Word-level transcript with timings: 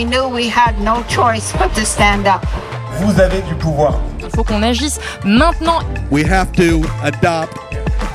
we 0.00 0.06
knew 0.06 0.26
we 0.26 0.48
had 0.48 0.80
no 0.80 1.02
choice 1.08 1.52
but 1.58 1.74
to 1.74 1.84
stand 1.84 2.26
up. 2.26 2.42
Vous 3.00 3.20
avez 3.20 3.42
du 3.42 3.54
pouvoir. 3.54 4.00
Il 4.18 4.30
faut 4.34 4.44
qu'on 4.44 4.62
agisse 4.62 4.98
maintenant. 5.24 5.82
We 6.10 6.24
have 6.24 6.50
to 6.52 6.82
adopt 7.02 7.58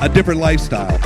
a 0.02 0.10
different 0.10 0.42
lifestyle. 0.42 0.98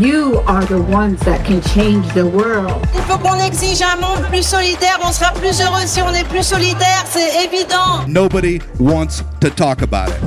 You 0.00 0.42
are 0.48 0.64
the 0.64 0.80
ones 0.80 1.20
that 1.20 1.44
can 1.44 1.60
change 1.62 2.12
the 2.14 2.26
world. 2.26 2.74
Il 2.96 3.02
faut 3.02 3.18
qu'on 3.18 3.38
exige 3.38 3.82
un 3.82 4.00
monde 4.00 4.26
plus 4.28 4.42
solidaire. 4.42 4.98
On 5.04 5.12
sera 5.12 5.30
plus 5.30 5.60
heureux 5.60 5.86
si 5.86 6.02
on 6.02 6.12
est 6.12 6.26
plus 6.28 6.42
solidaire, 6.42 7.04
c'est 7.08 7.44
évident. 7.44 8.04
Nobody 8.08 8.60
wants 8.80 9.22
to 9.40 9.48
talk 9.48 9.82
about 9.82 10.08
it. 10.08 10.20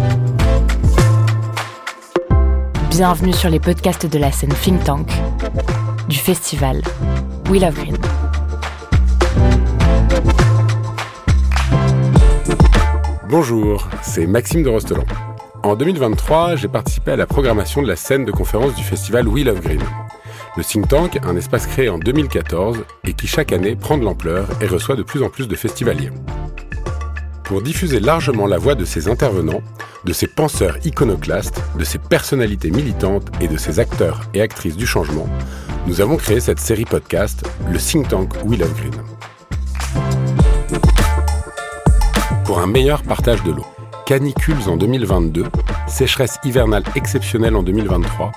Bienvenue 2.90 3.34
sur 3.34 3.50
les 3.50 3.60
podcasts 3.60 4.06
de 4.06 4.18
la 4.18 4.32
scène 4.32 4.54
Think 4.64 4.82
Tank 4.86 5.10
du 6.08 6.18
festival 6.18 6.82
We 7.50 7.62
Love 7.62 7.74
Green. 7.74 7.98
Bonjour, 13.30 13.88
c'est 14.02 14.26
Maxime 14.26 14.64
de 14.64 14.70
Rostelan. 14.70 15.06
En 15.62 15.76
2023, 15.76 16.56
j'ai 16.56 16.68
participé 16.68 17.12
à 17.12 17.16
la 17.16 17.28
programmation 17.28 17.84
de 17.84 17.88
la 17.88 17.96
scène 17.96 18.26
de 18.26 18.32
conférence 18.32 18.74
du 18.74 18.82
festival 18.82 19.28
We 19.28 19.46
Love 19.46 19.62
Green. 19.62 19.84
Le 20.58 20.64
think 20.64 20.88
tank, 20.88 21.20
un 21.22 21.36
espace 21.36 21.68
créé 21.68 21.90
en 21.90 22.00
2014 22.00 22.84
et 23.04 23.14
qui 23.14 23.28
chaque 23.28 23.52
année 23.52 23.76
prend 23.76 24.00
de 24.00 24.04
l'ampleur 24.04 24.48
et 24.62 24.66
reçoit 24.66 24.96
de 24.96 25.04
plus 25.04 25.22
en 25.22 25.30
plus 25.30 25.48
de 25.48 25.56
festivaliers. 25.56 26.10
Pour 27.44 27.62
diffuser 27.62 28.00
largement 28.00 28.48
la 28.48 28.58
voix 28.58 28.74
de 28.74 28.84
ces 28.84 29.08
intervenants, 29.08 29.62
de 30.06 30.14
ces 30.14 30.26
penseurs 30.26 30.84
iconoclastes, 30.84 31.62
de 31.78 31.84
ces 31.84 32.00
personnalités 32.00 32.72
militantes 32.72 33.30
et 33.42 33.48
de 33.48 33.58
ces 33.58 33.80
acteurs 33.80 34.22
et 34.34 34.42
actrices 34.42 34.76
du 34.76 34.88
changement, 34.88 35.30
nous 35.86 36.02
avons 36.02 36.18
créé 36.18 36.40
cette 36.40 36.60
série 36.60 36.86
podcast, 36.86 37.48
le 37.72 37.78
think 37.78 38.08
tank 38.08 38.34
We 38.44 38.60
Love 38.60 38.74
Green. 38.74 39.04
Pour 42.50 42.62
un 42.62 42.66
meilleur 42.66 43.04
partage 43.04 43.44
de 43.44 43.52
l'eau, 43.52 43.66
canicules 44.08 44.68
en 44.68 44.76
2022, 44.76 45.46
sécheresse 45.88 46.40
hivernale 46.44 46.82
exceptionnelle 46.96 47.56
en 47.56 47.62
2023, 47.62 48.32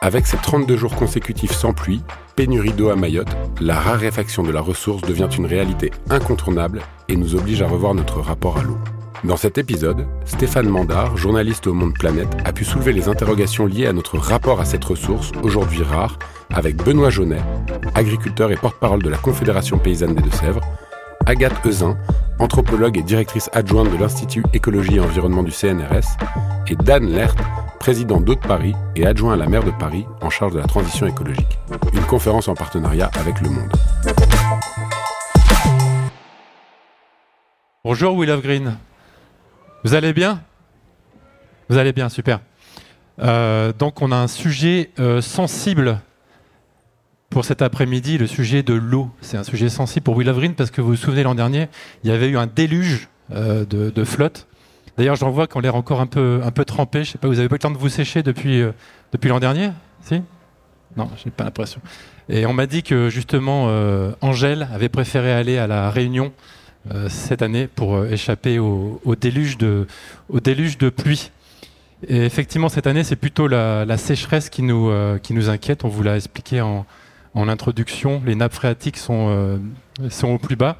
avec 0.00 0.26
ces 0.26 0.38
32 0.38 0.78
jours 0.78 0.96
consécutifs 0.96 1.52
sans 1.52 1.74
pluie, 1.74 2.00
pénurie 2.36 2.72
d'eau 2.72 2.88
à 2.88 2.96
Mayotte, 2.96 3.36
la 3.60 3.78
raréfaction 3.78 4.44
de 4.44 4.50
la 4.50 4.62
ressource 4.62 5.02
devient 5.02 5.28
une 5.36 5.44
réalité 5.44 5.90
incontournable 6.08 6.80
et 7.10 7.16
nous 7.16 7.34
oblige 7.34 7.60
à 7.60 7.68
revoir 7.68 7.92
notre 7.92 8.20
rapport 8.20 8.56
à 8.56 8.62
l'eau. 8.62 8.78
Dans 9.24 9.36
cet 9.36 9.58
épisode, 9.58 10.06
Stéphane 10.24 10.70
Mandard, 10.70 11.18
journaliste 11.18 11.66
au 11.66 11.74
Monde 11.74 11.92
Planète, 11.92 12.34
a 12.46 12.54
pu 12.54 12.64
soulever 12.64 12.94
les 12.94 13.10
interrogations 13.10 13.66
liées 13.66 13.88
à 13.88 13.92
notre 13.92 14.16
rapport 14.16 14.60
à 14.60 14.64
cette 14.64 14.86
ressource, 14.86 15.32
aujourd'hui 15.42 15.82
rare, 15.82 16.18
avec 16.48 16.76
Benoît 16.76 17.10
Jaunet, 17.10 17.42
agriculteur 17.94 18.50
et 18.52 18.56
porte-parole 18.56 19.02
de 19.02 19.10
la 19.10 19.18
Confédération 19.18 19.76
paysanne 19.76 20.14
des 20.14 20.22
Deux-Sèvres, 20.22 20.62
Agathe 21.30 21.64
Euzin, 21.64 21.96
anthropologue 22.40 22.98
et 22.98 23.04
directrice 23.04 23.50
adjointe 23.52 23.88
de 23.88 23.96
l'Institut 23.96 24.42
Écologie 24.52 24.96
et 24.96 25.00
Environnement 25.00 25.44
du 25.44 25.52
CNRS, 25.52 26.16
et 26.66 26.74
Dan 26.74 27.06
Lert, 27.06 27.36
président 27.78 28.20
d'Eau 28.20 28.34
de 28.34 28.40
Paris 28.40 28.74
et 28.96 29.06
adjoint 29.06 29.34
à 29.34 29.36
la 29.36 29.46
maire 29.46 29.62
de 29.62 29.70
Paris 29.70 30.04
en 30.22 30.28
charge 30.28 30.54
de 30.54 30.58
la 30.58 30.66
transition 30.66 31.06
écologique. 31.06 31.60
Une 31.92 32.02
conférence 32.02 32.48
en 32.48 32.54
partenariat 32.54 33.12
avec 33.20 33.40
Le 33.42 33.50
Monde. 33.50 33.70
Bonjour 37.84 38.20
Love 38.24 38.42
Green. 38.42 38.76
Vous 39.84 39.94
allez 39.94 40.12
bien? 40.12 40.42
Vous 41.68 41.78
allez 41.78 41.92
bien, 41.92 42.08
super. 42.08 42.40
Euh, 43.20 43.72
donc 43.72 44.02
on 44.02 44.10
a 44.10 44.16
un 44.16 44.26
sujet 44.26 44.90
euh, 44.98 45.20
sensible 45.20 46.00
pour 47.30 47.44
cet 47.44 47.62
après-midi, 47.62 48.18
le 48.18 48.26
sujet 48.26 48.64
de 48.64 48.74
l'eau. 48.74 49.08
C'est 49.20 49.36
un 49.36 49.44
sujet 49.44 49.68
sensible 49.68 50.02
pour 50.02 50.20
Green 50.20 50.54
parce 50.54 50.72
que 50.72 50.80
vous 50.80 50.88
vous 50.88 50.96
souvenez 50.96 51.22
l'an 51.22 51.36
dernier, 51.36 51.68
il 52.02 52.10
y 52.10 52.12
avait 52.12 52.28
eu 52.28 52.36
un 52.36 52.48
déluge 52.48 53.08
euh, 53.30 53.64
de, 53.64 53.90
de 53.90 54.04
flotte. 54.04 54.48
D'ailleurs, 54.98 55.14
j'en 55.14 55.30
vois 55.30 55.46
qu'on 55.46 55.60
l'air 55.60 55.76
encore 55.76 56.00
un 56.00 56.06
peu, 56.06 56.40
un 56.44 56.50
peu 56.50 56.64
trempé. 56.64 57.04
Je 57.04 57.12
sais 57.12 57.18
pas, 57.18 57.28
vous 57.28 57.38
avez 57.38 57.48
pas 57.48 57.54
eu 57.54 57.58
le 57.58 57.60
temps 57.60 57.70
de 57.70 57.78
vous 57.78 57.88
sécher 57.88 58.24
depuis, 58.24 58.60
euh, 58.60 58.72
depuis 59.12 59.28
l'an 59.28 59.38
dernier? 59.38 59.70
Si? 60.02 60.20
Non, 60.96 61.08
j'ai 61.22 61.30
pas 61.30 61.44
l'impression. 61.44 61.80
Et 62.28 62.46
on 62.46 62.52
m'a 62.52 62.66
dit 62.66 62.82
que 62.82 63.08
justement, 63.08 63.66
euh, 63.68 64.10
Angèle 64.20 64.68
avait 64.74 64.88
préféré 64.88 65.32
aller 65.32 65.56
à 65.56 65.68
la 65.68 65.90
Réunion 65.90 66.32
cette 67.08 67.42
année 67.42 67.66
pour 67.66 68.06
échapper 68.06 68.58
au, 68.58 68.98
déluge 69.14 69.58
de, 69.58 69.86
au 70.30 70.40
déluge 70.40 70.78
de 70.78 70.88
pluie. 70.88 71.30
Et 72.08 72.24
effectivement, 72.24 72.70
cette 72.70 72.86
année, 72.86 73.04
c'est 73.04 73.16
plutôt 73.16 73.48
la, 73.48 73.84
la 73.84 73.98
sécheresse 73.98 74.48
qui 74.48 74.62
nous, 74.62 74.90
qui 75.22 75.34
nous 75.34 75.50
inquiète. 75.50 75.84
On 75.84 75.88
vous 75.88 76.02
l'a 76.02 76.16
expliqué 76.16 76.62
en, 76.62 76.86
en 77.34 77.48
introduction. 77.48 78.22
Les 78.24 78.34
nappes 78.34 78.54
phréatiques 78.54 78.96
sont, 78.96 79.28
euh, 79.30 79.58
sont 80.08 80.28
au 80.28 80.38
plus 80.38 80.56
bas. 80.56 80.76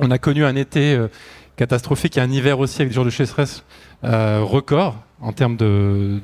On 0.00 0.10
a 0.10 0.18
connu 0.18 0.44
un 0.44 0.56
été 0.56 0.94
euh, 0.94 1.08
catastrophique 1.56 2.16
et 2.16 2.20
un 2.20 2.30
hiver 2.30 2.58
aussi 2.58 2.80
avec 2.80 2.88
des 2.90 2.94
jours 2.94 3.04
de 3.04 3.10
sécheresse 3.10 3.64
euh, 4.04 4.40
record 4.42 4.96
en 5.20 5.32
termes 5.32 5.56
de, 5.56 6.20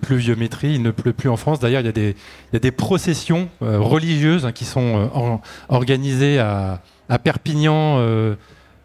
pluviométrie. 0.00 0.74
Il 0.74 0.82
ne 0.82 0.90
pleut 0.90 1.12
plus 1.12 1.28
en 1.28 1.36
France. 1.36 1.58
D'ailleurs, 1.58 1.80
il, 1.80 1.86
y 1.86 2.56
a 2.56 2.58
des- 2.58 2.70
processions 2.70 3.48
religieuses 3.60 4.46
hein, 4.46 4.52
qui 4.52 4.64
sont 4.64 5.10
or- 5.12 5.40
organisées 5.68 6.38
à, 6.38 6.80
Perpignan 7.24 7.98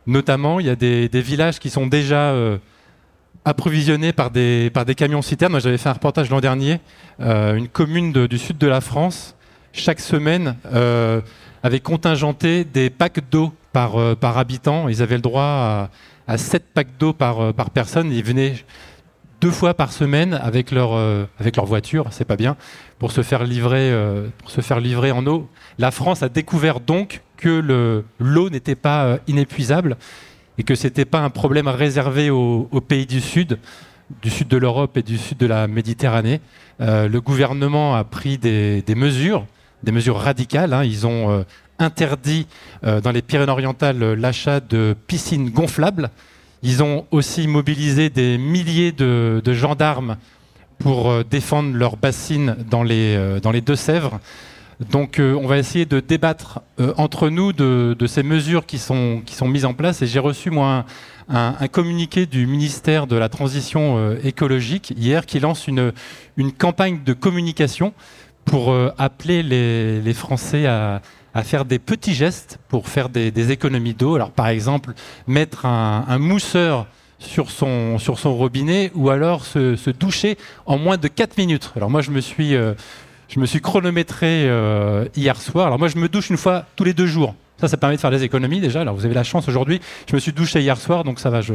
notamment. 0.07 0.59
Il 0.59 0.65
y 0.65 0.69
a 0.69 0.75
des, 0.75 1.07
villages 1.13 1.59
qui 1.59 1.69
sont 1.69 1.85
déjà 1.85 2.33
approvisionnés 3.44 4.13
par 4.13 4.31
des, 4.31 4.71
camions 4.97 5.21
citernes. 5.21 5.51
Moi, 5.51 5.59
j'avais 5.59 5.77
fait 5.77 5.89
un 5.89 5.94
reportage 5.94 6.31
l'an 6.31 6.39
dernier. 6.39 6.79
Une 7.19 7.67
commune 7.67 8.13
du 8.25 8.38
sud 8.39 8.57
de 8.57 8.67
la 8.67 8.81
France, 8.81 9.34
chaque 9.75 10.00
semaine, 10.00 10.56
euh, 10.74 11.22
avait 11.63 11.80
contingenté 11.80 12.63
des 12.63 12.90
packs 12.90 13.22
d'eau 13.31 13.53
par, 13.74 13.97
euh, 13.97 14.16
par 14.16 14.38
habitant. 14.38 14.88
Ils 14.88 15.02
avaient 15.02 15.16
le 15.16 15.22
droit 15.22 15.44
à, 15.44 15.90
à 16.28 16.38
7 16.38 16.63
packs 16.74 16.97
d'eau 17.00 17.12
par, 17.13 17.40
euh, 17.41 17.53
par 17.53 17.69
personne. 17.72 18.12
Ils 18.12 18.24
venaient 18.24 18.53
deux 19.41 19.52
fois 19.52 19.74
par 19.74 19.91
semaine 19.91 20.34
avec 20.36 20.72
leur, 20.72 20.94
euh, 20.94 21.25
avec 21.40 21.56
leur 21.58 21.66
voiture, 21.66 22.08
c'est 22.12 22.25
pas 22.25 22.36
bien, 22.38 22.56
pour 23.00 23.12
se 23.12 23.22
faire 23.22 23.44
livrer, 23.44 23.91
pour 24.40 24.50
se 24.50 24.62
faire 24.62 24.80
livrer 24.80 25.12
en 25.12 25.25
eau. 25.28 25.50
La 25.78 25.92
France 25.92 26.24
a 26.24 26.30
découvert 26.30 26.80
donc 26.80 27.22
que 27.38 27.50
le- 27.50 28.06
l'eau 28.19 28.50
n'était 28.50 28.75
pas 28.75 29.18
inépuisable 29.28 29.97
et 30.57 30.63
que 30.63 30.74
c'était 30.74 31.03
pas 31.06 31.19
un 31.19 31.30
problème 31.30 31.68
réservé 31.68 32.30
aux, 32.30 32.69
aux 32.72 32.81
pays 32.81 33.06
du 33.06 33.19
Sud, 33.19 33.59
du 34.22 34.30
sud 34.30 34.47
de 34.47 34.56
l'Europe 34.57 34.96
et 34.97 35.03
du 35.03 35.18
sud 35.18 35.38
de 35.38 35.46
la 35.47 35.68
Méditerranée. 35.68 36.40
Le 36.80 37.18
gouvernement 37.19 37.96
a 37.96 38.03
pris 38.06 38.38
des 38.38 38.84
mesures, 38.96 39.46
des 39.85 39.91
mesures 39.94 40.18
radicales. 40.18 40.73
hein. 40.73 40.84
Ils 40.84 41.07
ont 41.07 41.31
euh, 41.31 41.44
interdit 41.79 42.47
euh, 42.84 43.00
dans 43.00 43.12
les 43.12 43.22
Pyrénées-Orientales 43.22 44.03
euh, 44.03 44.16
l'achat 44.16 44.59
de 44.59 44.96
piscines 45.07 45.50
gonflables. 45.51 46.09
Ils 46.63 46.84
ont 46.84 47.06
aussi 47.12 47.47
mobilisé 47.47 48.09
des 48.09 48.38
milliers 48.38 48.91
de, 48.91 49.41
gendarmes 49.53 50.18
pour 50.79 51.24
défendre 51.24 51.75
leurs 51.75 51.95
bassines 51.95 52.56
dans 52.69 52.81
les, 52.81 53.40
les 53.53 53.62
Deux-Sèvres. 53.62 54.19
Donc 54.90 55.22
on 55.22 55.45
va 55.45 55.59
essayer 55.59 55.85
de 55.85 56.00
débattre 56.00 56.62
entre 56.97 57.29
nous 57.29 57.53
de, 57.53 57.95
ces 58.07 58.24
mesures 58.24 58.66
qui 58.66 58.79
sont, 58.79 59.22
qui 59.24 59.35
sont 59.35 59.47
mises 59.47 59.66
en 59.66 59.74
place. 59.74 60.01
Et 60.01 60.07
j'ai 60.07 60.18
reçu 60.19 60.50
moi 60.50 60.85
un, 61.29 61.35
un- 61.35 61.56
un 61.59 61.68
communiqué 61.68 62.25
du 62.25 62.47
ministère 62.47 63.06
de 63.06 63.16
la 63.16 63.29
Transition 63.29 64.16
écologique 64.24 64.91
hier 64.97 65.28
qui 65.28 65.40
lance 65.40 65.68
une, 65.68 65.94
une 66.35 66.51
campagne 66.51 67.01
de 67.06 67.13
communication 67.13 67.94
pour 68.45 68.72
euh, 68.72 68.91
appeler 68.97 69.44
les, 69.44 70.01
les 70.01 70.13
Français 70.13 70.66
à, 70.66 71.01
à 71.33 71.44
faire 71.44 71.66
des 71.66 71.79
petits 71.79 72.13
gestes 72.13 72.59
pour 72.69 72.88
faire 72.88 73.09
des, 73.09 73.29
des 73.31 73.51
économies 73.51 73.94
d'eau. 73.94 74.16
Alors 74.16 74.31
par 74.31 74.47
exemple, 74.47 74.94
mettre 75.28 75.66
un, 75.66 76.06
un 76.07 76.17
mousseur 76.17 76.88
sur 77.19 77.51
son, 77.51 77.97
sur 77.97 78.19
son 78.19 78.35
robinet 78.35 78.91
ou 78.95 79.09
alors 79.09 79.45
se, 79.45 79.75
se 79.75 79.89
doucher 79.89 80.38
en 80.66 80.78
moins 80.78 80.97
de 80.97 81.07
4 81.07 81.38
minutes. 81.38 81.73
Alors 81.75 81.89
moi 81.89 82.01
je 82.01 82.11
me 82.11 82.22
suis, 82.22 82.56
euh, 82.56 82.73
je 83.28 83.39
me 83.39 83.45
suis 83.45 83.61
chronométré 83.61 84.47
euh, 84.47 85.06
hier 85.15 85.39
soir. 85.42 85.68
Alors 85.68 85.80
moi 85.80 85.88
je 85.88 85.97
me 85.97 86.07
douche 86.07 86.30
une 86.30 86.38
fois 86.38 86.65
tous 86.75 86.83
les 86.83 86.94
deux 86.94 87.07
jours. 87.07 87.36
Ça, 87.60 87.68
ça 87.68 87.78
permet 87.78 87.96
de 87.96 88.02
faire 88.02 88.12
des 88.12 88.24
économies 88.24 88.60
déjà. 88.60 88.81
Alors 88.81 88.96
vous 88.96 89.06
avez 89.06 89.13
la 89.13 89.24
chance 89.24 89.48
aujourd'hui. 89.48 89.80
Je 90.10 90.16
me 90.16 90.19
suis 90.19 90.34
douché 90.34 90.62
hier 90.62 90.78
soir, 90.78 91.04
donc 91.04 91.19
ça 91.19 91.30
va, 91.30 91.42
je, 91.42 91.54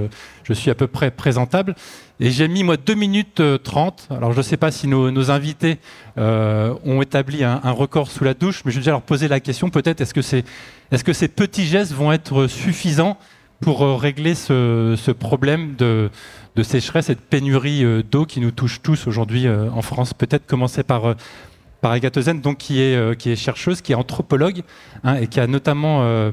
suis 0.52 0.70
à 0.70 0.74
peu 0.74 0.86
près 0.86 1.10
présentable. 1.10 1.74
Et 2.20 2.30
j'ai 2.30 2.48
mis 2.48 2.64
moi 2.64 2.76
2 2.76 2.94
minutes 2.94 3.40
euh, 3.40 3.58
30. 3.58 4.08
Alors 4.10 4.32
je 4.32 4.38
ne 4.38 4.42
sais 4.42 4.56
pas 4.56 4.70
si 4.70 4.86
nos, 4.86 5.30
invités 5.30 5.78
euh, 6.18 6.74
ont 6.84 7.02
établi 7.02 7.44
un, 7.44 7.58
record 7.70 8.10
sous 8.10 8.24
la 8.24 8.34
douche, 8.34 8.62
mais 8.64 8.70
je 8.70 8.76
vais 8.76 8.80
déjà 8.80 8.92
leur 8.92 9.02
poser 9.02 9.28
la 9.28 9.40
question 9.40 9.70
peut-être 9.70 10.00
est-ce 10.00 10.14
que, 10.14 11.12
ces 11.12 11.28
petits 11.28 11.66
gestes 11.66 11.92
vont 11.92 12.12
être 12.12 12.46
suffisants 12.46 13.18
pour 13.60 13.82
euh, 13.82 13.94
régler 13.96 14.34
ce, 14.34 15.10
problème 15.12 15.76
de, 15.76 16.10
sécheresse 16.62 17.10
et 17.10 17.14
de 17.14 17.20
pénurie 17.20 17.84
euh, 17.84 18.02
d'eau 18.02 18.26
qui 18.26 18.40
nous 18.40 18.50
touche 18.50 18.82
tous 18.82 19.06
aujourd'hui 19.06 19.46
euh, 19.46 19.70
en 19.70 19.82
France? 19.82 20.14
Peut-être 20.14 20.46
commencer 20.46 20.82
par, 20.82 21.10
euh, 21.10 21.14
par 21.80 21.92
Agathe 21.92 22.20
Zen, 22.20 22.40
donc 22.40 22.58
qui 22.58 22.80
est, 22.80 22.96
euh, 22.96 23.14
chercheuse, 23.36 23.80
qui 23.80 23.92
est 23.92 23.94
anthropologue 23.94 24.62
hein, 25.04 25.16
et 25.16 25.26
qui 25.26 25.40
a 25.40 25.46
notamment 25.46 26.02
euh, 26.02 26.30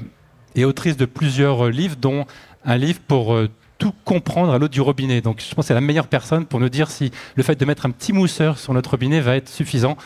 est 0.55 0.65
autrice 0.65 0.97
de 0.97 1.05
plusieurs 1.05 1.67
euh, 1.67 1.71
livres, 1.71 1.95
dont 1.99 2.25
un 2.65 2.77
livre 2.77 2.99
pour 3.07 3.33
euh, 3.33 3.49
tout 3.77 3.93
comprendre 4.05 4.53
à 4.53 4.57
l'eau 4.57 4.67
du 4.67 4.81
robinet. 4.81 5.21
Donc 5.21 5.41
je 5.41 5.53
pense 5.53 5.65
que 5.65 5.67
c'est 5.67 5.73
la 5.73 5.81
meilleure 5.81 6.07
personne 6.07 6.45
pour 6.45 6.59
nous 6.59 6.69
dire 6.69 6.89
si 6.89 7.11
le 7.35 7.43
fait 7.43 7.55
de 7.55 7.65
mettre 7.65 7.85
un 7.85 7.91
petit 7.91 8.13
mousseur 8.13 8.57
sur 8.57 8.73
notre 8.73 8.91
robinet 8.91 9.21
va 9.21 9.35
être 9.35 9.49
suffisant 9.49 9.97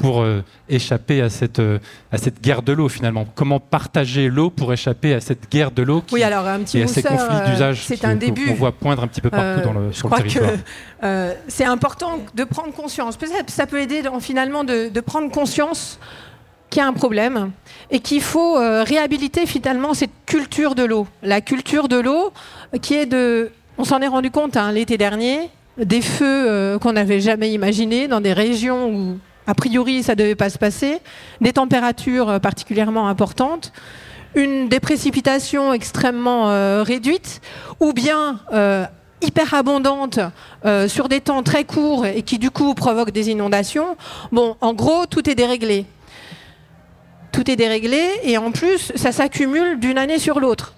pour 0.00 0.22
euh, 0.22 0.42
échapper 0.68 1.20
à 1.20 1.28
cette, 1.28 1.58
euh, 1.58 1.78
à 2.10 2.18
cette 2.18 2.40
guerre 2.40 2.62
de 2.62 2.72
l'eau 2.72 2.88
finalement 2.88 3.26
Comment 3.34 3.60
partager 3.60 4.28
l'eau 4.28 4.50
pour 4.50 4.72
échapper 4.72 5.14
à 5.14 5.20
cette 5.20 5.50
guerre 5.50 5.70
de 5.70 5.82
l'eau 5.82 6.02
Oui, 6.12 6.22
alors 6.22 6.46
un 6.46 6.60
petit 6.60 6.78
et 6.78 6.82
à 6.84 6.86
ces 6.86 7.02
conflits 7.02 7.50
d'usage 7.50 7.86
qu'on- 7.86 8.54
voit 8.54 8.72
poindre 8.72 9.02
un 9.02 9.06
petit 9.08 9.20
peu 9.20 9.30
partout 9.30 9.60
Euh, 9.60 9.64
dans 9.64 9.72
le, 9.72 9.90
je 9.92 9.96
sur 9.96 10.08
le 10.08 10.10
crois 10.12 10.22
territoire 10.22 10.52
que 11.02 11.34
c'est 11.48 11.64
important 11.64 12.18
de 12.34 12.44
prendre 12.44 12.72
conscience. 12.72 13.16
Peut-être 13.16 13.50
ça 13.50 13.66
peut 13.66 13.80
aider 13.80 14.02
dans- 14.02 14.20
finalement 14.20 14.64
de, 14.64 14.88
de 14.88 15.00
prendre 15.00 15.30
conscience 15.30 15.98
qu'il 16.70 16.80
y 16.80 16.84
a 16.84 16.88
un 16.88 16.92
problème 16.92 17.50
et 17.90 18.00
qu'il 18.00 18.20
faut 18.22 18.56
euh, 18.58 18.84
réhabiliter 18.84 19.44
finalement 19.46 19.92
cette 19.92 20.10
culture 20.26 20.74
de 20.74 20.84
l'eau. 20.84 21.06
La 21.22 21.40
culture 21.40 21.88
de 21.88 21.96
l'eau 21.98 22.32
qui 22.80 22.94
est 22.94 23.06
de... 23.06 23.50
On 23.76 23.84
s'en 23.84 24.00
est 24.00 24.06
rendu 24.08 24.30
compte 24.30 24.56
hein, 24.56 24.70
l'été 24.72 24.96
dernier, 24.98 25.50
des 25.78 26.00
feux 26.02 26.24
euh, 26.50 26.78
qu'on 26.78 26.92
n'avait 26.92 27.20
jamais 27.20 27.50
imaginés 27.50 28.06
dans 28.08 28.20
des 28.20 28.32
régions 28.32 28.88
où 28.94 29.18
a 29.50 29.54
priori 29.54 30.02
ça 30.02 30.12
ne 30.12 30.18
devait 30.18 30.36
pas 30.36 30.50
se 30.50 30.58
passer, 30.58 30.98
des 31.40 31.52
températures 31.52 32.28
euh, 32.30 32.38
particulièrement 32.38 33.08
importantes 33.08 33.72
une 34.34 34.68
des 34.68 34.80
précipitations 34.80 35.72
extrêmement 35.72 36.50
euh, 36.50 36.82
réduite 36.84 37.40
ou 37.80 37.92
bien 37.92 38.40
euh, 38.52 38.84
hyper 39.22 39.54
abondante 39.54 40.20
euh, 40.64 40.88
sur 40.88 41.08
des 41.08 41.20
temps 41.20 41.42
très 41.42 41.64
courts 41.64 42.06
et 42.06 42.22
qui 42.22 42.38
du 42.38 42.50
coup 42.50 42.74
provoquent 42.74 43.10
des 43.10 43.30
inondations. 43.30 43.96
Bon, 44.32 44.56
en 44.60 44.72
gros, 44.72 45.06
tout 45.06 45.28
est 45.28 45.34
déréglé. 45.34 45.86
Tout 47.32 47.50
est 47.50 47.56
déréglé 47.56 48.02
et 48.22 48.38
en 48.38 48.50
plus, 48.50 48.92
ça 48.94 49.12
s'accumule 49.12 49.78
d'une 49.78 49.98
année 49.98 50.18
sur 50.18 50.40
l'autre. 50.40 50.74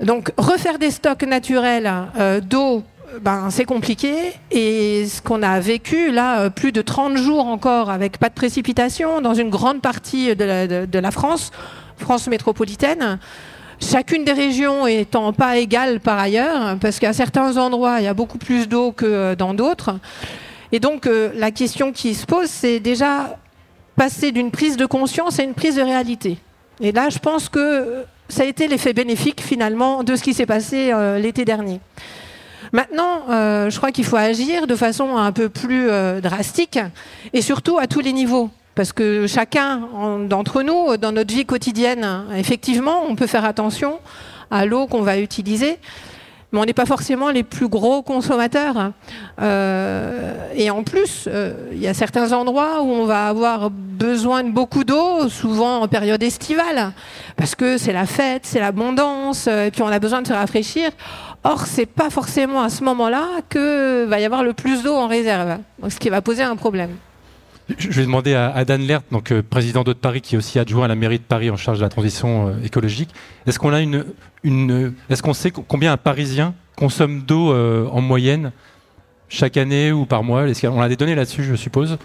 Donc, 0.00 0.32
refaire 0.36 0.78
des 0.78 0.90
stocks 0.90 1.22
naturels 1.22 1.90
euh, 2.18 2.40
d'eau, 2.40 2.82
ben, 3.20 3.48
c'est 3.50 3.64
compliqué. 3.64 4.14
Et 4.50 5.06
ce 5.06 5.22
qu'on 5.22 5.42
a 5.42 5.58
vécu, 5.60 6.10
là, 6.10 6.40
euh, 6.40 6.50
plus 6.50 6.72
de 6.72 6.82
30 6.82 7.16
jours 7.16 7.46
encore 7.46 7.90
avec 7.90 8.18
pas 8.18 8.28
de 8.28 8.34
précipitation 8.34 9.20
dans 9.20 9.34
une 9.34 9.50
grande 9.50 9.80
partie 9.80 10.34
de 10.34 10.44
la, 10.44 10.66
de- 10.86 10.98
la 10.98 11.10
France, 11.10 11.50
France 11.98 12.26
métropolitaine, 12.28 13.18
chacune 13.80 14.24
des 14.24 14.32
régions 14.32 14.86
étant 14.86 15.32
pas 15.32 15.56
égale 15.56 16.00
par 16.00 16.18
ailleurs, 16.18 16.76
parce 16.80 16.98
qu'à 16.98 17.12
certains 17.12 17.56
endroits, 17.56 18.00
il 18.00 18.04
y 18.04 18.08
a 18.08 18.14
beaucoup 18.14 18.38
plus 18.38 18.68
d'eau 18.68 18.92
que 18.92 19.34
dans 19.34 19.54
d'autres. 19.54 19.98
Et 20.72 20.80
donc, 20.80 21.06
euh, 21.06 21.30
la 21.36 21.50
question 21.50 21.92
qui 21.92 22.14
se 22.14 22.26
pose, 22.26 22.48
c'est 22.48 22.80
déjà 22.80 23.36
passer 23.94 24.32
d'une 24.32 24.50
prise 24.50 24.76
de 24.76 24.84
conscience 24.84 25.38
à 25.38 25.42
une 25.42 25.54
prise 25.54 25.76
de 25.76 25.82
réalité. 25.82 26.38
Et 26.80 26.92
là, 26.92 27.08
je 27.08 27.18
pense 27.18 27.48
que 27.48 28.04
ça 28.28 28.42
a 28.42 28.46
été 28.46 28.66
l'effet 28.68 28.92
bénéfique 28.92 29.40
finalement 29.40 30.02
de 30.02 30.16
ce 30.16 30.22
qui 30.22 30.34
s'est 30.34 30.44
passé 30.46 30.90
euh, 30.92 31.18
l'été 31.18 31.44
dernier. 31.44 31.80
Maintenant, 32.72 33.22
euh, 33.30 33.70
je 33.70 33.76
crois 33.76 33.92
qu'il 33.92 34.04
faut 34.04 34.16
agir 34.16 34.66
de 34.66 34.74
façon 34.76 35.16
un 35.16 35.32
peu 35.32 35.48
plus 35.48 35.88
euh, 35.88 36.20
drastique 36.20 36.78
et 37.32 37.42
surtout 37.42 37.78
à 37.78 37.86
tous 37.86 38.00
les 38.00 38.12
niveaux. 38.12 38.50
Parce 38.74 38.92
que 38.92 39.26
chacun 39.26 39.82
en- 39.94 40.18
d'entre 40.18 40.62
nous, 40.62 40.96
dans 40.98 41.12
notre 41.12 41.32
vie 41.32 41.46
quotidienne, 41.46 42.06
effectivement, 42.36 43.04
on 43.08 43.14
peut 43.16 43.26
faire 43.26 43.44
attention 43.46 43.98
à 44.50 44.66
l'eau 44.66 44.86
qu'on 44.86 45.00
va 45.02 45.18
utiliser, 45.18 45.78
mais 46.52 46.60
on 46.60 46.64
n'est 46.64 46.74
pas 46.74 46.84
forcément 46.86 47.30
les 47.30 47.42
plus 47.42 47.68
gros 47.68 48.02
consommateurs. 48.02 48.92
Euh, 49.40 50.34
et 50.54 50.70
en 50.70 50.82
plus, 50.82 51.28
il 51.72 51.78
y 51.78 51.88
a 51.88 51.94
certains 51.94 52.32
endroits 52.32 52.82
où 52.82 52.90
on 52.92 53.06
va 53.06 53.28
avoir 53.28 53.70
besoin 53.70 54.44
de 54.44 54.50
beaucoup 54.50 54.84
d'eau, 54.84 55.28
souvent 55.28 55.80
en 55.80 55.88
période 55.88 56.22
estivale, 56.22 56.92
parce 57.36 57.54
que 57.54 57.78
c'est 57.78 57.92
la 57.94 58.06
fête, 58.06 58.42
c'est 58.44 58.60
l'abondance, 58.60 59.46
et 59.46 59.70
puis 59.72 59.82
on 59.82 59.88
a 59.88 59.98
besoin 59.98 60.20
de 60.22 60.26
se 60.26 60.32
rafraîchir. 60.34 60.90
Or, 61.48 61.66
c'est 61.66 61.86
pas 61.86 62.10
forcément 62.10 62.62
à 62.62 62.68
ce 62.70 62.82
moment-là 62.84 63.24
que 63.48 64.04
va 64.06 64.18
y 64.18 64.24
avoir 64.24 64.42
le 64.42 64.52
plus 64.52 64.82
d'eau 64.82 64.94
en 64.94 65.06
réserve, 65.06 65.58
donc 65.80 65.92
ce 65.92 65.98
qui 65.98 66.08
va 66.10 66.20
poser 66.20 66.42
un 66.42 66.56
problème. 66.56 66.90
Je 67.78 67.88
vais 67.90 68.02
demander 68.02 68.34
à, 68.34 68.64
Dan 68.64 68.82
Lert, 68.82 69.02
donc 69.10 69.32
euh, 69.32 69.42
président 69.42 69.82
d'Eau 69.82 69.92
de 69.94 69.98
Paris, 69.98 70.20
qui 70.20 70.34
est 70.34 70.38
aussi 70.38 70.58
adjoint 70.58 70.84
à 70.84 70.88
la 70.88 70.94
mairie 70.94 71.18
de 71.18 71.24
Paris 71.24 71.50
en 71.50 71.56
charge 71.56 71.78
de 71.78 71.82
la 71.84 71.88
transition 71.88 72.48
euh, 72.48 72.52
écologique. 72.64 73.10
Est-ce 73.46 73.58
qu'on 73.58 73.72
a 73.72 73.80
une, 73.80 74.04
une 74.44 74.94
est-ce 75.10 75.22
qu'on 75.22 75.34
sait 75.34 75.50
co- 75.50 75.64
combien 75.66 75.92
un 75.92 75.96
Parisien 75.96 76.54
consomme 76.76 77.22
d'eau 77.22 77.52
euh, 77.52 77.88
en 77.90 78.00
moyenne 78.00 78.52
chaque 79.28 79.56
année 79.56 79.90
ou 79.92 80.04
par 80.06 80.22
mois? 80.22 80.48
Est-ce 80.48 80.66
qu'on 80.66 80.80
a 80.80 80.88
des 80.88 80.96
données 80.96 81.16
là-dessus, 81.16 81.42
je 81.44 81.54
suppose? 81.56 81.98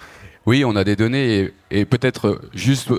Oui, 0.47 0.65
on 0.65 0.75
a 0.75 0.83
des 0.83 0.95
données 0.95 1.39
et, 1.39 1.53
et 1.81 1.85
peut-être 1.85 2.41
juste 2.55 2.91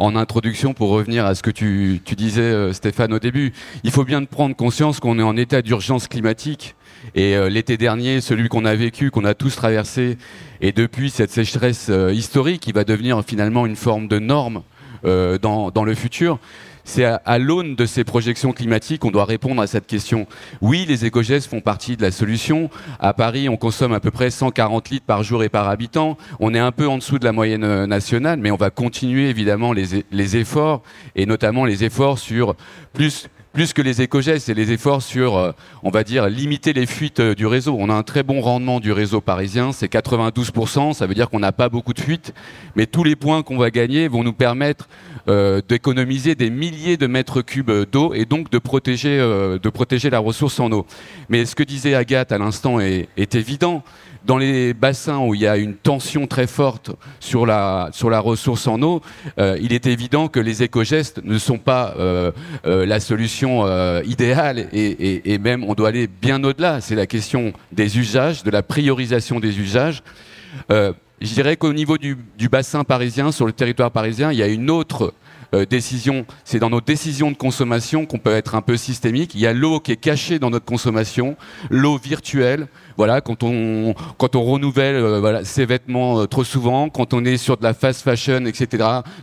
en 0.00 0.16
introduction 0.16 0.72
pour 0.72 0.88
revenir 0.88 1.26
à 1.26 1.34
ce 1.34 1.42
que 1.42 1.50
tu, 1.50 2.00
disais 2.16 2.40
euh, 2.40 2.72
Stéphane 2.72 3.12
au 3.12 3.18
début, 3.18 3.52
il 3.84 3.90
faut 3.90 4.04
bien 4.04 4.24
prendre 4.24 4.56
conscience 4.56 4.98
qu'on 4.98 5.18
est 5.18 5.22
en 5.22 5.36
état 5.36 5.60
d'urgence 5.62 6.08
climatique 6.08 6.74
et 7.14 7.36
euh, 7.36 7.50
l'été 7.50 7.76
dernier, 7.76 8.20
celui 8.22 8.48
qu'on 8.48 8.64
a 8.64 8.74
vécu, 8.74 9.10
qu'on 9.10 9.24
a 9.24 9.34
tous 9.34 9.54
traversé 9.54 10.16
et 10.62 10.72
depuis 10.72 11.10
cette 11.10 11.30
sécheresse 11.30 11.88
euh, 11.90 12.12
historique 12.12 12.62
qui 12.62 12.72
va 12.72 12.84
devenir 12.84 13.22
finalement 13.24 13.66
une 13.66 13.76
forme 13.76 14.08
de 14.08 14.18
norme 14.18 14.62
dans 15.02 15.84
le 15.84 15.94
futur. 15.94 16.38
C'est 16.84 17.04
à, 17.04 17.38
l'aune 17.38 17.74
de 17.76 17.86
ces 17.86 18.04
projections 18.04 18.52
climatiques 18.52 19.00
qu'on 19.02 19.10
doit 19.10 19.24
répondre 19.24 19.62
à 19.62 19.66
cette 19.66 19.86
question. 19.86 20.26
Oui, 20.60 20.84
les 20.88 21.04
éco-gestes 21.04 21.48
font 21.48 21.60
partie 21.60 21.96
de 21.96 22.02
la 22.02 22.10
solution. 22.10 22.70
À 22.98 23.12
Paris, 23.12 23.48
on 23.48 23.56
consomme 23.56 23.92
à 23.92 24.00
peu 24.00 24.10
près 24.10 24.30
140 24.30 24.90
litres 24.90 25.06
par 25.06 25.22
jour 25.22 25.44
et 25.44 25.48
par 25.48 25.68
habitant. 25.68 26.16
On 26.40 26.54
est 26.54 26.58
un 26.58 26.72
peu 26.72 26.88
en 26.88 26.98
dessous 26.98 27.18
de 27.18 27.24
la 27.24 27.32
moyenne 27.32 27.64
euh, 27.64 27.86
nationale, 27.86 28.38
mais 28.40 28.50
on 28.50 28.56
va 28.56 28.70
continuer 28.70 29.28
évidemment 29.28 29.72
les 29.72 30.36
efforts, 30.36 30.82
et 31.16 31.26
notamment 31.26 31.64
les 31.64 31.84
efforts 31.84 32.18
sur 32.18 32.54
plus 32.92 33.28
plus 33.52 33.72
que 33.72 33.82
les 33.82 34.00
éco-gestes, 34.00 34.46
c'est 34.46 34.54
les 34.54 34.72
efforts 34.72 35.02
sur, 35.02 35.36
euh, 35.36 35.52
on 35.82 35.90
va 35.90 36.04
dire, 36.04 36.28
limiter 36.28 36.72
les 36.72 36.86
fuites 36.86 37.20
euh, 37.20 37.34
du 37.34 37.46
réseau. 37.46 37.76
On 37.78 37.88
a 37.88 37.94
un 37.94 38.02
très 38.02 38.22
bon 38.22 38.40
rendement 38.40 38.78
du 38.78 38.92
réseau 38.92 39.20
parisien, 39.20 39.72
c'est 39.72 39.92
92%, 39.92 40.92
ça 40.92 41.06
veut 41.06 41.14
dire 41.14 41.28
qu'on 41.30 41.40
n'a 41.40 41.52
pas 41.52 41.68
beaucoup 41.68 41.92
de 41.92 42.00
fuites, 42.00 42.32
mais 42.76 42.86
tous 42.86 43.02
les 43.02 43.16
points 43.16 43.42
qu'on 43.42 43.58
va 43.58 43.70
gagner 43.70 44.08
vont 44.08 44.22
nous 44.22 44.32
permettre 44.32 44.88
euh, 45.28 45.60
d'économiser 45.68 46.34
des 46.34 46.50
milliers 46.50 46.96
de 46.96 47.06
mètres 47.06 47.42
cubes 47.42 47.72
d'eau 47.90 48.14
et 48.14 48.24
donc 48.24 48.50
de 48.50 48.58
protéger, 48.58 49.18
de 49.18 49.68
protéger 49.68 50.10
la 50.10 50.20
ressource 50.20 50.60
en 50.60 50.70
eau. 50.70 50.86
Mais 51.28 51.44
ce 51.44 51.54
que 51.54 51.62
disait 51.62 51.94
Agathe 51.94 52.32
à 52.32 52.38
l'instant 52.38 52.78
est 52.80 53.34
évident. 53.34 53.82
Dans 54.24 54.36
les 54.36 54.74
bassins 54.74 55.18
où 55.18 55.34
il 55.34 55.40
y 55.40 55.46
a 55.46 55.56
une 55.56 55.74
tension 55.74 56.26
très 56.26 56.46
forte 56.46 56.90
sur 57.20 57.46
la, 57.46 57.88
sur 57.92 58.10
la 58.10 58.20
ressource 58.20 58.66
en 58.66 58.82
eau, 58.82 59.00
euh, 59.38 59.56
il 59.62 59.72
est 59.72 59.86
évident 59.86 60.28
que 60.28 60.40
les 60.40 60.62
éco-gestes 60.62 61.22
ne 61.24 61.38
sont 61.38 61.58
pas 61.58 61.94
euh, 61.98 62.30
euh, 62.66 62.84
la 62.84 63.00
solution 63.00 63.40
idéale 64.02 64.68
et, 64.72 65.38
même 65.38 65.64
on 65.64 65.74
doit 65.74 65.88
aller 65.88 66.06
bien 66.06 66.42
au-delà. 66.44 66.80
C'est 66.80 66.94
la 66.94 67.06
question 67.06 67.52
des 67.72 67.98
usages, 67.98 68.42
de 68.42 68.50
la 68.50 68.62
priorisation 68.62 69.40
des 69.40 69.58
usages. 69.58 70.02
Je 70.68 71.34
dirais 71.34 71.56
qu'au 71.56 71.72
niveau 71.72 71.98
du, 71.98 72.16
bassin 72.50 72.84
parisien, 72.84 73.32
sur 73.32 73.46
le 73.46 73.52
territoire 73.52 73.90
parisien, 73.90 74.32
il 74.32 74.38
y 74.38 74.42
a 74.42 74.48
une 74.48 74.70
autre 74.70 75.14
décision. 75.68 76.26
C'est 76.44 76.58
dans 76.58 76.70
nos 76.70 76.80
décisions 76.80 77.30
de 77.30 77.36
consommation 77.36 78.06
qu'on 78.06 78.18
peut 78.18 78.34
être 78.34 78.54
un 78.54 78.62
peu 78.62 78.76
systémique. 78.76 79.34
Il 79.34 79.40
y 79.40 79.46
a 79.46 79.52
l'eau 79.52 79.80
qui 79.80 79.92
est 79.92 79.96
cachée 79.96 80.38
dans 80.38 80.50
notre 80.50 80.66
consommation, 80.66 81.36
l'eau 81.70 81.98
virtuelle. 81.98 82.68
Voilà, 83.00 83.22
quand 83.22 83.42
on 83.44 83.94
quand 84.18 84.36
on 84.36 84.42
renouvelle 84.42 84.96
euh, 84.96 85.20
voilà, 85.20 85.42
ses 85.42 85.64
vêtements 85.64 86.20
euh, 86.20 86.26
trop 86.26 86.44
souvent, 86.44 86.90
quand 86.90 87.14
on 87.14 87.24
est 87.24 87.38
sur 87.38 87.56
de 87.56 87.62
la 87.62 87.72
fast 87.72 88.02
fashion, 88.02 88.44
etc., 88.44 88.66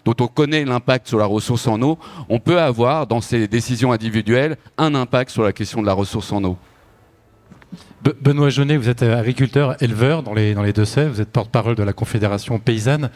dont 0.03 0.15
on 0.19 0.25
connaît 0.25 0.65
l'impact 0.65 1.07
sur 1.07 1.19
la 1.19 1.27
ressource 1.27 1.67
en 1.67 1.79
eau, 1.83 1.99
on 2.27 2.39
peut 2.39 2.59
avoir 2.59 3.05
dans 3.05 3.21
ces 3.21 3.47
décisions 3.47 3.91
individuelles 3.91 4.57
un 4.79 4.95
impact 4.95 5.29
sur 5.29 5.43
la 5.43 5.53
question 5.53 5.83
de 5.83 5.85
la 5.85 5.93
ressource 5.93 6.31
en 6.31 6.43
eau. 6.43 6.57
Be- 8.03 8.15
Benoît 8.19 8.49
Jeunet, 8.49 8.77
vous 8.77 8.89
êtes 8.89 9.03
euh, 9.03 9.19
agriculteur, 9.19 9.79
éleveur 9.79 10.23
dans 10.23 10.33
les, 10.33 10.55
dans 10.55 10.63
les 10.63 10.73
Deux-Sèvres, 10.73 11.13
vous 11.13 11.21
êtes 11.21 11.29
porte-parole 11.31 11.75
de 11.75 11.83
la 11.83 11.93
Confédération 11.93 12.57
paysanne. 12.57 13.11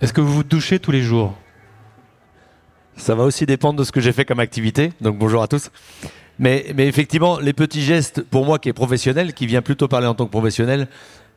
Est-ce 0.00 0.12
que 0.12 0.20
vous 0.20 0.32
vous 0.32 0.44
douchez 0.44 0.78
tous 0.78 0.92
les 0.92 1.02
jours? 1.02 1.34
Ça 2.96 3.16
va 3.16 3.24
aussi 3.24 3.46
dépendre 3.46 3.80
de 3.80 3.84
ce 3.84 3.90
que 3.90 4.00
j'ai 4.00 4.12
fait 4.12 4.24
comme 4.24 4.38
activité. 4.38 4.92
Donc 5.00 5.18
bonjour 5.18 5.42
à 5.42 5.48
tous. 5.48 5.70
Mais, 6.38 6.64
effectivement, 6.78 7.38
les 7.38 7.52
petits 7.52 7.82
gestes, 7.82 8.22
pour 8.22 8.44
moi 8.44 8.58
qui 8.58 8.68
est 8.68 8.72
professionnel, 8.72 9.34
qui 9.34 9.46
vient 9.46 9.62
plutôt 9.62 9.88
parler 9.88 10.06
en 10.06 10.14
tant 10.14 10.26
que 10.26 10.30
professionnel, 10.30 10.88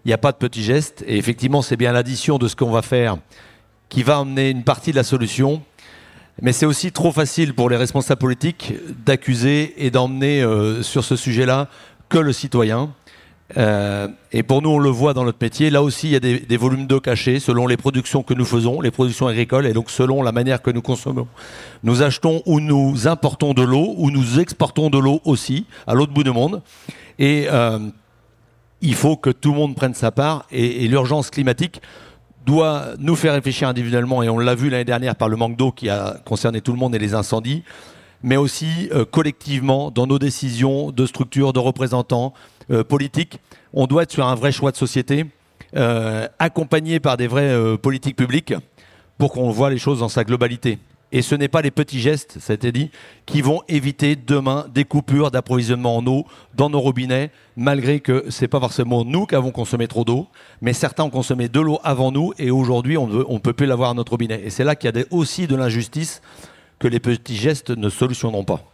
il 0.04 0.10
n'y 0.10 0.14
a 0.14 0.18
pas 0.18 0.32
de 0.32 0.38
petits 0.38 0.64
gestes. 0.64 1.04
Et 1.08 1.18
effectivement, 1.18 1.62
c'est 1.62 1.78
bien 1.78 1.92
l'addition 1.92 2.38
de 2.38 2.48
ce 2.48 2.56
qu'on 2.56 2.72
va 2.72 2.82
faire 2.82 3.18
qui 3.90 4.04
va 4.04 4.20
emmener 4.20 4.50
une 4.50 4.64
partie 4.64 4.92
de 4.92 4.96
la 4.96 5.04
solution. 5.04 5.62
Mais 6.42 6.52
c'est 6.52 6.66
aussi 6.66 6.92
trop 6.92 7.12
facile 7.12 7.54
pour 7.54 7.70
les 7.70 7.78
responsables 7.78 8.20
politiques 8.20 8.74
d'accuser 9.06 9.74
et 9.78 9.90
d'emmener 9.90 10.42
euh, 10.42 10.82
sur 10.82 11.04
ce 11.04 11.16
sujet-là 11.16 11.70
que 12.10 12.18
le 12.18 12.34
citoyen. 12.34 12.92
Euh, 13.58 14.08
et 14.32 14.44
pour 14.44 14.62
nous, 14.62 14.70
on 14.70 14.80
le 14.80 14.90
voit 14.90 15.14
dans 15.14 15.24
notre 15.24 15.38
métier. 15.42 15.70
Là 15.70 15.84
aussi, 15.84 16.08
il 16.08 16.12
y 16.14 16.16
a 16.16 16.20
des, 16.20 16.58
volumes 16.58 16.88
d'eau 16.88 17.00
cachés 17.00 17.40
selon 17.40 17.68
les 17.68 17.78
productions 17.78 18.24
que 18.24 18.34
nous 18.34 18.46
faisons, 18.46 18.82
les 18.82 18.92
productions 18.92 19.28
agricoles, 19.28 19.68
et 19.68 19.74
donc 19.74 19.90
selon 19.90 20.24
la 20.24 20.32
manière 20.32 20.62
que 20.62 20.72
nous 20.72 20.82
consommons. 20.82 21.28
Nous 21.84 22.02
achetons 22.02 22.42
ou 22.46 22.60
nous 22.60 23.08
importons 23.08 23.54
de 23.54 23.62
l'eau, 23.62 23.94
ou 23.98 24.10
nous 24.10 24.40
exportons 24.40 24.90
de 24.90 24.98
l'eau 24.98 25.22
aussi, 25.25 25.66
à 25.86 25.94
l'autre 25.94 26.12
bout 26.12 26.24
du 26.24 26.32
monde. 26.32 26.62
Et 27.20 27.48
euh, 27.52 27.80
il 28.82 28.96
faut 28.96 29.16
que 29.16 29.30
tout 29.30 29.52
le 29.52 29.58
monde 29.58 29.75
prenne 29.75 29.94
sa 29.94 30.12
part. 30.12 30.46
Et 30.52 30.88
l'urgence 30.88 31.30
climatique 31.30 31.82
doit 32.46 32.90
nous 33.00 33.16
faire 33.16 33.34
réfléchir 33.34 33.68
individuellement, 33.68 34.24
et 34.24 34.30
on 34.30 34.38
l'a 34.38 34.56
vu 34.56 34.70
l'année 34.70 34.86
dernière 34.86 35.16
par 35.16 35.30
le 35.30 35.36
manque 35.36 35.58
d'eau 35.58 35.72
qui 35.72 35.90
a 35.90 36.18
concerné 36.25 36.62
tout 36.62 36.72
le 36.72 36.78
monde 36.78 36.96
et 36.96 37.00
les 37.00 37.14
incendies, 37.14 37.64
mais 38.25 38.38
aussi 38.38 38.89
euh, 38.91 39.05
collectivement 39.05 39.91
dans 39.91 40.08
nos 40.08 40.20
décisions 40.20 40.91
de 40.91 41.05
structures, 41.05 41.53
de 41.53 41.60
représentants 41.60 42.34
euh, 42.72 42.84
politiques. 42.84 43.39
On 43.72 43.86
doit 43.86 44.03
être 44.03 44.12
sur 44.12 44.27
un 44.27 44.36
vrai 44.36 44.51
choix 44.51 44.72
de 44.72 44.77
société. 44.77 45.25
euh, 45.77 46.27
accompagné 46.39 47.00
par 47.01 47.17
des 47.17 47.27
vraies 47.27 47.77
politiques 47.77 48.15
publiques 48.15 48.53
pour 49.17 49.34
qu'on 49.34 49.51
voit 49.51 49.70
les 49.70 49.77
choses 49.77 50.00
dans 50.00 50.10
sa 50.10 50.24
globalité. 50.24 50.79
Et 51.12 51.22
ce 51.22 51.36
n'est 51.36 51.50
pas 51.50 51.62
les 51.62 51.72
petits 51.72 52.00
gestes, 52.00 52.38
ça 52.39 52.53
a 52.53 52.55
été 52.55 52.72
dit, 52.72 52.91
qui 53.25 53.41
vont 53.41 53.62
éviter 53.67 54.15
demain 54.15 54.65
des 54.74 54.86
coupures 54.86 55.32
d'approvisionnement 55.32 55.98
en 55.98 56.08
eau 56.08 56.25
dans 56.55 56.70
nos 56.70 56.79
robinets, 56.79 57.29
malgré 57.58 58.00
que 58.00 58.25
ce 58.29 58.41
n'est 58.41 58.48
pas 58.48 58.60
forcément 58.60 59.03
nous 59.05 59.25
qui 59.25 59.36
avons 59.36 59.51
consommé 59.51 59.88
trop 59.88 60.03
d'eau, 60.05 60.27
mais 60.62 60.74
certains 60.74 61.03
ont 61.03 61.10
consommé 61.10 61.50
de 61.50 61.60
l'eau 61.60 61.79
avant 61.84 62.12
nous 62.12 62.34
et 62.38 62.51
aujourd'hui 62.51 62.98
on 62.98 63.08
ne 63.08 63.39
peut 63.39 63.53
plus 63.53 63.65
l'avoir 63.65 63.91
à 63.91 63.94
notre 63.94 64.12
robinet. 64.12 64.41
Et 64.46 64.50
c'est 64.50 64.63
là 64.63 64.75
qu'il 64.75 64.96
y 64.96 65.00
a 65.00 65.05
aussi 65.12 65.48
de 65.48 65.55
l'injustice 65.55 66.22
que 66.79 66.88
les 66.88 67.00
petits 67.00 67.38
gestes 67.38 67.72
ne 67.72 67.89
solutionneront 67.89 68.44
pas. 68.44 68.72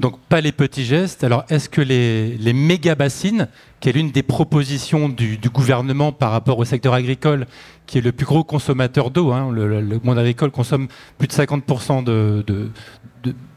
Donc 0.00 0.20
pas 0.28 0.40
les 0.40 0.52
petits 0.52 0.84
gestes. 0.84 1.24
Alors 1.24 1.44
est-ce 1.48 1.68
que 1.68 1.80
les, 1.80 2.36
les 2.36 2.52
méga 2.52 2.94
bassines, 2.94 3.48
qui 3.80 3.88
est 3.88 3.92
l'une 3.92 4.12
des 4.12 4.22
propositions 4.22 5.08
du, 5.08 5.38
gouvernement 5.52 6.12
par 6.12 6.30
rapport 6.30 6.58
au 6.58 6.64
secteur 6.64 6.94
agricole, 6.94 7.46
qui 7.86 7.98
est 7.98 8.00
le 8.00 8.12
plus 8.12 8.26
gros 8.26 8.44
consommateur 8.44 9.10
d'eau, 9.10 9.32
hein, 9.32 9.50
le, 9.50 10.00
monde 10.04 10.18
agricole 10.18 10.50
consomme 10.50 10.88
plus 11.18 11.26
de 11.26 11.32
50% 11.32 12.04
de, 12.04 12.44
de, 12.46 12.70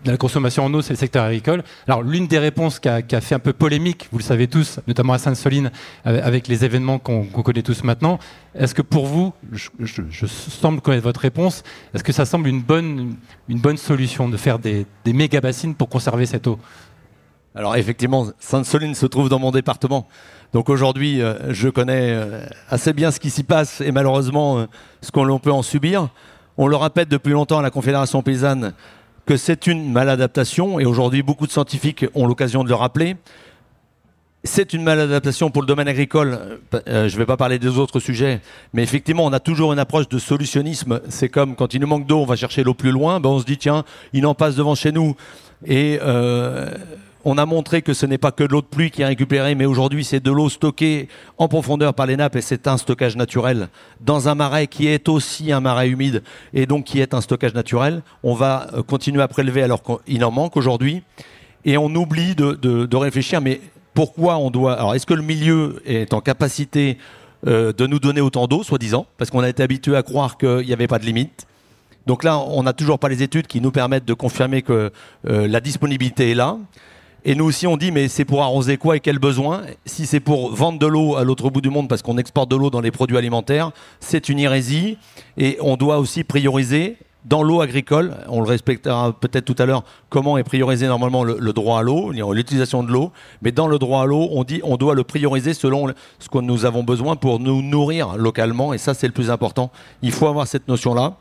la 0.05 0.17
consommation 0.17 0.65
en 0.65 0.73
eau, 0.73 0.81
c'est 0.81 0.93
le 0.93 0.97
secteur 0.97 1.23
agricole. 1.23 1.63
Alors, 1.87 2.01
l'une 2.01 2.27
des 2.27 2.39
réponses 2.39 2.79
qui 2.79 2.89
a, 2.89 3.21
fait 3.21 3.35
un 3.35 3.39
peu 3.39 3.53
polémique, 3.53 4.07
vous 4.11 4.17
le 4.17 4.23
savez 4.23 4.47
tous, 4.47 4.79
notamment 4.87 5.13
à 5.13 5.17
Sainte-Soline, 5.17 5.71
euh, 6.07 6.21
avec 6.23 6.47
les 6.47 6.65
événements 6.65 6.99
qu'on 6.99 7.25
connaît 7.25 7.61
tous 7.61 7.83
maintenant, 7.83 8.19
est-ce 8.55 8.73
que 8.73 8.81
pour 8.81 9.05
vous, 9.05 9.33
je, 9.51 10.25
semble 10.25 10.81
connaître 10.81 11.03
votre 11.03 11.19
réponse, 11.19 11.63
est-ce 11.93 12.03
que 12.03 12.11
ça 12.11 12.25
semble 12.25 12.47
une 12.47 12.61
bonne, 12.61 13.15
une 13.47 13.59
bonne 13.59 13.77
solution 13.77 14.27
de 14.27 14.37
faire 14.37 14.59
des, 14.59 14.85
des 15.05 15.13
méga 15.13 15.39
bassines 15.39 15.75
pour 15.75 15.89
conserver 15.89 16.25
cette 16.25 16.47
eau? 16.47 16.59
Alors 17.53 17.75
effectivement, 17.75 18.27
Sainte-Soline 18.39 18.95
se 18.95 19.05
trouve 19.05 19.27
dans 19.27 19.39
mon 19.39 19.51
département. 19.51 20.07
Donc 20.53 20.69
aujourd'hui, 20.69 21.21
euh, 21.21 21.53
je 21.53 21.69
connais 21.69 22.13
euh, 22.13 22.45
assez 22.69 22.93
bien 22.93 23.11
ce 23.11 23.19
qui 23.19 23.29
s'y 23.29 23.43
passe 23.43 23.81
et 23.81 23.91
malheureusement 23.91 24.65
ce 25.01 25.11
qu'on 25.11 25.39
peut 25.39 25.51
en 25.51 25.61
subir. 25.61 26.09
On 26.57 26.67
le 26.67 26.75
répète 26.75 27.09
depuis 27.09 27.31
longtemps 27.31 27.59
à 27.59 27.61
la 27.61 27.71
Confédération 27.71 28.21
paysanne, 28.21 28.73
que 29.25 29.37
c'est 29.37 29.67
une 29.67 29.91
maladaptation, 29.91 30.79
et 30.79 30.85
aujourd'hui 30.85 31.23
beaucoup 31.23 31.47
de 31.47 31.51
scientifiques 31.51 32.05
ont 32.15 32.27
l'occasion 32.27 32.63
de 32.63 32.69
le 32.69 32.75
rappeler. 32.75 33.15
C'est 34.43 34.73
une 34.73 34.81
maladaptation 34.81 35.51
pour 35.51 35.61
le 35.61 35.67
domaine 35.67 35.87
agricole. 35.87 36.59
Euh, 36.87 37.07
je 37.07 37.13
ne 37.13 37.19
vais 37.19 37.27
pas 37.27 37.37
parler 37.37 37.59
des 37.59 37.77
autres 37.77 37.99
sujets, 37.99 38.41
mais 38.73 38.81
effectivement, 38.81 39.23
on 39.23 39.33
a 39.33 39.39
toujours 39.39 39.71
une 39.71 39.77
approche 39.77 40.09
de 40.09 40.17
solutionnisme. 40.17 40.99
C'est 41.09 41.29
comme 41.29 41.55
quand 41.55 41.75
il 41.75 41.81
nous 41.81 41.87
manque 41.87 42.07
d'eau, 42.07 42.17
on 42.17 42.25
va 42.25 42.35
chercher 42.35 42.63
l'eau 42.63 42.73
plus 42.73 42.89
loin. 42.89 43.19
Ben, 43.19 43.29
on 43.29 43.39
se 43.39 43.45
dit 43.45 43.57
tiens, 43.57 43.83
il 44.13 44.25
en 44.25 44.33
passe 44.33 44.55
devant 44.55 44.73
chez 44.73 44.91
nous. 44.91 45.15
Et 45.67 45.99
euh, 46.01 46.73
on 47.25 47.37
a 47.37 47.45
montré 47.45 47.81
que 47.81 47.93
ce 47.93 48.05
n'est 48.05 48.17
pas 48.17 48.31
que 48.31 48.43
de 48.43 48.51
l'eau 48.51 48.61
de 48.61 48.67
pluie 48.67 48.91
qui 48.91 49.01
est 49.01 49.05
récupérée, 49.05 49.55
mais 49.55 49.65
aujourd'hui 49.65 50.03
c'est 50.03 50.19
de 50.19 50.31
l'eau 50.31 50.49
stockée 50.49 51.07
en 51.37 51.47
profondeur 51.47 51.93
par 51.93 52.05
les 52.05 52.17
nappes 52.17 52.35
et 52.35 52.41
c'est 52.41 52.67
un 52.67 52.77
stockage 52.77 53.15
naturel 53.15 53.69
dans 54.01 54.29
un 54.29 54.35
marais 54.35 54.67
qui 54.67 54.87
est 54.87 55.09
aussi 55.09 55.51
un 55.51 55.59
marais 55.59 55.89
humide 55.89 56.23
et 56.53 56.65
donc 56.65 56.85
qui 56.85 56.99
est 56.99 57.13
un 57.13 57.21
stockage 57.21 57.53
naturel. 57.53 58.01
On 58.23 58.33
va 58.33 58.67
euh, 58.73 58.83
continuer 58.83 59.21
à 59.21 59.27
prélever 59.27 59.61
alors 59.63 59.81
qu'il 59.83 60.23
en 60.25 60.31
manque 60.31 60.57
aujourd'hui 60.57 61.03
et 61.65 61.77
on 61.77 61.93
oublie 61.95 62.35
de, 62.35 62.95
réfléchir, 62.95 63.41
mais 63.41 63.61
pourquoi 63.93 64.37
on 64.37 64.49
doit... 64.49 64.73
Alors 64.73 64.95
est-ce 64.95 65.05
que 65.05 65.13
le 65.13 65.21
milieu 65.21 65.81
est 65.85 66.13
en 66.13 66.21
capacité 66.21 66.97
euh, 67.45 67.71
de 67.73 67.85
nous 67.85 67.99
donner 67.99 68.21
autant 68.21 68.47
d'eau, 68.47 68.63
soi-disant, 68.63 69.05
parce 69.17 69.29
qu'on 69.29 69.41
a 69.41 69.49
été 69.49 69.61
habitué 69.61 69.95
à 69.95 70.03
croire 70.03 70.37
qu'il 70.37 70.65
n'y 70.65 70.73
avait 70.73 70.87
pas 70.87 70.99
de 70.99 71.05
limite 71.05 71.47
donc 72.07 72.23
là, 72.23 72.39
on 72.39 72.63
n'a 72.63 72.73
toujours 72.73 72.99
pas 72.99 73.09
les 73.09 73.21
études 73.21 73.47
qui 73.47 73.61
nous 73.61 73.71
permettent 73.71 74.05
de 74.05 74.13
confirmer 74.13 74.61
que 74.61 74.91
euh, 75.27 75.47
la 75.47 75.59
disponibilité 75.59 76.31
est 76.31 76.35
là. 76.35 76.57
Et 77.23 77.35
nous 77.35 77.45
aussi, 77.45 77.67
on 77.67 77.77
dit, 77.77 77.91
mais 77.91 78.07
c'est 78.07 78.25
pour 78.25 78.41
arroser 78.41 78.77
quoi 78.77 78.95
et 78.95 78.99
quel 78.99 79.19
besoin 79.19 79.61
Si 79.85 80.07
c'est 80.07 80.19
pour 80.19 80.55
vendre 80.55 80.79
de 80.79 80.87
l'eau 80.87 81.15
à 81.15 81.23
l'autre 81.23 81.51
bout 81.51 81.61
du 81.61 81.69
monde 81.69 81.87
parce 81.87 82.01
qu'on 82.01 82.17
exporte 82.17 82.49
de 82.49 82.55
l'eau 82.55 82.71
dans 82.71 82.81
les 82.81 82.89
produits 82.89 83.17
alimentaires, 83.17 83.71
c'est 83.99 84.27
une 84.27 84.39
hérésie. 84.39 84.97
Et 85.37 85.57
on 85.61 85.77
doit 85.77 85.99
aussi 85.99 86.23
prioriser 86.23 86.97
dans 87.25 87.43
l'eau 87.43 87.61
agricole, 87.61 88.15
on 88.29 88.41
le 88.41 88.47
respectera 88.47 89.13
peut-être 89.13 89.45
tout 89.45 89.55
à 89.59 89.67
l'heure, 89.67 89.83
comment 90.09 90.39
est 90.39 90.43
priorisé 90.43 90.87
normalement 90.87 91.23
le, 91.23 91.53
droit 91.53 91.79
à 91.79 91.81
l'eau, 91.83 92.11
l'utilisation 92.11 92.81
de 92.81 92.91
l'eau, 92.91 93.11
mais 93.43 93.51
dans 93.51 93.67
le 93.67 93.77
droit 93.77 94.01
à 94.01 94.05
l'eau, 94.05 94.29
on 94.31 94.43
dit 94.43 94.59
on 94.63 94.75
doit 94.75 94.95
le 94.95 95.03
prioriser 95.03 95.53
selon 95.53 95.93
ce 96.17 96.29
que 96.29 96.39
nous 96.39 96.65
avons 96.65 96.81
besoin 96.81 97.15
pour 97.15 97.39
nous 97.39 97.61
nourrir 97.61 98.17
localement, 98.17 98.73
et 98.73 98.79
ça 98.79 98.95
c'est 98.95 99.05
le 99.05 99.13
plus 99.13 99.29
important. 99.29 99.69
Il 100.01 100.11
faut 100.11 100.25
avoir 100.25 100.47
cette 100.47 100.67
notion-là. 100.67 101.17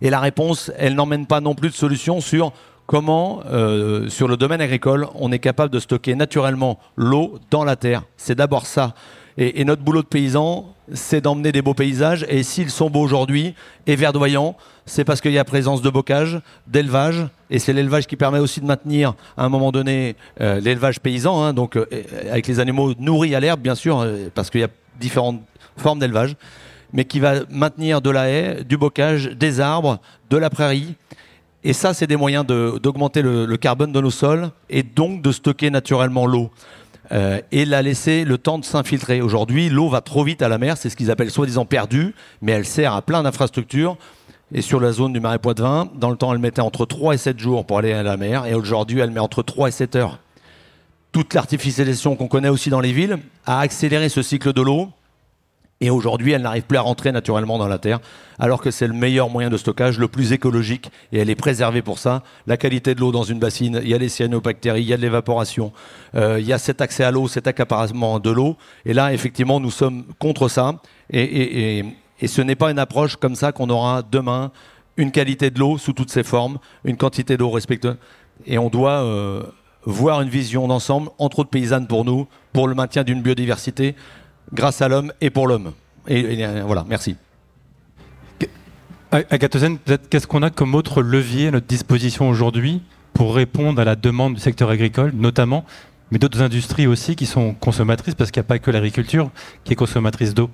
Et 0.00 0.10
la 0.10 0.20
réponse, 0.20 0.70
elle 0.76 0.94
n'emmène 0.94 1.26
pas 1.26 1.40
non 1.40 1.54
plus 1.54 1.70
de 1.70 1.74
solution 1.74 2.20
sur 2.20 2.52
comment, 2.92 3.40
euh, 3.50 4.10
sur 4.10 4.28
le 4.28 4.36
domaine 4.36 4.60
agricole, 4.60 5.06
on 5.14 5.32
est 5.32 5.38
capable 5.38 5.72
de 5.72 5.78
stocker 5.78 6.14
naturellement 6.14 6.78
l'eau 6.94 7.38
dans 7.50 7.64
la 7.64 7.74
terre. 7.74 8.02
C'est 8.18 8.34
d'abord 8.34 8.66
ça. 8.66 8.92
Et, 9.38 9.64
notre 9.64 9.80
boulot 9.80 10.02
de 10.02 10.06
paysan, 10.06 10.74
c'est 10.92 11.22
d'emmener 11.22 11.52
des 11.52 11.62
beaux 11.62 11.72
paysages. 11.72 12.26
Et 12.28 12.42
s'ils 12.42 12.68
sont 12.68 12.90
beaux 12.90 13.00
aujourd'hui 13.00 13.54
et 13.86 13.96
verdoyants, 13.96 14.56
c'est 14.84 15.04
parce 15.06 15.22
qu'il 15.22 15.32
y 15.32 15.38
a 15.38 15.44
présence 15.44 15.80
de 15.80 15.88
bocage, 15.88 16.42
d'élevage. 16.66 17.26
Et 17.48 17.58
c'est 17.58 17.72
l'élevage 17.72 18.06
qui 18.06 18.16
permet 18.16 18.40
aussi 18.40 18.60
de 18.60 18.66
maintenir, 18.66 19.14
à 19.38 19.46
un 19.46 19.48
moment 19.48 19.72
donné, 19.72 20.14
euh, 20.42 20.60
l'élevage 20.60 21.00
paysan, 21.00 21.42
hein, 21.42 21.54
donc 21.54 21.76
euh, 21.76 21.86
avec 22.30 22.46
les 22.46 22.60
animaux 22.60 22.92
nourris 22.98 23.34
à 23.34 23.40
l'herbe, 23.40 23.60
bien 23.62 23.74
sûr, 23.74 24.06
parce 24.34 24.50
qu'il 24.50 24.60
y 24.60 24.64
a 24.64 24.70
différentes 25.00 25.40
formes 25.78 25.98
d'élevage, 25.98 26.36
mais 26.92 27.06
qui 27.06 27.20
va 27.20 27.36
maintenir 27.48 28.02
de 28.02 28.10
la 28.10 28.28
haie, 28.28 28.64
du 28.64 28.76
bocage, 28.76 29.28
des 29.28 29.60
arbres, 29.60 29.98
de 30.28 30.36
la 30.36 30.50
prairie. 30.50 30.94
Et 31.64 31.72
ça, 31.72 31.94
c'est 31.94 32.06
des 32.06 32.16
moyens 32.16 32.44
d'augmenter 32.44 33.22
le, 33.22 33.56
carbone 33.56 33.92
de 33.92 34.00
nos 34.00 34.10
sols 34.10 34.50
et 34.68 34.82
donc 34.82 35.22
de 35.22 35.30
stocker 35.30 35.70
naturellement 35.70 36.26
l'eau. 36.26 36.50
Euh, 37.12 37.40
et 37.50 37.64
la 37.64 37.82
laisser 37.82 38.24
le 38.24 38.38
temps 38.38 38.58
de 38.58 38.64
s'infiltrer. 38.64 39.20
Aujourd'hui, 39.20 39.68
l'eau 39.68 39.88
va 39.88 40.00
trop 40.00 40.24
vite 40.24 40.40
à 40.40 40.48
la 40.48 40.56
mer, 40.58 40.76
c'est 40.76 40.88
ce 40.88 40.96
qu'ils 40.96 41.10
appellent 41.10 41.30
soi-disant 41.30 41.64
perdue, 41.64 42.14
mais 42.40 42.52
elle 42.52 42.64
sert 42.64 42.94
à 42.94 43.02
plein 43.02 43.22
d'infrastructures. 43.22 43.96
Et 44.54 44.62
sur 44.62 44.80
la 44.80 44.92
zone 44.92 45.12
du 45.12 45.20
marais 45.20 45.38
Poitevin, 45.38 45.88
dans 45.94 46.10
le 46.10 46.16
temps, 46.16 46.32
elle 46.32 46.38
mettait 46.38 46.60
entre 46.60 46.86
3 46.86 47.14
et 47.14 47.18
7 47.18 47.38
jours 47.38 47.66
pour 47.66 47.78
aller 47.78 47.92
à 47.92 48.02
la 48.02 48.16
mer, 48.16 48.46
et 48.46 48.54
aujourd'hui, 48.54 49.00
elle 49.00 49.10
met 49.10 49.20
entre 49.20 49.42
3 49.42 49.68
et 49.68 49.72
7 49.72 49.96
heures. 49.96 50.18
Toute 51.10 51.34
l'artificialisation 51.34 52.16
qu'on 52.16 52.28
connaît 52.28 52.48
aussi 52.48 52.70
dans 52.70 52.80
les 52.80 52.92
villes 52.92 53.18
a 53.44 53.60
accéléré 53.60 54.08
ce 54.08 54.22
cycle 54.22 54.52
de 54.52 54.62
l'eau, 54.62 54.88
et 55.82 55.90
aujourd'hui, 55.90 56.30
elle 56.30 56.42
n'arrive 56.42 56.62
plus 56.62 56.78
à 56.78 56.80
rentrer 56.80 57.10
naturellement 57.10 57.58
dans 57.58 57.66
la 57.66 57.76
terre, 57.76 57.98
alors 58.38 58.62
que 58.62 58.70
c'est 58.70 58.86
le 58.86 58.94
meilleur 58.94 59.28
moyen 59.28 59.50
de 59.50 59.56
stockage, 59.56 59.98
le 59.98 60.06
plus 60.06 60.32
écologique, 60.32 60.92
et 61.10 61.18
elle 61.18 61.28
est 61.28 61.34
préservée 61.34 61.82
pour 61.82 61.98
ça. 61.98 62.22
La 62.46 62.56
qualité 62.56 62.94
de 62.94 63.00
l'eau 63.00 63.10
dans 63.10 63.24
une 63.24 63.40
bassine, 63.40 63.80
il 63.82 63.88
y 63.88 63.94
a 63.94 63.98
les 63.98 64.08
cyanobactéries, 64.08 64.82
il 64.82 64.88
y 64.88 64.92
a 64.92 64.96
de 64.96 65.02
l'évaporation, 65.02 65.72
euh, 66.14 66.38
il 66.38 66.46
y 66.46 66.52
a 66.52 66.58
cet 66.58 66.80
accès 66.80 67.02
à 67.02 67.10
l'eau, 67.10 67.26
cet 67.26 67.48
accaparement 67.48 68.20
de 68.20 68.30
l'eau. 68.30 68.56
Et 68.86 68.94
là, 68.94 69.12
effectivement, 69.12 69.58
nous 69.58 69.72
sommes 69.72 70.04
contre 70.20 70.46
ça. 70.46 70.76
Et, 71.10 71.84
ce 72.24 72.40
n'est 72.40 72.54
pas 72.54 72.70
une 72.70 72.78
approche 72.78 73.16
comme 73.16 73.34
ça 73.34 73.50
qu'on 73.50 73.68
aura 73.68 74.02
demain 74.02 74.52
une 74.96 75.10
qualité 75.10 75.50
de 75.50 75.58
l'eau 75.58 75.78
sous 75.78 75.92
toutes 75.92 76.10
ses 76.10 76.22
formes, 76.22 76.58
une 76.84 76.96
quantité 76.96 77.36
d'eau 77.36 77.50
respectueuse. 77.50 77.96
Et 78.46 78.56
on 78.56 78.68
doit 78.68 79.02
euh, 79.02 79.42
voir 79.84 80.22
une 80.22 80.28
vision 80.28 80.68
d'ensemble, 80.68 81.10
entre 81.18 81.40
autres 81.40 81.50
paysannes 81.50 81.88
pour 81.88 82.04
nous, 82.04 82.28
pour 82.52 82.68
le 82.68 82.76
maintien 82.76 83.02
d'une 83.02 83.20
biodiversité 83.20 83.96
grâce 84.52 84.82
à 84.82 84.88
l'homme 84.88 85.12
et 85.20 85.30
pour 85.30 85.46
l'homme. 85.46 85.72
Et, 86.08 86.44
voilà, 86.64 86.84
merci. 86.88 87.16
Agathe 89.10 89.58
peut-être 89.84 90.08
qu'est-ce 90.08 90.26
qu'on 90.26 90.42
a 90.42 90.50
comme 90.50 90.74
autre 90.74 91.02
levier 91.02 91.48
à 91.48 91.50
notre 91.50 91.66
disposition 91.66 92.30
aujourd'hui 92.30 92.80
pour 93.12 93.34
répondre 93.34 93.80
à 93.80 93.84
la 93.84 93.94
demande 93.94 94.34
du 94.34 94.40
secteur 94.40 94.70
agricole, 94.70 95.12
notamment, 95.14 95.64
mais 96.10 96.18
d'autres 96.18 96.40
industries 96.40 96.86
aussi 96.86 97.14
qui 97.14 97.26
sont 97.26 97.52
consommatrices, 97.52 98.14
parce 98.14 98.30
qu'il 98.30 98.40
n'y 98.40 98.46
a 98.46 98.48
pas 98.48 98.58
que 98.58 98.70
l'agriculture 98.70 99.30
qui 99.64 99.74
est 99.74 99.76
consommatrice 99.76 100.32
d'eau? 100.32 100.48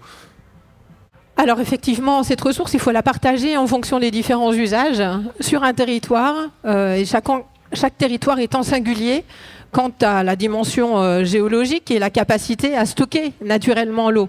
Alors 1.37 1.61
effectivement, 1.61 2.25
cette 2.25 2.41
ressource, 2.41 2.75
il 2.75 2.81
faut 2.81 2.91
la 2.91 3.05
partager 3.05 3.57
en 3.57 3.69
fonction 3.69 4.01
des 4.01 4.11
différents 4.11 4.53
usages 4.53 5.03
sur 5.39 5.63
un 5.63 5.73
territoire, 5.73 6.35
euh, 6.65 6.95
et 6.95 7.05
chaque, 7.05 7.27
chaque 7.73 7.97
territoire 7.97 8.41
étant 8.41 8.65
singulier 8.65 9.25
quant 9.73 9.93
à 10.03 10.23
la 10.23 10.37
dimension 10.37 10.99
euh, 10.99 11.25
géologique 11.25 11.91
et 11.91 11.99
la 11.99 12.11
capacité 12.11 12.77
à 12.77 12.87
stocker 12.87 13.33
naturellement 13.45 14.11
l'eau. 14.11 14.29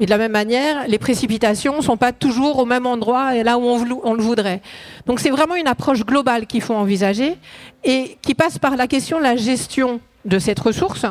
Et 0.00 0.06
de 0.06 0.10
la 0.10 0.18
même 0.18 0.32
manière, 0.32 0.88
les 0.88 0.98
précipitations 0.98 1.76
ne 1.76 1.82
sont 1.82 1.96
pas 1.96 2.12
toujours 2.12 2.58
au 2.58 2.64
même 2.64 2.84
endroit 2.84 3.36
et 3.36 3.44
là 3.44 3.58
où 3.58 3.62
on, 3.62 4.14
le 4.14 4.22
voudrait. 4.22 4.60
Donc 5.06 5.20
c'est 5.20 5.30
vraiment 5.30 5.54
une 5.54 5.68
approche 5.68 6.04
globale 6.04 6.46
qu'il 6.46 6.62
faut 6.62 6.74
envisager 6.74 7.36
et 7.84 8.18
qui 8.20 8.34
passe 8.34 8.58
par 8.58 8.76
la 8.76 8.88
question 8.88 9.18
de 9.18 9.22
la 9.22 9.36
gestion 9.36 10.00
de 10.24 10.38
cette 10.40 10.58
ressource 10.58 11.06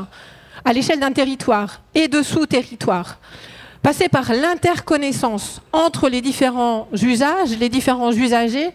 à 0.65 0.73
l'échelle 0.73 0.99
d'un 0.99 1.13
territoire 1.13 1.81
et 1.95 2.09
de 2.09 2.21
sous-territoire. 2.21 3.19
Passer 3.81 4.09
par 4.09 4.33
l'interconnaissance 4.33 5.61
entre 5.71 6.09
les 6.09 6.21
différents 6.21 6.87
usages, 7.01 7.57
les 7.57 7.69
différents 7.69 8.11
usagers, 8.11 8.71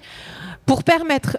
pour 0.64 0.85
permettre 0.85 1.38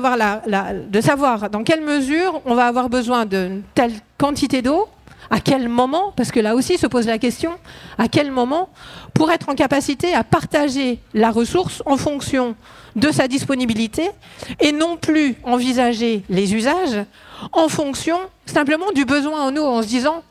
de 0.00 1.00
savoir 1.00 1.50
dans 1.50 1.64
quelle 1.64 1.82
mesure 1.82 2.40
on 2.44 2.54
va 2.54 2.66
avoir 2.66 2.88
besoin 2.88 3.26
d'une 3.26 3.62
telle 3.74 3.92
quantité 4.18 4.62
d'eau, 4.62 4.88
à 5.30 5.40
quel 5.40 5.68
moment, 5.68 6.12
parce 6.16 6.30
que 6.30 6.40
là 6.40 6.54
aussi 6.54 6.76
se 6.78 6.86
pose 6.86 7.06
la 7.06 7.18
question, 7.18 7.52
à 7.98 8.08
quel 8.08 8.30
moment, 8.30 8.68
pour 9.14 9.30
être 9.30 9.48
en 9.48 9.54
capacité 9.54 10.14
à 10.14 10.24
partager 10.24 10.98
la 11.14 11.30
ressource 11.30 11.82
en 11.86 11.96
fonction 11.96 12.54
de 12.96 13.10
sa 13.10 13.28
disponibilité 13.28 14.10
et 14.60 14.72
non 14.72 14.96
plus 14.96 15.36
envisager 15.44 16.22
les 16.28 16.54
usages 16.54 17.04
en 17.52 17.68
fonction 17.68 18.18
simplement 18.44 18.92
du 18.94 19.04
besoin 19.04 19.46
en 19.46 19.56
eau, 19.56 19.64
en 19.64 19.82
se 19.82 19.88
disant 19.88 20.22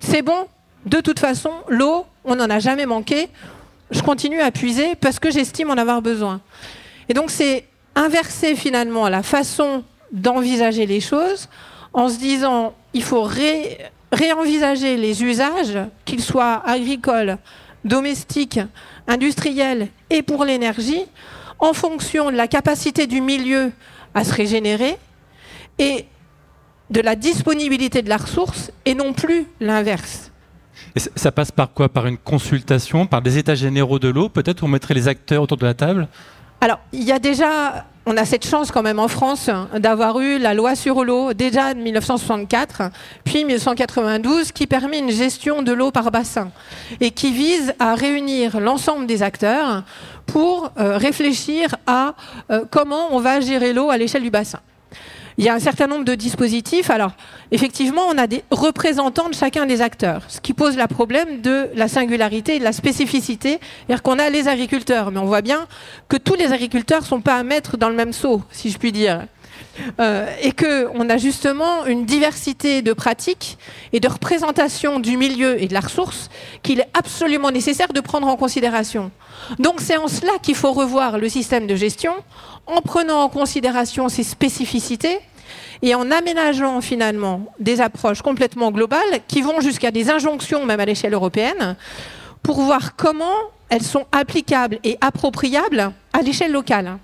c'est 0.00 0.22
bon, 0.22 0.46
de 0.86 1.00
toute 1.00 1.18
façon, 1.18 1.52
l'eau, 1.68 2.06
on 2.24 2.36
n'en 2.36 2.50
a 2.50 2.58
jamais 2.58 2.86
manqué. 2.86 3.28
Je 3.90 4.02
continue 4.02 4.40
à 4.40 4.50
puiser 4.50 4.94
parce 4.96 5.18
que 5.18 5.30
j'estime 5.30 5.70
en 5.70 5.74
avoir 5.74 6.02
besoin. 6.02 6.40
Et 7.08 7.14
donc 7.14 7.30
c'est 7.30 7.66
inverser 7.94 8.54
finalement 8.54 9.08
la 9.08 9.22
façon 9.22 9.84
d'envisager 10.12 10.86
les 10.86 11.00
choses 11.00 11.48
en 11.92 12.08
se 12.08 12.18
disant 12.18 12.74
il 12.94 13.02
faut 13.02 13.28
réenvisager 14.12 14.96
les 14.96 15.22
usages, 15.22 15.78
qu'ils 16.04 16.22
soient 16.22 16.62
agricoles, 16.66 17.38
domestiques, 17.84 18.60
industriels 19.06 19.88
et 20.08 20.22
pour 20.22 20.44
l'énergie, 20.44 21.04
en 21.58 21.72
fonction 21.72 22.30
de 22.30 22.36
la 22.36 22.48
capacité 22.48 23.06
du 23.06 23.20
milieu 23.20 23.72
à 24.14 24.24
se 24.24 24.34
régénérer 24.34 24.96
et 25.78 26.06
de 26.90 27.00
la 27.00 27.14
disponibilité 27.14 28.02
de 28.02 28.08
la 28.08 28.16
ressource 28.16 28.72
et 28.84 28.94
non 28.94 29.12
plus 29.12 29.46
l'inverse. 29.60 30.32
ça 30.96 31.30
passe 31.30 31.52
par 31.52 31.72
quoi? 31.72 31.88
Par 31.88 32.06
une 32.06 32.18
consultation, 32.18 33.06
par 33.06 33.22
des 33.22 33.38
états 33.38 33.54
généraux 33.54 33.98
de 33.98 34.08
l'eau? 34.08 34.28
Peut-être 34.28 34.64
on 34.64 34.68
mettrait 34.68 34.94
les 34.94 35.06
acteurs 35.06 35.42
autour 35.42 35.58
de 35.58 35.66
la 35.66 35.74
table 35.74 36.08
alors, 36.60 36.78
il 36.92 37.04
y 37.04 37.12
a 37.12 37.18
déjà, 37.18 37.86
on 38.04 38.18
a 38.18 38.26
cette 38.26 38.46
chance 38.46 38.70
quand 38.70 38.82
même 38.82 38.98
en 38.98 39.08
France 39.08 39.48
d'avoir 39.78 40.20
eu 40.20 40.38
la 40.38 40.52
loi 40.52 40.74
sur 40.74 41.04
l'eau 41.04 41.32
déjà 41.32 41.72
de 41.72 41.80
1964, 41.80 42.90
puis 43.24 43.46
1992, 43.46 44.52
qui 44.52 44.66
permet 44.66 44.98
une 44.98 45.10
gestion 45.10 45.62
de 45.62 45.72
l'eau 45.72 45.90
par 45.90 46.10
bassin 46.10 46.50
et 47.00 47.12
qui 47.12 47.32
vise 47.32 47.72
à 47.78 47.94
réunir 47.94 48.60
l'ensemble 48.60 49.06
des 49.06 49.22
acteurs 49.22 49.84
pour 50.26 50.70
euh, 50.78 50.98
réfléchir 50.98 51.74
à 51.86 52.14
euh, 52.50 52.64
comment 52.70 53.08
on 53.12 53.20
va 53.20 53.40
gérer 53.40 53.72
l'eau 53.72 53.88
à 53.88 53.96
l'échelle 53.96 54.22
du 54.22 54.30
bassin. 54.30 54.60
Il 55.38 55.44
y 55.44 55.48
a 55.48 55.54
un 55.54 55.60
certain 55.60 55.86
nombre 55.86 56.04
de 56.04 56.14
dispositifs. 56.14 56.90
Alors, 56.90 57.12
effectivement, 57.50 58.02
on 58.08 58.18
a 58.18 58.26
des 58.26 58.44
représentants 58.50 59.28
de 59.28 59.34
chacun 59.34 59.66
des 59.66 59.80
acteurs, 59.80 60.22
ce 60.28 60.40
qui 60.40 60.52
pose 60.52 60.76
le 60.76 60.86
problème 60.86 61.40
de 61.40 61.68
la 61.74 61.88
singularité 61.88 62.56
et 62.56 62.58
de 62.58 62.64
la 62.64 62.72
spécificité. 62.72 63.58
C'est-à-dire 63.86 64.02
qu'on 64.02 64.18
a 64.18 64.30
les 64.30 64.48
agriculteurs, 64.48 65.10
mais 65.10 65.18
on 65.18 65.26
voit 65.26 65.42
bien 65.42 65.66
que 66.08 66.16
tous 66.16 66.34
les 66.34 66.52
agriculteurs 66.52 67.02
ne 67.02 67.06
sont 67.06 67.20
pas 67.20 67.36
à 67.36 67.42
mettre 67.42 67.76
dans 67.76 67.88
le 67.88 67.94
même 67.94 68.12
seau, 68.12 68.42
si 68.50 68.70
je 68.70 68.78
puis 68.78 68.92
dire. 68.92 69.26
Euh, 70.00 70.26
et 70.42 70.52
qu'on 70.52 71.08
a 71.08 71.16
justement 71.16 71.86
une 71.86 72.04
diversité 72.04 72.82
de 72.82 72.92
pratiques 72.92 73.56
et 73.92 74.00
de 74.00 74.08
représentation 74.08 74.98
du 74.98 75.16
milieu 75.16 75.62
et 75.62 75.68
de 75.68 75.74
la 75.74 75.80
ressource 75.80 76.28
qu'il 76.62 76.80
est 76.80 76.88
absolument 76.92 77.50
nécessaire 77.50 77.92
de 77.92 78.00
prendre 78.00 78.26
en 78.26 78.36
considération. 78.36 79.10
Donc 79.58 79.80
c'est 79.80 79.96
en 79.96 80.08
cela 80.08 80.32
qu'il 80.42 80.54
faut 80.54 80.72
revoir 80.72 81.18
le 81.18 81.28
système 81.28 81.66
de 81.66 81.76
gestion 81.76 82.12
en 82.66 82.82
prenant 82.82 83.22
en 83.22 83.28
considération 83.28 84.08
ces 84.08 84.22
spécificités 84.22 85.18
et 85.82 85.94
en 85.94 86.10
aménageant 86.10 86.80
finalement 86.80 87.46
des 87.58 87.80
approches 87.80 88.22
complètement 88.22 88.70
globales 88.70 89.20
qui 89.28 89.40
vont 89.40 89.60
jusqu'à 89.60 89.90
des 89.90 90.10
injonctions 90.10 90.66
même 90.66 90.80
à 90.80 90.84
l'échelle 90.84 91.14
européenne 91.14 91.76
pour 92.42 92.60
voir 92.60 92.96
comment 92.96 93.36
elles 93.70 93.82
sont 93.82 94.06
applicables 94.12 94.78
et 94.84 94.98
appropriables 95.00 95.92
à 96.12 96.22
l'échelle 96.22 96.52
locale. 96.52 96.98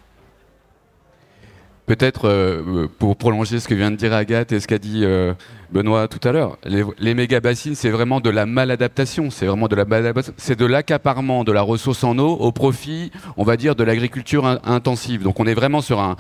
Peut-être 1.87 2.29
euh, 2.29 2.89
pour 2.99 3.17
prolonger 3.17 3.61
ce 3.61 3.69
que 3.69 3.75
vient 3.75 3.93
de 3.93 3.97
dire 3.97 4.13
Agathe 4.13 4.51
et 4.51 4.59
ce 4.59 4.67
qu'a 4.67 4.79
dit 4.79 5.03
euh, 5.05 5.35
Benoît 5.71 6.09
tout 6.09 6.27
à 6.29 6.33
l'heure, 6.33 6.59
les, 6.65 7.15
méga 7.15 7.39
bassines, 7.39 7.77
c'est 7.77 7.91
vraiment 7.91 8.19
de 8.21 8.29
la 8.29 8.45
maladaptation, 8.45 9.31
c'est 9.31 9.47
vraiment 9.47 9.69
de 9.69 9.77
la 9.77 9.85
c'est 10.37 10.59
de 10.59 10.67
l'accaparement 10.67 11.45
de 11.45 11.53
la 11.53 11.63
ressource 11.63 12.03
en 12.03 12.19
eau 12.19 12.33
au 12.33 12.51
profit, 12.51 13.13
on 13.37 13.45
va 13.45 13.57
dire, 13.57 13.77
de 13.77 13.85
l'agriculture 13.85 14.47
intensive. 14.65 15.23
Donc 15.23 15.39
on 15.39 15.47
est 15.47 15.55
vraiment 15.55 15.81
sur 15.81 16.01
un, 16.01 16.17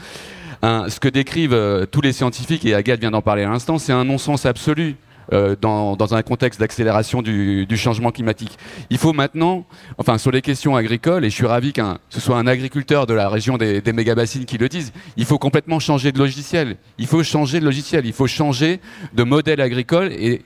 ce 0.89 1.01
que 1.01 1.09
décrivent 1.09 1.53
euh, 1.53 1.85
tous 1.85 2.01
les 2.01 2.13
scientifiques 2.13 2.65
et 2.65 2.75
Agathe 2.75 3.01
vient 3.01 3.11
d'en 3.11 3.23
parler 3.23 3.43
à 3.43 3.51
l'instant, 3.51 3.79
c'est 3.79 3.93
un 3.93 4.05
non-sens 4.05 4.47
absolu. 4.47 4.95
Euh, 5.33 5.57
dans, 5.61 6.15
un 6.15 6.23
contexte 6.23 6.61
d'accélération 6.61 7.21
du, 7.21 7.67
changement 7.77 8.13
climatique. 8.13 8.57
Il 8.91 8.99
faut 8.99 9.13
maintenant, 9.13 9.67
enfin 9.99 10.19
sur 10.19 10.31
les 10.31 10.41
questions 10.41 10.77
agricoles, 10.77 11.25
et 11.25 11.31
je 11.31 11.35
suis 11.35 11.47
ravi 11.47 11.73
que 11.73 11.83
ce 12.11 12.21
soit 12.21 12.39
un 12.39 12.47
agriculteur 12.47 13.07
de 13.07 13.15
la 13.15 13.29
région 13.29 13.59
des, 13.59 13.81
des 13.81 13.93
méga-bassines 13.93 14.45
qui 14.45 14.57
le 14.57 14.69
dise, 14.69 14.93
il 15.17 15.25
faut 15.25 15.39
complètement 15.39 15.81
changer 15.81 16.13
de 16.13 16.19
logiciel. 16.19 16.77
Il 16.99 17.07
faut 17.07 17.25
changer 17.25 17.59
de 17.59 17.65
logiciel, 17.65 18.07
il 18.07 18.13
faut 18.13 18.29
changer 18.29 18.81
de 19.15 19.23
modèle 19.25 19.61
agricole 19.61 20.13
et 20.13 20.43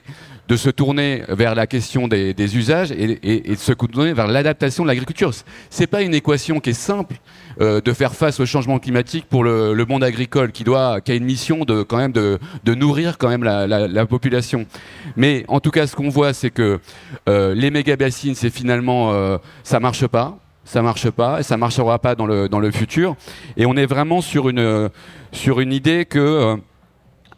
de 0.51 0.57
se 0.57 0.69
tourner 0.69 1.23
vers 1.29 1.55
la 1.55 1.65
question 1.65 2.09
des, 2.09 2.57
usages 2.57 2.91
et, 2.91 3.15
de 3.15 3.55
se 3.55 3.71
tourner 3.71 4.11
vers 4.11 4.27
l'adaptation 4.27 4.83
de 4.83 4.89
l'agriculture. 4.89 5.31
C'est 5.69 5.87
pas 5.87 6.01
une 6.01 6.13
équation 6.13 6.59
qui 6.59 6.71
est 6.71 6.73
simple 6.73 7.15
euh, 7.61 7.79
de 7.79 7.93
faire 7.93 8.13
face 8.13 8.37
au 8.41 8.45
changement 8.45 8.77
climatique 8.77 9.27
pour 9.29 9.45
le, 9.45 9.85
monde 9.87 10.03
agricole 10.03 10.51
qui 10.51 10.65
doit, 10.65 10.99
qui 10.99 11.13
a 11.13 11.15
une 11.15 11.23
mission 11.23 11.63
de 11.63 11.83
quand 11.83 11.95
même 11.95 12.11
de, 12.11 12.37
nourrir 12.75 13.17
quand 13.17 13.29
même 13.29 13.45
la, 13.45 14.05
population. 14.05 14.65
Mais 15.15 15.45
en 15.47 15.61
tout 15.61 15.71
cas, 15.71 15.87
ce 15.87 15.95
qu'on 15.95 16.09
voit, 16.09 16.33
c'est 16.33 16.49
que 16.49 16.81
euh, 17.29 17.55
les 17.55 17.71
méga 17.71 17.95
bassines, 17.95 18.35
c'est 18.35 18.49
finalement 18.49 19.13
euh, 19.13 19.37
ça 19.63 19.79
marche 19.79 20.05
pas 20.05 20.37
ça 20.63 20.81
marche 20.81 21.09
pas 21.09 21.39
et 21.39 21.43
ça 21.43 21.57
marchera 21.57 21.97
pas 21.99 22.13
dans 22.15 22.25
le, 22.25 22.47
dans 22.47 22.59
le 22.59 22.71
futur. 22.71 23.15
Et 23.57 23.65
on 23.65 23.75
est 23.75 23.87
vraiment 23.87 24.21
sur 24.21 24.47
une, 24.47 24.89
sur 25.31 25.59
une 25.59 25.73
idée 25.73 26.05
que 26.05 26.57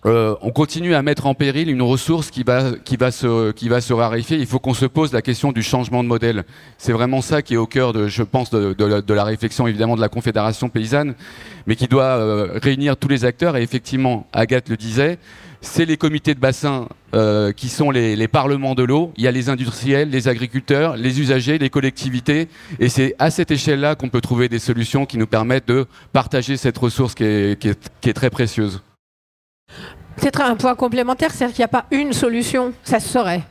euh, 0.06 0.36
on 0.42 0.52
continue 0.52 0.96
à 0.96 1.02
mettre 1.02 1.28
en 1.28 1.34
péril 1.34 1.70
une 1.70 1.82
ressource 1.82 2.30
qui 2.30 2.44
va, 2.44 2.72
se, 3.12 3.52
qui 3.52 3.70
raréfier. 3.94 4.38
Il 4.38 4.46
faut 4.46 4.60
qu'on 4.60 4.74
se 4.74 4.86
pose 4.86 5.14
la 5.14 5.22
question 5.22 5.52
du 5.52 5.64
changement 5.64 6.04
de 6.04 6.10
modèle. 6.10 6.44
C'est 6.78 6.92
vraiment 6.92 7.22
ça 7.22 7.42
qui 7.42 7.54
est 7.54 7.58
au 7.58 7.68
cœur, 7.68 7.94
de, 7.94 8.08
je 8.08 8.24
pense, 8.24 8.50
de, 8.50 9.14
la, 9.14 9.24
réflexion 9.24 9.66
évidemment 9.66 9.96
de 9.96 10.02
la 10.02 10.10
Confédération 10.10 10.68
paysanne, 10.68 11.16
mais 11.68 11.76
qui 11.76 11.88
doit 11.88 12.04
euh, 12.04 12.60
réunir 12.62 12.98
tous 12.98 13.08
les 13.08 13.24
acteurs. 13.24 13.56
Et 13.56 13.62
effectivement, 13.62 14.28
Agathe 14.34 14.68
le 14.68 14.76
disait, 14.76 15.20
c'est 15.62 15.86
les 15.86 15.96
comités 15.96 16.36
de 16.36 16.40
bassin 16.42 16.90
euh, 17.16 17.54
qui 17.54 17.70
sont 17.70 17.90
les, 17.90 18.28
parlements 18.28 18.76
de 18.76 18.84
l'eau. 18.84 19.14
Il 19.16 19.24
y 19.24 19.28
a 19.28 19.32
les 19.32 19.48
industriels, 19.48 20.10
les 20.10 20.28
agriculteurs, 20.28 20.98
les 20.98 21.22
usagers, 21.22 21.58
les 21.58 21.70
collectivités. 21.70 22.50
Et 22.80 22.90
c'est 22.90 23.16
à 23.20 23.32
cette 23.32 23.52
échelle-là 23.52 23.96
qu'on 23.96 24.10
peut 24.10 24.20
trouver 24.20 24.50
des 24.50 24.60
solutions 24.60 25.06
qui 25.06 25.18
nous 25.18 25.28
permettent 25.28 25.70
de 25.70 25.86
partager 26.12 26.58
cette 26.58 26.78
ressource 26.78 27.16
qui 27.16 27.24
est 27.24 28.14
très 28.14 28.30
précieuse. 28.30 28.82
Peut-être 30.16 30.42
un 30.42 30.56
point 30.56 30.76
complémentaire, 30.76 31.32
c'est-à-dire 31.32 31.56
qu'il 31.56 31.62
n'y 31.62 31.66
a 31.66 31.82
pas 31.82 31.86
une 31.92 32.14
solution, 32.14 32.74
ça 32.84 33.00
se 33.00 33.10
saurait. 33.10 33.42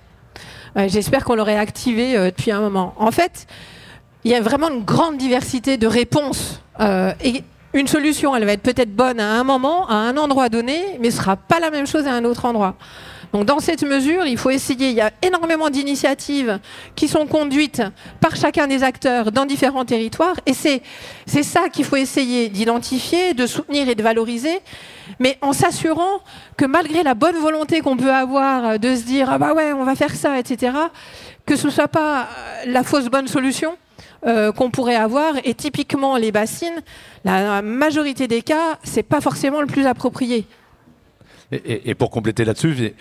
J'espère 0.87 1.24
qu'on 1.24 1.35
l'aurait 1.35 1.58
activé 1.58 2.16
euh, 2.16 2.30
depuis 2.30 2.50
un 2.50 2.61
moment. 2.61 2.94
En 2.96 3.11
fait, 3.11 3.46
il 4.24 4.30
y 4.30 4.35
a 4.35 4.40
vraiment 4.40 4.70
une 4.70 4.85
grande 4.85 5.18
diversité 5.18 5.76
de 5.76 5.87
réponses. 5.87 6.62
Euh, 6.80 7.12
et 7.22 7.42
une 7.74 7.88
solution, 7.88 8.35
elle 8.37 8.44
va 8.44 8.52
être 8.52 8.62
peut-être 8.62 8.94
bonne 8.94 9.20
à 9.20 9.38
un 9.38 9.44
moment, 9.44 9.88
à 9.88 9.94
un 9.94 10.16
endroit 10.16 10.48
donné, 10.48 10.98
mais 11.00 11.11
ce 11.11 11.16
ne 11.16 11.22
sera 11.22 11.37
pas 11.37 11.61
la 11.61 11.70
même 11.70 11.87
chose 11.87 12.06
à 12.06 12.12
un 12.12 12.24
autre 12.24 12.44
endroit. 12.44 12.76
Donc 13.32 13.46
dans 13.46 13.60
cette 13.60 13.82
mesure, 13.82 14.26
il 14.26 14.36
faut 14.36 14.50
essayer, 14.50 14.90
il 14.90 14.94
y 14.94 15.00
a 15.00 15.10
énormément 15.22 15.70
d'initiatives 15.70 16.58
qui 16.94 17.08
sont 17.08 17.26
conduites 17.26 17.82
par 18.20 18.36
chacun 18.36 18.66
des 18.66 18.82
acteurs 18.82 19.32
dans 19.32 19.46
différents 19.46 19.86
territoires, 19.86 20.36
et 20.44 20.52
c'est 20.52 20.82
ça 21.42 21.68
qu'il 21.70 21.84
faut 21.84 21.96
essayer 21.96 22.50
d'identifier, 22.50 23.32
de 23.32 23.46
soutenir 23.46 23.88
et 23.88 23.94
de 23.94 24.02
valoriser, 24.02 24.60
mais 25.18 25.38
en 25.40 25.52
s'assurant 25.52 26.20
que 26.58 26.66
malgré 26.66 27.02
la 27.02 27.14
bonne 27.14 27.36
volonté 27.36 27.80
qu'on 27.80 27.96
peut 27.96 28.12
avoir 28.12 28.78
de 28.78 28.94
se 28.94 29.02
dire 29.02 29.30
ah 29.30 29.38
bah 29.38 29.54
ouais 29.54 29.72
on 29.72 29.84
va 29.84 29.94
faire 29.94 30.14
ça, 30.14 30.38
etc., 30.38 30.76
que 31.46 31.56
ce 31.56 31.68
ne 31.68 31.72
soit 31.72 31.88
pas 31.88 32.28
la 32.66 32.82
fausse 32.82 33.06
bonne 33.06 33.28
solution. 33.28 33.76
Euh, 34.24 34.52
qu'on 34.52 34.70
pourrait 34.70 34.94
avoir 34.94 35.34
et 35.42 35.52
typiquement 35.52 36.16
les 36.16 36.30
bassines, 36.30 36.80
la 37.24 37.60
majorité 37.60 38.28
des 38.28 38.42
cas, 38.42 38.78
c'est 38.84 39.02
pas 39.02 39.20
forcément 39.20 39.60
le 39.60 39.66
plus 39.66 39.84
approprié. 39.84 40.46
Et 41.50 41.94
pour 41.96 42.10
compléter 42.10 42.44
là-dessus, 42.44 42.94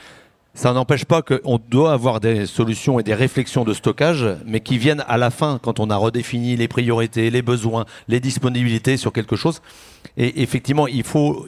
ça 0.54 0.74
n'empêche 0.74 1.06
pas 1.06 1.22
qu'on 1.22 1.60
doit 1.70 1.94
avoir 1.94 2.20
des 2.20 2.46
solutions 2.46 3.00
et 3.00 3.04
des 3.04 3.14
réflexions 3.14 3.64
de 3.64 3.74
stockage, 3.74 4.26
mais 4.46 4.60
qui 4.60 4.78
viennent 4.78 5.04
à 5.08 5.18
la 5.18 5.30
fin, 5.30 5.60
quand 5.62 5.80
on 5.80 5.90
a 5.90 5.96
redéfini 5.96 6.58
les 6.58 6.68
priorités, 6.68 7.30
les 7.30 7.42
besoins, 7.42 7.86
les 8.10 8.20
disponibilités 8.20 8.98
sur 8.98 9.14
quelque 9.14 9.38
chose. 9.38 9.62
Et 10.18 10.42
effectivement, 10.42 10.88
il 10.88 11.04
faut, 11.04 11.48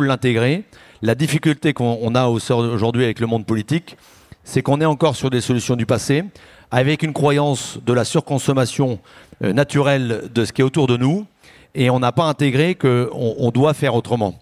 l'intégrer. 0.00 0.64
La 1.00 1.14
difficulté 1.14 1.72
qu'on 1.72 2.14
a 2.14 2.26
aujourd'hui 2.26 3.04
avec 3.04 3.20
le 3.20 3.26
monde 3.26 3.46
politique, 3.46 3.96
c'est 4.42 4.62
qu'on 4.62 4.80
est 4.80 4.86
encore 4.86 5.14
sur 5.14 5.30
des 5.30 5.40
solutions 5.40 5.76
du 5.76 5.86
passé, 5.86 6.24
avec 6.72 7.04
une 7.04 7.12
croyance 7.12 7.78
de 7.86 7.92
la 7.92 8.04
surconsommation 8.04 8.98
euh, 9.42 9.52
naturelle 9.52 10.28
de 10.32 10.44
ce 10.44 10.52
qui 10.52 10.60
est 10.60 10.64
autour 10.64 10.86
de 10.86 10.96
nous, 10.96 11.26
et 11.74 11.88
on 11.90 12.00
n'a 12.00 12.12
pas 12.12 12.24
intégré 12.24 12.74
qu'on 12.74 13.08
on 13.12 13.50
doit 13.50 13.74
faire 13.74 13.94
autrement. 13.94 14.34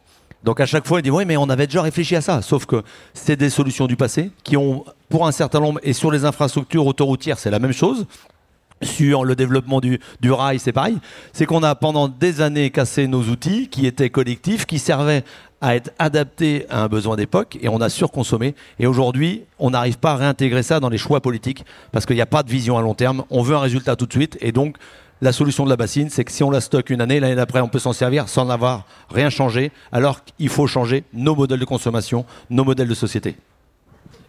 Donc 0.45 0.61
à 0.61 0.67
chaque 0.67 0.87
fois, 0.87 1.01
il 1.01 1.03
dit 1.03 1.11
oui, 1.11 1.25
mais 1.27 1.37
on 1.37 1.49
avait 1.49 1.67
déjà 1.67 1.83
réfléchi 1.83 2.17
à 2.17 2.21
ça. 2.21 2.43
Sauf 2.43 2.67
que 2.67 2.83
c'est 3.15 3.37
des 3.37 3.51
solutions 3.51 3.87
du 3.87 3.97
passé 3.97 4.31
qui 4.45 4.57
ont, 4.57 4.85
pour 5.09 5.27
un 5.27 5.33
certain 5.33 5.61
nombre, 5.61 5.81
et 5.83 5.93
sur 5.93 6.11
les 6.11 6.25
infrastructures 6.25 6.87
autoroutières, 6.87 7.39
c'est 7.39 7.51
la 7.51 7.59
même 7.59 7.73
chose. 7.73 8.07
Sur 8.81 9.25
le 9.25 9.35
développement 9.35 9.81
du, 9.81 9.99
du 10.21 10.31
rail, 10.31 10.61
c'est 10.61 10.73
pareil. 10.73 10.99
C'est 11.33 11.47
qu'on 11.47 11.65
a 11.65 11.75
pendant 11.75 12.07
des 12.07 12.41
années 12.41 12.71
cassé 12.71 13.09
nos 13.09 13.23
outils 13.23 13.69
qui 13.69 13.87
étaient 13.87 14.09
collectifs, 14.09 14.67
qui 14.67 14.79
servaient 14.79 15.25
à 15.61 15.75
être 15.75 15.91
adaptés 15.99 16.67
à 16.71 16.85
un 16.85 16.89
besoin 16.89 17.17
d'époque 17.17 17.59
et 17.61 17.69
on 17.69 17.81
a 17.81 17.89
surconsommé. 17.89 18.55
Et 18.79 18.87
aujourd'hui, 18.87 19.43
on 19.59 19.71
n'arrive 19.71 19.99
pas 19.99 20.13
à 20.13 20.17
réintégrer 20.17 20.63
ça 20.63 20.79
dans 20.79 20.89
les 20.89 20.99
choix 20.99 21.21
politiques 21.21 21.65
parce 21.91 22.07
qu'il 22.07 22.15
n'y 22.15 22.23
a 22.23 22.27
pas 22.27 22.45
de 22.45 22.51
vision 22.51 22.79
à 22.79 22.83
long 22.83 22.95
terme. 22.95 23.25
On 23.31 23.43
veut 23.43 23.57
un 23.57 23.61
résultat 23.61 23.97
tout 23.97 24.07
de 24.07 24.13
suite 24.13 24.39
et 24.41 24.53
donc 24.53 24.77
la 25.21 25.33
solution 25.33 25.65
de 25.65 25.71
la 25.71 25.77
bassine, 25.77 26.11
c'est 26.11 26.25
que 26.25 26.33
si 26.33 26.43
on 26.43 26.51
la 26.51 26.61
stocke 26.61 26.91
une 26.91 27.01
année, 27.01 27.21
l'année 27.21 27.35
d'après, 27.35 27.61
on 27.61 27.69
peut 27.69 27.79
s'en 27.79 27.93
servir 27.93 28.29
sans 28.29 28.51
avoir 28.51 28.87
rien 29.11 29.31
changé, 29.31 29.73
alors 29.93 30.25
qu'il 30.25 30.49
faut 30.49 30.67
changer 30.67 31.05
nos 31.13 31.35
modèles 31.35 31.61
de 31.61 31.65
consommation, 31.65 32.25
nos 32.51 32.65
modèles 32.65 32.89
de 32.89 32.95
société. 32.95 33.37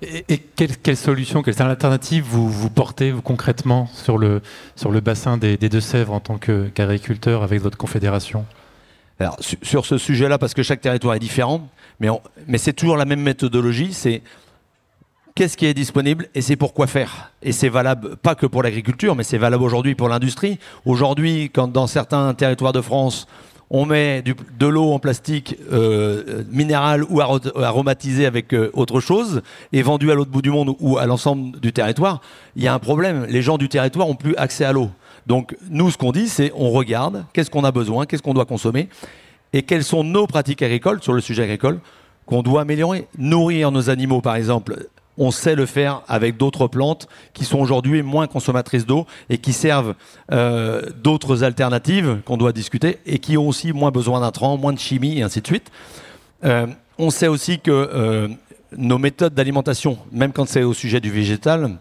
Et, 0.02 0.24
et 0.30 0.38
quelle, 0.38 0.78
quelle, 0.78 0.98
solution, 0.98 1.44
quelles 1.44 1.62
alternatives 1.62 2.24
vous, 2.24 2.50
vous 2.50 2.70
portez 2.70 3.12
vous, 3.12 3.22
concrètement 3.22 3.88
sur 3.94 4.18
le, 4.18 4.42
sur 4.76 4.92
le 4.92 5.02
bassin 5.02 5.38
des, 5.38 5.58
des 5.58 5.70
Deux-Sèvres 5.70 6.14
en 6.14 6.22
tant 6.22 6.38
qu'agriculteur 6.38 7.44
avec 7.44 7.62
votre 7.62 7.78
confédération? 7.78 8.46
Alors, 9.20 9.38
sur 9.62 9.86
ce 9.86 9.98
sujet-là, 9.98 10.38
parce 10.38 10.54
que 10.54 10.64
chaque 10.64 10.80
territoire 10.80 11.16
est 11.16 11.20
différent, 11.20 11.68
mais, 12.00 12.10
c'est 12.58 12.72
toujours 12.74 12.96
la 12.96 13.04
même 13.04 13.22
méthodologie, 13.22 13.92
c'est 13.92 14.22
qu'est-ce 15.36 15.58
qui 15.58 15.66
est 15.66 15.74
disponible 15.74 16.28
et 16.36 16.42
c'est 16.42 16.56
pourquoi 16.56 16.88
faire? 16.88 17.32
Et 17.42 17.52
c'est 17.52 17.70
valable 17.70 18.16
pas 18.18 18.36
que 18.36 18.46
pour 18.46 18.64
l'agriculture, 18.64 19.16
mais 19.16 19.24
c'est 19.24 19.38
valable 19.38 19.64
aujourd'hui 19.64 19.96
pour 19.96 20.10
l'industrie. 20.10 20.60
Aujourd'hui, 20.86 21.50
quand 21.54 21.68
dans 21.68 21.88
certains 21.88 22.34
territoires 22.34 22.74
de 22.74 22.82
France, 22.82 23.28
on 23.70 23.86
met 23.86 24.24
de 24.24 24.68
l'eau 24.68 24.92
en 24.92 25.00
plastique 25.00 25.56
euh, 25.72 26.44
minérale 26.52 27.04
ou 27.10 27.22
aromatisée 27.22 28.26
avec 28.26 28.54
euh, 28.54 28.72
autre 28.74 29.00
chose 29.00 29.42
et 29.72 29.82
vendue 29.84 30.12
à 30.12 30.16
l'autre 30.16 30.32
bout 30.32 30.42
du 30.42 30.50
monde 30.50 30.76
ou 30.80 30.98
à 30.98 31.06
l'ensemble 31.06 31.60
du 31.60 31.72
territoire, 31.72 32.22
il 32.56 32.64
y 32.64 32.68
a 32.68 32.74
un 32.74 32.80
problème. 32.80 33.26
Les 33.30 33.42
gens 33.42 33.58
du 33.58 33.70
territoire 33.70 34.08
ont 34.08 34.16
plus 34.16 34.36
accès 34.38 34.66
à 34.66 34.74
l'eau. 34.74 34.90
Donc 35.28 35.56
nous, 35.70 35.92
ce 35.92 35.98
qu'on 35.98 36.12
dit, 36.12 36.28
c'est 36.28 36.52
on 36.56 36.72
regarde 36.72 37.26
qu'est-ce 37.34 37.52
qu'on 37.52 37.64
a 37.64 37.72
besoin, 37.72 38.06
qu'est-ce 38.06 38.24
qu'on 38.24 38.34
doit 38.34 38.46
consommer 38.46 38.90
et 39.54 39.64
quelles 39.64 39.84
sont 39.84 40.04
nos 40.04 40.28
pratiques 40.28 40.62
agricoles 40.62 41.02
sur 41.02 41.14
le 41.14 41.22
sujet 41.22 41.44
agricole 41.44 41.80
qu'on 42.26 42.44
doit 42.44 42.62
améliorer. 42.62 43.08
Nourrir 43.18 43.72
nos 43.72 43.90
animaux, 43.90 44.22
par 44.22 44.36
exemple, 44.36 44.88
on 45.20 45.32
sait 45.32 45.54
le 45.54 45.66
faire 45.66 46.02
avec 46.08 46.38
d'autres 46.38 46.68
plantes 46.68 47.08
qui 47.34 47.44
sont 47.44 47.60
aujourd'hui 47.60 48.02
moins 48.02 48.26
consommatrices 48.26 48.86
d'eau 48.86 49.06
et 49.30 49.38
qui 49.38 49.52
servent 49.54 49.94
euh, 50.32 50.82
d'autres 51.04 51.44
alternatives 51.44 52.22
qu'on 52.26 52.38
doit 52.38 52.54
discuter 52.54 53.00
et 53.06 53.20
qui 53.20 53.38
ont 53.38 53.48
aussi 53.48 53.74
moins 53.74 53.92
besoin 53.92 54.22
d'intrants, 54.22 54.58
moins 54.58 54.74
de 54.74 54.80
chimie 54.80 55.20
et 55.20 55.22
ainsi 55.22 55.42
de 55.42 55.48
suite. 55.48 55.70
Euh, 56.46 56.68
on 56.98 57.10
sait 57.10 57.28
aussi 57.28 57.60
que 57.60 57.70
euh, 57.70 58.30
nos 58.78 58.98
méthodes 58.98 59.34
d'alimentation, 59.34 60.00
même 60.12 60.32
quand 60.32 60.48
c'est 60.48 60.64
au 60.64 60.74
sujet 60.74 61.02
du 61.02 61.12
végétal, 61.12 61.78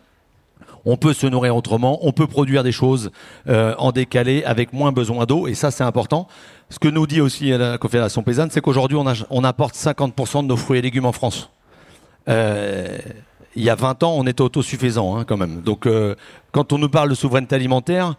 on 0.84 0.96
peut 0.96 1.12
se 1.12 1.26
nourrir 1.26 1.54
autrement, 1.54 1.98
on 2.02 2.12
peut 2.12 2.26
produire 2.26 2.62
des 2.62 2.72
choses 2.72 3.10
en 3.46 3.92
décalé 3.92 4.42
avec 4.44 4.72
moins 4.72 4.90
besoin 4.90 5.26
d'eau, 5.26 5.46
et 5.46 5.54
ça 5.54 5.70
c'est 5.70 5.84
important. 5.84 6.28
Ce 6.70 6.78
que 6.78 6.88
nous 6.88 7.06
dit 7.06 7.20
aussi 7.20 7.50
la 7.50 7.76
Confédération 7.76 8.22
paysanne, 8.22 8.48
c'est 8.50 8.62
qu'aujourd'hui 8.62 8.96
on, 8.96 9.44
apporte 9.44 9.74
50% 9.74 10.44
de 10.44 10.46
nos 10.46 10.56
fruits 10.56 10.78
et 10.78 10.82
légumes 10.82 11.04
en 11.04 11.12
France. 11.12 11.50
Il 13.56 13.62
y 13.62 13.70
a 13.70 13.74
20 13.74 14.02
ans, 14.02 14.14
on 14.16 14.26
était 14.26 14.42
autosuffisant 14.42 15.16
hein, 15.16 15.24
quand 15.24 15.36
même. 15.36 15.62
Donc 15.62 15.86
euh, 15.86 16.14
quand 16.52 16.72
on 16.72 16.78
nous 16.78 16.88
parle 16.88 17.10
de 17.10 17.14
souveraineté 17.14 17.54
alimentaire, 17.54 18.14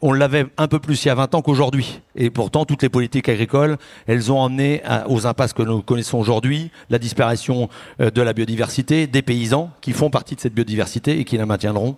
on 0.00 0.12
l'avait 0.12 0.46
un 0.56 0.68
peu 0.68 0.78
plus 0.78 1.04
il 1.04 1.08
y 1.08 1.10
a 1.10 1.14
20 1.14 1.34
ans 1.34 1.42
qu'aujourd'hui. 1.42 2.00
Et 2.14 2.30
pourtant, 2.30 2.64
toutes 2.64 2.82
les 2.82 2.88
politiques 2.88 3.28
agricoles, 3.28 3.78
elles 4.06 4.30
ont 4.30 4.38
emmené 4.38 4.82
à, 4.84 5.08
aux 5.08 5.26
impasses 5.26 5.52
que 5.52 5.62
nous 5.62 5.82
connaissons 5.82 6.18
aujourd'hui, 6.18 6.70
la 6.88 6.98
disparition 6.98 7.68
euh, 8.00 8.10
de 8.10 8.22
la 8.22 8.32
biodiversité, 8.32 9.06
des 9.06 9.22
paysans 9.22 9.70
qui 9.80 9.92
font 9.92 10.10
partie 10.10 10.36
de 10.36 10.40
cette 10.40 10.54
biodiversité 10.54 11.18
et 11.18 11.24
qui 11.24 11.36
la 11.36 11.46
maintiendront. 11.46 11.96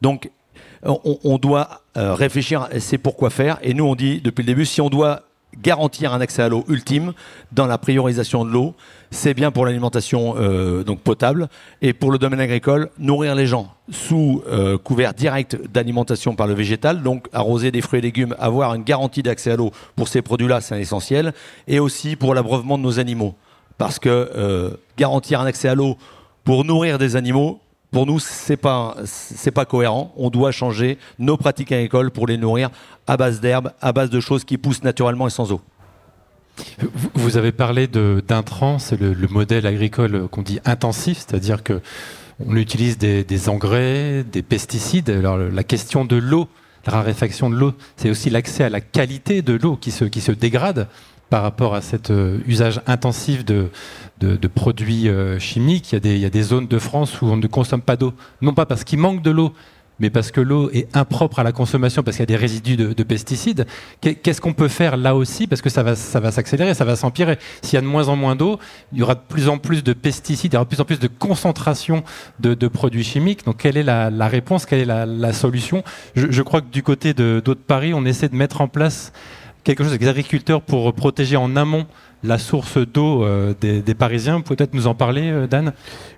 Donc, 0.00 0.30
on, 0.82 1.18
on 1.22 1.38
doit 1.38 1.82
euh, 1.96 2.14
réfléchir, 2.14 2.68
c'est 2.78 2.98
pourquoi 2.98 3.30
faire. 3.30 3.58
Et 3.62 3.74
nous, 3.74 3.84
on 3.84 3.94
dit 3.94 4.20
depuis 4.20 4.42
le 4.42 4.46
début, 4.46 4.66
si 4.66 4.80
on 4.80 4.88
doit 4.88 5.22
garantir 5.58 6.12
un 6.12 6.20
accès 6.20 6.42
à 6.42 6.48
l'eau 6.48 6.64
ultime 6.68 7.12
dans 7.52 7.66
la 7.66 7.78
priorisation 7.78 8.44
de 8.44 8.50
l'eau. 8.50 8.74
C'est 9.10 9.34
bien 9.34 9.50
pour 9.50 9.66
l'alimentation 9.66 10.34
euh, 10.38 10.84
donc 10.84 11.00
potable 11.00 11.48
et 11.82 11.92
pour 11.92 12.12
le 12.12 12.18
domaine 12.18 12.40
agricole, 12.40 12.90
nourrir 12.98 13.34
les 13.34 13.46
gens 13.46 13.72
sous 13.90 14.42
euh, 14.48 14.78
couvert 14.78 15.14
direct 15.14 15.58
d'alimentation 15.72 16.34
par 16.36 16.46
le 16.46 16.54
végétal, 16.54 17.02
donc 17.02 17.26
arroser 17.32 17.72
des 17.72 17.80
fruits 17.80 17.98
et 17.98 18.02
légumes, 18.02 18.36
avoir 18.38 18.74
une 18.74 18.84
garantie 18.84 19.22
d'accès 19.22 19.50
à 19.50 19.56
l'eau 19.56 19.72
pour 19.96 20.08
ces 20.08 20.22
produits-là, 20.22 20.60
c'est 20.60 20.80
essentiel, 20.80 21.34
et 21.66 21.80
aussi 21.80 22.14
pour 22.14 22.34
l'abreuvement 22.34 22.78
de 22.78 22.82
nos 22.82 23.00
animaux. 23.00 23.34
Parce 23.78 23.98
que 23.98 24.08
euh, 24.08 24.70
garantir 24.96 25.40
un 25.40 25.46
accès 25.46 25.68
à 25.68 25.74
l'eau 25.74 25.96
pour 26.44 26.64
nourrir 26.64 26.98
des 26.98 27.16
animaux, 27.16 27.60
pour 27.90 28.06
nous, 28.06 28.18
c'est 28.18 28.56
pas 28.56 28.96
c'est 29.04 29.50
pas 29.50 29.64
cohérent. 29.64 30.12
On 30.16 30.30
doit 30.30 30.52
changer 30.52 30.98
nos 31.18 31.36
pratiques 31.36 31.72
agricoles 31.72 32.10
pour 32.10 32.26
les 32.26 32.36
nourrir 32.36 32.70
à 33.06 33.16
base 33.16 33.40
d'herbes, 33.40 33.72
à 33.80 33.92
base 33.92 34.10
de 34.10 34.20
choses 34.20 34.44
qui 34.44 34.58
poussent 34.58 34.84
naturellement 34.84 35.26
et 35.26 35.30
sans 35.30 35.52
eau. 35.52 35.60
Vous 37.14 37.36
avez 37.36 37.52
parlé 37.52 37.86
d'intrants, 37.86 38.78
c'est 38.78 39.00
le, 39.00 39.14
le, 39.14 39.28
modèle 39.28 39.66
agricole 39.66 40.28
qu'on 40.28 40.42
dit 40.42 40.60
intensif, 40.66 41.18
c'est-à-dire 41.18 41.62
que 41.62 41.80
on 42.46 42.56
utilise 42.56 42.98
des, 42.98 43.48
engrais, 43.48 44.24
des 44.24 44.42
pesticides. 44.42 45.10
La 45.10 45.64
question 45.64 46.04
de 46.04 46.16
l'eau, 46.16 46.48
la 46.86 46.94
raréfaction 46.94 47.50
de 47.50 47.56
l'eau, 47.56 47.74
c'est 47.96 48.10
aussi 48.10 48.30
l'accès 48.30 48.64
à 48.64 48.70
la 48.70 48.80
qualité 48.80 49.42
de 49.42 49.54
l'eau 49.54 49.76
qui 49.76 49.90
se, 49.90 50.04
qui 50.04 50.20
se 50.20 50.32
dégrade 50.32 50.88
par 51.30 51.42
rapport 51.42 51.74
à 51.74 51.80
cet 51.80 52.10
euh, 52.10 52.38
usage 52.46 52.80
intensif 52.86 53.44
de, 53.44 53.68
de, 54.18 54.36
de 54.36 54.48
produits 54.48 55.08
euh, 55.08 55.38
chimiques. 55.38 55.92
Il 55.92 55.94
y, 55.94 55.96
a 55.96 56.00
des, 56.00 56.14
il 56.16 56.20
y, 56.20 56.26
a 56.26 56.30
des, 56.30 56.42
zones 56.42 56.66
de 56.66 56.78
France 56.78 57.22
où 57.22 57.26
on 57.26 57.36
ne 57.36 57.46
consomme 57.46 57.82
pas 57.82 57.96
d'eau, 57.96 58.12
non 58.42 58.52
pas 58.52 58.66
parce 58.66 58.84
qu'il 58.84 58.98
manque 58.98 59.22
de 59.22 59.30
l'eau, 59.30 59.54
mais 60.00 60.10
parce 60.10 60.30
que 60.30 60.40
l'eau 60.40 60.70
est 60.72 60.88
impropre 60.96 61.38
à 61.38 61.44
la 61.44 61.52
consommation, 61.52 62.02
parce 62.02 62.16
qu'il 62.16 62.22
y 62.22 62.28
a 62.30 62.34
des 62.34 62.36
résidus 62.36 62.76
de, 62.76 62.92
de 62.94 63.02
pesticides. 63.04 63.66
Qu'est-ce 64.00 64.40
qu'on 64.40 64.54
peut 64.54 64.68
faire 64.68 64.96
là 64.96 65.14
aussi? 65.14 65.46
Parce 65.46 65.60
que 65.62 65.68
ça 65.68 65.82
va, 65.82 65.94
ça 65.94 66.18
va 66.20 66.32
s'accélérer, 66.32 66.74
ça 66.74 66.86
va 66.86 66.96
s'empirer. 66.96 67.38
S'il 67.62 67.74
y 67.74 67.76
a 67.76 67.82
de 67.82 67.86
moins 67.86 68.08
en 68.08 68.16
moins 68.16 68.34
d'eau, 68.34 68.58
il 68.92 68.98
y 68.98 69.02
aura 69.02 69.14
de 69.14 69.20
plus 69.28 69.48
en 69.48 69.58
plus 69.58 69.84
de 69.84 69.92
pesticides, 69.92 70.52
il 70.52 70.54
y 70.54 70.56
aura 70.56 70.64
de 70.64 70.70
plus 70.70 70.80
en 70.80 70.84
plus 70.86 70.98
de 70.98 71.06
concentration 71.06 72.02
de, 72.40 72.54
de 72.54 72.66
produits 72.66 73.04
chimiques. 73.04 73.44
Donc 73.44 73.58
quelle 73.58 73.76
est 73.76 73.82
la, 73.82 74.10
la 74.10 74.26
réponse? 74.26 74.64
Quelle 74.64 74.80
est 74.80 74.86
la, 74.86 75.04
la 75.06 75.32
solution? 75.32 75.84
Je, 76.16 76.28
je, 76.30 76.42
crois 76.42 76.62
que 76.62 76.70
du 76.72 76.82
côté 76.82 77.12
de, 77.12 77.42
de 77.44 77.54
Paris, 77.54 77.92
on 77.94 78.06
essaie 78.06 78.30
de 78.30 78.36
mettre 78.36 78.62
en 78.62 78.68
place 78.68 79.12
quelque 79.64 79.82
chose 79.82 79.92
avec 79.92 80.02
les 80.02 80.08
agriculteurs 80.08 80.62
pour 80.62 80.92
protéger 80.94 81.36
en 81.36 81.56
amont 81.56 81.86
la 82.22 82.38
source 82.38 82.76
d'eau 82.78 83.24
euh, 83.24 83.54
des, 83.60 83.94
Parisiens. 83.94 84.36
Vous 84.36 84.42
pouvez 84.42 84.56
peut-être 84.56 84.74
nous 84.74 84.86
en 84.86 84.94
parler, 84.94 85.30
euh, 85.30 85.46
Dan? 85.46 85.72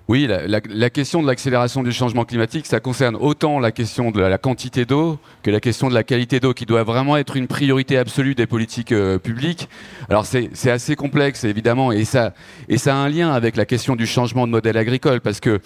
Oui, 0.09 0.27
la, 0.27 0.89
question 0.89 1.21
de 1.21 1.27
l'accélération 1.27 1.81
du 1.81 1.93
changement 1.93 2.25
climatique, 2.25 2.65
ça 2.65 2.81
concerne 2.81 3.15
autant 3.15 3.59
la 3.59 3.71
question 3.71 4.11
de 4.11 4.19
la, 4.19 4.27
la 4.27 4.37
quantité 4.37 4.85
d'eau 4.85 5.17
que 5.43 5.51
la 5.51 5.61
question 5.61 5.87
de 5.87 5.93
la 5.93 6.03
qualité 6.03 6.39
d'eau, 6.39 6.53
qui 6.53 6.65
doit 6.65 6.83
vraiment 6.83 7.15
être 7.15 7.37
une 7.37 7.47
priorité 7.47 7.97
absolue 7.97 8.35
des 8.35 8.47
politiques 8.47 8.91
euh, 8.91 9.17
publiques. 9.17 9.69
Alors 10.09 10.25
c'est 10.25 10.69
assez 10.69 10.95
complexe, 10.95 11.45
évidemment, 11.45 11.91
et 11.91 12.03
ça, 12.03 12.33
et 12.67 12.77
ça 12.77 12.95
a 12.95 12.97
un 12.97 13.07
lien 13.07 13.31
avec 13.31 13.55
la 13.55 13.65
question 13.65 13.95
du 13.95 14.05
changement 14.05 14.45
de 14.45 14.51
modèle 14.51 14.77
agricole, 14.77 15.21
parce 15.21 15.39
que 15.39 15.61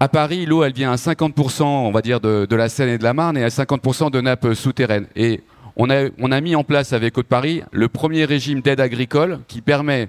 à 0.00 0.06
Paris, 0.06 0.46
l'eau, 0.46 0.62
elle 0.62 0.72
vient 0.72 0.92
à 0.92 0.96
50%, 0.96 1.64
on 1.64 1.90
va 1.90 2.02
dire, 2.02 2.20
de, 2.20 2.46
de, 2.48 2.56
la 2.56 2.68
Seine 2.68 2.88
et 2.88 2.98
de 2.98 3.02
la 3.02 3.14
Marne, 3.14 3.36
et 3.36 3.42
à 3.42 3.48
50% 3.48 4.12
de 4.12 4.20
nappes 4.20 4.54
souterraines. 4.54 5.08
Et 5.16 5.40
on 5.78 5.88
a, 5.90 6.08
on 6.18 6.32
a 6.32 6.40
mis 6.40 6.56
en 6.56 6.64
place 6.64 6.92
avec 6.92 7.16
Haute-Paris 7.16 7.62
le 7.70 7.88
premier 7.88 8.24
régime 8.24 8.60
d'aide 8.60 8.80
agricole 8.80 9.38
qui 9.46 9.60
permet 9.62 10.08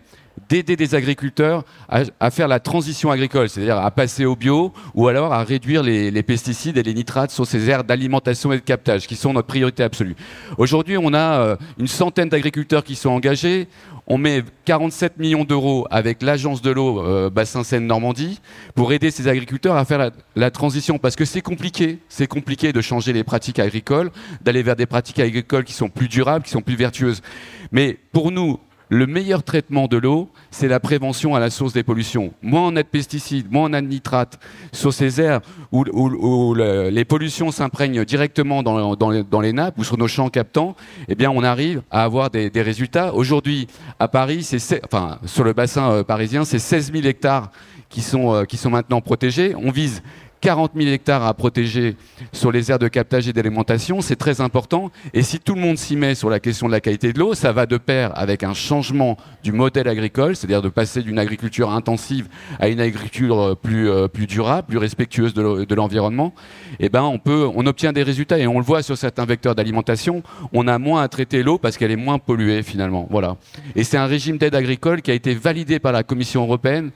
d'aider 0.49 0.75
des 0.75 0.95
agriculteurs 0.95 1.63
à, 1.87 2.31
faire 2.31 2.47
la 2.47 2.59
transition 2.59 3.11
agricole, 3.11 3.49
c'est-à-dire 3.49 3.77
à 3.77 3.91
passer 3.91 4.25
au 4.25 4.35
bio 4.35 4.73
ou 4.95 5.07
alors 5.07 5.31
à 5.31 5.43
réduire 5.43 5.83
les, 5.83 6.09
les, 6.09 6.23
pesticides 6.23 6.77
et 6.77 6.83
les 6.83 6.93
nitrates 6.93 7.31
sur 7.31 7.45
ces 7.45 7.69
aires 7.69 7.83
d'alimentation 7.83 8.51
et 8.51 8.57
de 8.57 8.61
captage 8.61 9.07
qui 9.07 9.15
sont 9.15 9.33
notre 9.33 9.47
priorité 9.47 9.83
absolue. 9.83 10.15
Aujourd'hui, 10.57 10.97
on 10.97 11.13
a 11.13 11.39
euh, 11.39 11.55
une 11.77 11.87
centaine 11.87 12.29
d'agriculteurs 12.29 12.83
qui 12.83 12.95
sont 12.95 13.09
engagés. 13.09 13.67
On 14.07 14.17
met 14.17 14.43
47 14.65 15.19
millions 15.19 15.43
d'euros 15.43 15.85
avec 15.91 16.23
l'agence 16.23 16.63
de 16.63 16.71
l'eau 16.71 16.99
euh, 17.05 17.29
Bassin 17.29 17.63
Seine-Normandie 17.63 18.41
pour 18.73 18.91
aider 18.91 19.11
ces 19.11 19.27
agriculteurs 19.27 19.75
à 19.75 19.85
faire 19.85 19.99
la, 19.99 20.09
la 20.35 20.49
transition 20.49 20.97
parce 20.97 21.15
que 21.15 21.25
c'est 21.25 21.41
compliqué. 21.41 21.99
C'est 22.09 22.25
compliqué 22.25 22.73
de 22.73 22.81
changer 22.81 23.13
les 23.13 23.23
pratiques 23.23 23.59
agricoles, 23.59 24.09
d'aller 24.41 24.63
vers 24.63 24.75
des 24.75 24.87
pratiques 24.87 25.19
agricoles 25.19 25.63
qui 25.63 25.73
sont 25.73 25.89
plus 25.89 26.07
durables, 26.07 26.43
qui 26.43 26.51
sont 26.51 26.63
plus 26.63 26.75
vertueuses. 26.75 27.21
Mais 27.71 27.99
pour 28.11 28.31
nous, 28.31 28.59
le 28.89 29.05
meilleur 29.05 29.43
traitement 29.43 29.87
de 29.87 29.97
l'eau, 29.97 30.29
c'est 30.49 30.67
la 30.67 30.79
prévention 30.79 31.35
à 31.35 31.39
la 31.39 31.51
source 31.51 31.73
des 31.73 31.83
pollutions. 31.83 32.33
Moins 32.41 32.67
on 32.67 32.75
a 32.75 32.81
de 32.81 32.87
pesticides, 32.87 33.51
moins 33.51 33.69
on 33.69 33.73
a 33.73 33.81
de 33.81 33.87
nitrates 33.87 34.39
sur 34.71 34.93
ces 34.93 35.21
aires 35.21 35.41
où, 35.71 35.85
où, 35.93 36.09
où 36.09 36.53
le, 36.55 36.89
les 36.89 37.05
pollutions 37.05 37.51
s'imprègnent 37.51 38.03
directement 38.03 38.63
dans, 38.63 39.41
les, 39.41 39.53
nappes 39.53 39.77
ou 39.77 39.83
sur 39.83 39.97
nos 39.97 40.07
champs 40.07 40.29
captants, 40.29 40.75
eh 41.07 41.13
bien 41.13 41.29
on 41.29 41.43
arrive 41.43 41.83
à 41.91 42.03
avoir 42.03 42.31
des, 42.31 42.49
résultats. 42.55 43.13
Aujourd'hui, 43.13 43.67
à 43.99 44.07
Paris, 44.07 44.43
c'est 44.43 44.59
sur 44.59 45.43
le 45.43 45.53
bassin 45.53 45.91
euh, 45.91 46.03
parisien, 46.03 46.43
c'est 46.43 46.59
16 46.59 46.91
000 46.91 47.05
hectares 47.05 47.51
qui 47.89 48.01
sont, 48.01 48.33
euh, 48.33 48.45
qui 48.45 48.57
sont 48.57 48.71
maintenant 48.71 49.01
protégés. 49.01 49.53
On 49.55 49.71
vise 49.71 50.01
40 50.41 50.71
000 50.75 50.89
hectares 50.89 51.25
à 51.25 51.33
protéger 51.33 51.95
sur 52.31 52.51
les 52.51 52.71
aires 52.71 52.79
de 52.79 52.87
captage 52.87 53.27
et 53.27 53.33
d'alimentation, 53.33 54.01
c'est 54.01 54.15
très 54.15 54.41
important. 54.41 54.91
Et 55.13 55.21
si 55.21 55.39
tout 55.39 55.55
le 55.55 55.61
monde 55.61 55.77
s'y 55.77 55.95
met 55.95 56.15
sur 56.15 56.29
la 56.29 56.39
question 56.39 56.67
de 56.67 56.71
la 56.71 56.79
qualité 56.79 57.11
de 57.11 57.19
l'eau, 57.19 57.33
ça 57.33 57.51
va 57.51 57.65
de 57.65 57.77
pair 57.77 58.11
avec 58.15 58.43
un 58.43 58.53
changement 58.53 59.17
du 59.43 59.51
modèle 59.51 59.87
agricole, 59.87 60.35
c'est-à-dire 60.35 60.61
de 60.61 60.69
passer 60.69 61.01
d'une 61.01 61.19
agriculture 61.19 61.71
intensive 61.71 62.27
à 62.59 62.69
une 62.69 62.79
agriculture 62.79 63.57
plus, 63.61 63.89
euh, 63.89 64.07
plus 64.07 64.27
durable, 64.27 64.67
plus 64.67 64.77
respectueuse 64.77 65.33
de 65.33 65.75
l'environnement. 65.75 66.33
Et 66.79 66.89
ben, 66.89 67.03
on 67.03 67.19
peut, 67.19 67.49
on 67.53 67.65
obtient 67.65 67.91
des 67.91 68.03
résultats 68.03 68.39
et 68.39 68.47
on 68.47 68.59
le 68.59 68.65
voit 68.65 68.81
sur 68.81 68.97
certains 68.97 69.25
vecteurs 69.25 69.55
d'alimentation. 69.55 70.23
On 70.53 70.67
a 70.67 70.77
moins 70.77 71.01
à 71.01 71.07
traiter 71.07 71.43
l'eau 71.43 71.57
parce 71.57 71.77
qu'elle 71.77 71.91
est 71.91 71.97
moins 71.97 72.19
polluée 72.19 72.63
finalement. 72.63 73.07
Voilà. 73.09 73.37
Et 73.75 73.83
c'est 73.83 73.97
un 73.97 74.05
régime 74.05 74.37
d'aide 74.37 74.55
agricole 74.55 75.01
qui 75.01 75.11
a 75.11 75.13
été 75.13 75.33
validé 75.33 75.79
par 75.79 75.91
la 75.91 76.03
Commission 76.03 76.43
européenne 76.43 76.91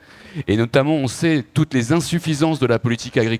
et 0.48 0.58
notamment 0.58 0.96
on 0.96 1.08
sait 1.08 1.44
toutes 1.54 1.74
les 1.74 1.92
insuffisances 1.92 2.60
de 2.60 2.66
la 2.66 2.80
politique 2.80 3.18
agricole 3.18 3.33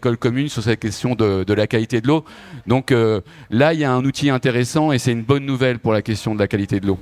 sur 0.48 0.64
cette 0.64 0.80
question 0.80 1.16
de, 1.16 1.54
la 1.54 1.68
qualité 1.68 2.02
de 2.02 2.08
l'eau. 2.08 2.24
Donc 2.68 2.92
euh, 2.92 3.22
là, 3.50 3.74
il 3.74 3.80
y 3.80 3.84
a 3.84 3.92
un 3.92 4.04
outil 4.04 4.30
intéressant 4.30 4.92
et 4.92 4.98
c'est 4.98 5.12
une 5.12 5.24
bonne 5.24 5.46
nouvelle 5.46 5.80
pour 5.80 5.94
la 5.94 6.02
question 6.02 6.34
de 6.34 6.40
la 6.40 6.48
qualité 6.48 6.80
de 6.80 6.88
l'eau. 6.88 7.00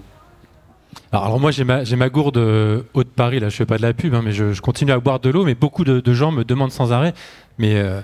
Alors, 1.12 1.40
moi 1.40 1.52
j'ai 1.52 1.64
ma, 1.64 2.10
gourde 2.10 2.38
euh, 2.38 2.82
haut 2.94 3.04
de 3.04 3.10
Paris, 3.10 3.40
là 3.40 3.50
je 3.50 3.56
fais 3.56 3.66
pas 3.66 3.78
de 3.78 3.82
la 3.82 3.94
pub, 3.94 4.14
hein, 4.14 4.22
mais 4.24 4.32
je, 4.32 4.60
continue 4.62 4.92
à 4.92 5.00
boire 5.00 5.20
de 5.20 5.30
l'eau, 5.30 5.46
mais 5.46 5.56
beaucoup 5.56 5.84
de, 5.84 6.14
gens 6.14 6.32
me 6.32 6.44
demandent 6.44 6.72
sans 6.72 6.92
arrêt, 6.92 7.14
mais 7.58 7.76
euh, 7.76 8.02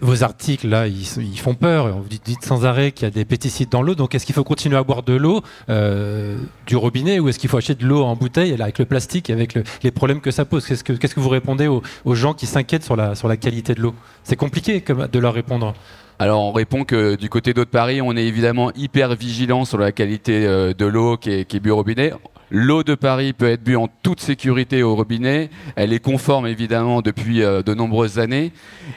vos 0.00 0.24
articles 0.24 0.66
là, 0.68 0.88
ils, 0.88 1.38
font 1.38 1.54
peur, 1.54 1.88
vous 1.96 2.08
dites, 2.08 2.44
sans 2.44 2.64
arrêt 2.64 2.90
qu'il 2.90 3.04
y 3.04 3.06
a 3.06 3.10
des 3.10 3.24
pesticides 3.24 3.68
dans 3.68 3.82
l'eau, 3.82 3.94
donc 3.94 4.14
est-ce 4.14 4.26
qu'il 4.26 4.34
faut 4.34 4.42
continuer 4.42 4.76
à 4.76 4.82
boire 4.82 5.04
de 5.04 5.12
l'eau 5.12 5.42
euh, 5.68 6.38
du 6.66 6.76
robinet 6.76 7.20
ou 7.20 7.28
est-ce 7.28 7.38
qu'il 7.38 7.48
faut 7.48 7.56
acheter 7.58 7.76
de 7.76 7.86
l'eau 7.86 8.02
en 8.02 8.16
bouteille 8.16 8.60
avec 8.60 8.78
le 8.80 8.84
plastique, 8.84 9.30
avec 9.30 9.54
le- 9.54 9.62
les 9.82 9.90
problèmes 9.92 10.20
que 10.20 10.32
ça 10.32 10.44
pose? 10.44 10.66
Qu'est-ce 10.66 10.82
que, 10.82 11.20
vous 11.20 11.28
répondez 11.28 11.68
aux, 11.68 12.14
gens 12.14 12.34
qui 12.34 12.46
s'inquiètent 12.46 12.84
sur 12.84 12.96
la, 12.96 13.14
sur 13.14 13.28
la 13.28 13.36
qualité 13.36 13.74
de 13.74 13.80
l'eau? 13.80 13.94
C'est 14.24 14.36
compliqué 14.36 14.82
de 15.12 15.18
leur 15.18 15.34
répondre. 15.34 15.74
Alors 16.18 16.42
on 16.42 16.52
répond 16.52 16.84
que 16.84 17.16
du 17.16 17.28
côté 17.28 17.54
d'eau 17.54 17.64
de 17.64 17.70
Paris, 17.70 18.00
on 18.00 18.16
est 18.16 18.24
évidemment 18.24 18.72
hyper 18.74 19.14
vigilant 19.14 19.64
sur 19.64 19.78
la 19.78 19.92
qualité 19.92 20.46
euh, 20.46 20.72
de 20.72 20.86
l'eau 20.86 21.16
qui 21.16 21.30
est, 21.30 21.44
qui 21.44 21.56
est 21.56 21.60
bu 21.60 21.70
au 21.70 21.76
robinet. 21.76 22.12
L'eau 22.50 22.82
de 22.82 22.94
Paris 22.94 23.32
peut 23.32 23.50
être 23.50 23.62
bue 23.62 23.76
en 23.76 23.88
toute 24.02 24.20
sécurité 24.20 24.82
au 24.82 24.94
robinet. 24.94 25.50
Elle 25.76 25.92
est 25.92 25.98
conforme 25.98 26.46
évidemment 26.46 27.00
depuis 27.00 27.42
euh, 27.42 27.62
de 27.62 27.74
nombreuses 27.74 28.18
années. 28.18 28.52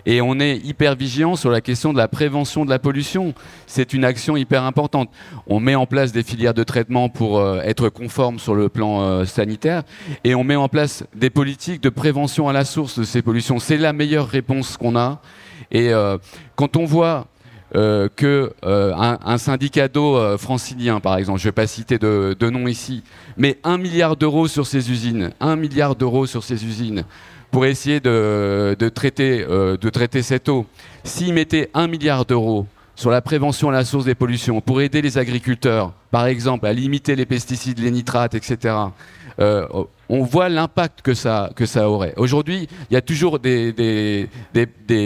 Et 0.05 0.21
on 0.21 0.39
est 0.39 0.57
hyper 0.57 0.95
vigilant 0.95 1.35
sur 1.35 1.49
la 1.49 1.61
question 1.61 1.93
de 1.93 1.97
la 1.97 2.07
prévention 2.07 2.65
de 2.65 2.69
la 2.69 2.79
pollution. 2.79 3.33
C'est 3.65 3.93
une 3.93 4.03
action 4.03 4.37
hyper 4.37 4.63
importante. 4.63 5.09
On 5.47 5.59
met 5.59 5.75
en 5.75 5.85
place 5.85 6.11
des 6.11 6.23
filières 6.23 6.53
de 6.53 6.63
traitement 6.63 7.09
pour 7.09 7.39
euh, 7.39 7.61
être 7.63 7.89
conforme 7.89 8.39
sur 8.39 8.53
le 8.53 8.69
plan 8.69 9.01
euh, 9.01 9.25
sanitaire. 9.25 9.83
Et 10.23 10.35
on 10.35 10.43
met 10.43 10.55
en 10.55 10.67
place 10.67 11.05
des 11.15 11.29
politiques 11.29 11.81
de 11.81 11.89
prévention 11.89 12.49
à 12.49 12.53
la 12.53 12.65
source 12.65 12.99
de 12.99 13.03
ces 13.03 13.21
pollutions. 13.21 13.59
C'est 13.59 13.77
la 13.77 13.93
meilleure 13.93 14.27
réponse 14.27 14.77
qu'on 14.77 14.95
a. 14.95 15.21
Et 15.71 15.91
quand 16.55 16.77
on 16.77 16.85
voit 16.85 17.27
euh, 17.75 18.07
que 18.15 18.53
euh, 18.65 18.93
un, 18.95 19.37
syndicat 19.37 19.89
d'eau 19.89 20.15
euh, 20.15 20.37
francilien, 20.37 20.99
par 20.99 21.17
exemple, 21.17 21.39
je 21.39 21.45
ne 21.45 21.49
vais 21.49 21.53
pas 21.53 21.67
citer 21.67 21.97
de, 21.97 22.49
nom 22.49 22.67
ici, 22.67 23.03
mais 23.35 23.59
un 23.63 23.77
milliard 23.77 24.15
d'euros 24.15 24.47
sur 24.47 24.65
ces 24.65 24.89
usines, 24.89 25.31
un 25.39 25.55
milliard 25.57 25.95
d'euros 25.95 26.25
pour 27.51 27.65
essayer 27.65 27.99
de, 27.99 28.75
de 28.77 28.89
traiter, 28.89 29.45
euh, 29.49 29.77
de 29.77 29.89
traiter 29.89 30.21
cette 30.21 30.49
eau. 30.49 30.65
S'ils 31.03 31.33
mettaient 31.33 31.69
un 31.73 31.87
milliard 31.87 32.25
d'euros 32.25 32.67
sur 32.95 33.11
la 33.11 33.21
prévention 33.21 33.69
à 33.69 33.73
la 33.73 33.85
source 33.85 34.05
des 34.05 34.15
pollutions, 34.15 34.59
pour 34.59 34.81
aider 34.81 35.01
les 35.01 35.17
agriculteurs, 35.17 35.93
par 36.09 36.25
exemple, 36.25 36.65
à 36.65 36.73
limiter 36.73 37.15
les 37.15 37.25
pesticides, 37.25 37.79
les 37.79 37.91
nitrates, 37.91 38.33
etc., 38.33 38.75
euh, 39.39 39.67
on 40.09 40.23
voit 40.23 40.49
l'impact 40.49 41.01
que 41.01 41.13
ça, 41.13 41.51
que 41.55 41.65
ça 41.65 41.89
aurait. 41.89 42.13
Aujourd'hui, 42.17 42.67
il 42.89 42.93
y 42.93 42.97
a 42.97 43.01
toujours 43.01 43.39
des, 43.39 44.29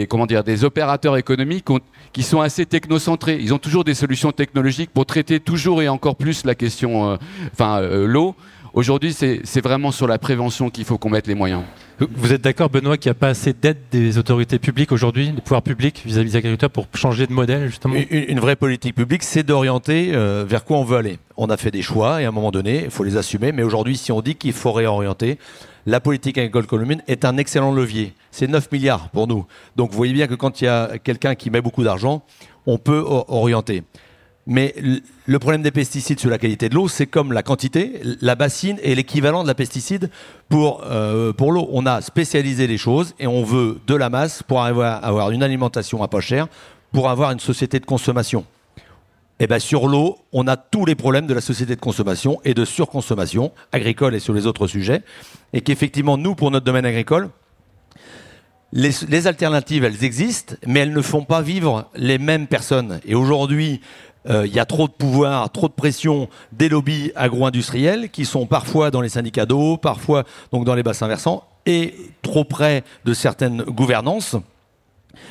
comment 0.08 0.26
dire, 0.26 0.44
des 0.44 0.64
opérateurs 0.64 1.16
économiques 1.16 1.66
qui 2.12 2.22
sont 2.22 2.40
assez 2.40 2.66
technocentrés. 2.66 3.38
Ils 3.40 3.52
ont 3.52 3.58
toujours 3.58 3.84
des 3.84 3.94
solutions 3.94 4.32
technologiques 4.32 4.90
pour 4.90 5.06
traiter 5.06 5.40
toujours 5.40 5.82
et 5.82 5.88
encore 5.88 6.16
plus 6.16 6.44
la 6.44 6.54
question, 6.54 7.12
euh, 7.12 7.16
enfin, 7.52 7.80
euh, 7.80 8.06
l'eau. 8.06 8.34
Aujourd'hui, 8.74 9.12
c'est 9.12 9.60
vraiment 9.60 9.90
sur 9.90 10.06
la 10.06 10.18
prévention 10.18 10.70
qu'il 10.70 10.84
faut 10.84 10.96
qu'on 10.96 11.10
mette 11.10 11.26
les 11.26 11.34
moyens. 11.34 11.62
Vous 12.00 12.32
êtes 12.32 12.40
d'accord, 12.40 12.70
Benoît, 12.70 12.96
qu'il 12.96 13.10
n'y 13.10 13.16
a 13.16 13.20
pas 13.20 13.28
assez 13.28 13.52
d'aide 13.52 13.76
des 13.90 14.16
autorités 14.16 14.58
publiques 14.58 14.92
aujourd'hui, 14.92 15.30
des 15.30 15.42
pouvoirs 15.42 15.62
publics 15.62 16.02
vis-à-vis 16.06 16.30
des 16.30 16.36
agriculteurs 16.36 16.70
pour 16.70 16.86
changer 16.94 17.26
de 17.26 17.32
modèle, 17.32 17.66
justement 17.66 17.94
Une, 17.94 18.24
une 18.28 18.40
vraie 18.40 18.56
politique 18.56 18.94
publique, 18.94 19.24
c'est 19.24 19.42
d'orienter 19.42 20.12
euh, 20.14 20.44
vers 20.48 20.64
quoi 20.64 20.78
on 20.78 20.84
veut 20.84 20.96
aller. 20.96 21.18
On 21.36 21.50
a 21.50 21.58
fait 21.58 21.70
des 21.70 21.82
choix 21.82 22.22
et 22.22 22.24
à 22.24 22.28
un 22.28 22.32
moment 22.32 22.50
donné, 22.50 22.84
il 22.84 22.90
faut 22.90 23.04
les 23.04 23.18
assumer. 23.18 23.52
Mais 23.52 23.62
aujourd'hui, 23.62 23.98
si 23.98 24.10
on 24.10 24.22
dit 24.22 24.36
qu'il 24.36 24.54
faut 24.54 24.72
réorienter, 24.72 25.38
la 25.84 26.00
politique 26.00 26.38
agricole 26.38 26.66
commune 26.66 27.02
est 27.08 27.26
un 27.26 27.36
excellent 27.36 27.72
levier. 27.72 28.14
C'est 28.30 28.48
9 28.48 28.72
milliards 28.72 29.10
pour 29.10 29.26
nous. 29.26 29.44
Donc 29.76 29.90
vous 29.90 29.96
voyez 29.96 30.14
bien 30.14 30.26
que 30.26 30.34
quand 30.34 30.62
il 30.62 30.64
y 30.64 30.68
a 30.68 30.96
quelqu'un 30.98 31.34
qui 31.34 31.50
met 31.50 31.60
beaucoup 31.60 31.84
d'argent, 31.84 32.22
on 32.66 32.78
peut 32.78 33.04
orienter. 33.06 33.82
Mais 34.46 34.74
le 35.26 35.38
problème 35.38 35.62
des 35.62 35.70
pesticides 35.70 36.18
sur 36.18 36.28
la 36.28 36.38
qualité 36.38 36.68
de 36.68 36.74
l'eau, 36.74 36.88
c'est 36.88 37.06
comme 37.06 37.32
la 37.32 37.44
quantité, 37.44 38.00
la 38.20 38.34
bassine 38.34 38.76
est 38.82 38.96
l'équivalent 38.96 39.44
de 39.44 39.48
la 39.48 39.54
pesticide 39.54 40.10
pour, 40.48 40.82
euh, 40.84 41.32
pour 41.32 41.52
l'eau. 41.52 41.68
On 41.70 41.86
a 41.86 42.00
spécialisé 42.00 42.66
les 42.66 42.78
choses 42.78 43.14
et 43.20 43.28
on 43.28 43.44
veut 43.44 43.78
de 43.86 43.94
la 43.94 44.10
masse 44.10 44.42
pour 44.42 44.62
avoir, 44.62 45.30
une 45.30 45.44
alimentation 45.44 46.02
à 46.02 46.08
pas 46.08 46.20
cher, 46.20 46.48
pour 46.90 47.08
avoir 47.08 47.30
une 47.30 47.38
société 47.38 47.78
de 47.78 47.86
consommation. 47.86 48.44
Et 49.38 49.46
bien 49.46 49.60
sur 49.60 49.86
l'eau, 49.86 50.18
on 50.32 50.48
a 50.48 50.56
tous 50.56 50.86
les 50.86 50.96
problèmes 50.96 51.26
de 51.26 51.34
la 51.34 51.40
société 51.40 51.76
de 51.76 51.80
consommation 51.80 52.40
et 52.44 52.52
de 52.52 52.64
surconsommation 52.64 53.52
agricole 53.70 54.14
et 54.14 54.20
sur 54.20 54.34
les 54.34 54.46
autres 54.46 54.66
sujets. 54.66 55.02
Et 55.52 55.60
qu'effectivement, 55.60 56.18
nous, 56.18 56.34
pour 56.34 56.50
notre 56.50 56.66
domaine 56.66 56.84
agricole, 56.84 57.28
les, 58.72 58.90
les 59.08 59.26
alternatives, 59.26 59.84
elles 59.84 60.02
existent, 60.02 60.54
mais 60.66 60.80
elles 60.80 60.92
ne 60.92 61.02
font 61.02 61.24
pas 61.24 61.42
vivre 61.42 61.90
les 61.94 62.18
mêmes 62.18 62.46
personnes. 62.46 63.00
Et 63.04 63.14
aujourd'hui, 63.14 63.80
euh, 64.28 64.46
il 64.46 64.54
y 64.54 64.60
a 64.60 64.64
trop 64.64 64.86
de 64.86 64.92
pouvoir, 64.92 65.50
trop 65.50 65.68
de 65.68 65.72
pression 65.72 66.28
des 66.52 66.68
lobbies 66.68 67.10
agro-industriels 67.16 68.10
qui 68.10 68.24
sont 68.24 68.46
parfois 68.46 68.90
dans 68.90 69.00
les 69.00 69.08
syndicats 69.08 69.46
d'eau, 69.46 69.76
parfois 69.76 70.24
donc 70.52 70.64
dans 70.64 70.74
les 70.74 70.82
bassins 70.82 71.08
versants, 71.08 71.44
et 71.66 71.94
trop 72.22 72.44
près 72.44 72.84
de 73.04 73.14
certaines 73.14 73.62
gouvernances. 73.62 74.36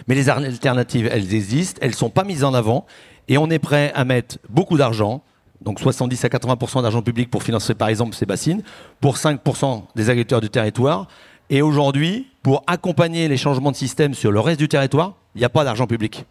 Mais 0.08 0.15
les 0.15 0.30
alternatives, 0.30 1.10
elles 1.12 1.34
existent, 1.34 1.80
elles 1.82 1.91
ne 1.91 1.95
sont 1.95 2.10
pas 2.10 2.23
mises 2.23 2.43
en 2.43 2.54
avant, 2.54 2.86
et 3.27 3.38
on 3.38 3.49
est 3.49 3.60
prêt 3.60 3.91
à 3.95 4.04
mettre 4.04 4.38
beaucoup 4.49 4.77
d'argent, 4.77 5.21
donc 5.62 5.80
70 5.80 6.25
à 6.25 6.27
80% 6.27 6.82
d'argent 6.82 7.01
public 7.01 7.30
pour 7.30 7.43
financer 7.43 7.75
par 7.75 7.88
exemple 7.88 8.15
ces 8.15 8.25
bassines, 8.25 8.62
pour 8.99 9.15
5% 9.15 9.84
des 9.95 10.10
agriculteurs 10.10 10.41
du 10.41 10.49
territoire. 10.49 11.08
Et 11.49 11.62
aujourd'hui, 11.62 12.27
pour 12.43 12.63
accompagner 12.65 13.27
les 13.27 13.38
changements 13.38 13.71
de 13.71 13.75
système 13.75 14.13
sur 14.13 14.32
le 14.32 14.39
reste 14.39 14.60
du 14.60 14.67
territoire, 14.67 15.13
il 15.36 15.39
n'y 15.39 15.45
a 15.45 15.49
pas 15.49 15.63
d'argent 15.63 15.86
public. 15.86 16.25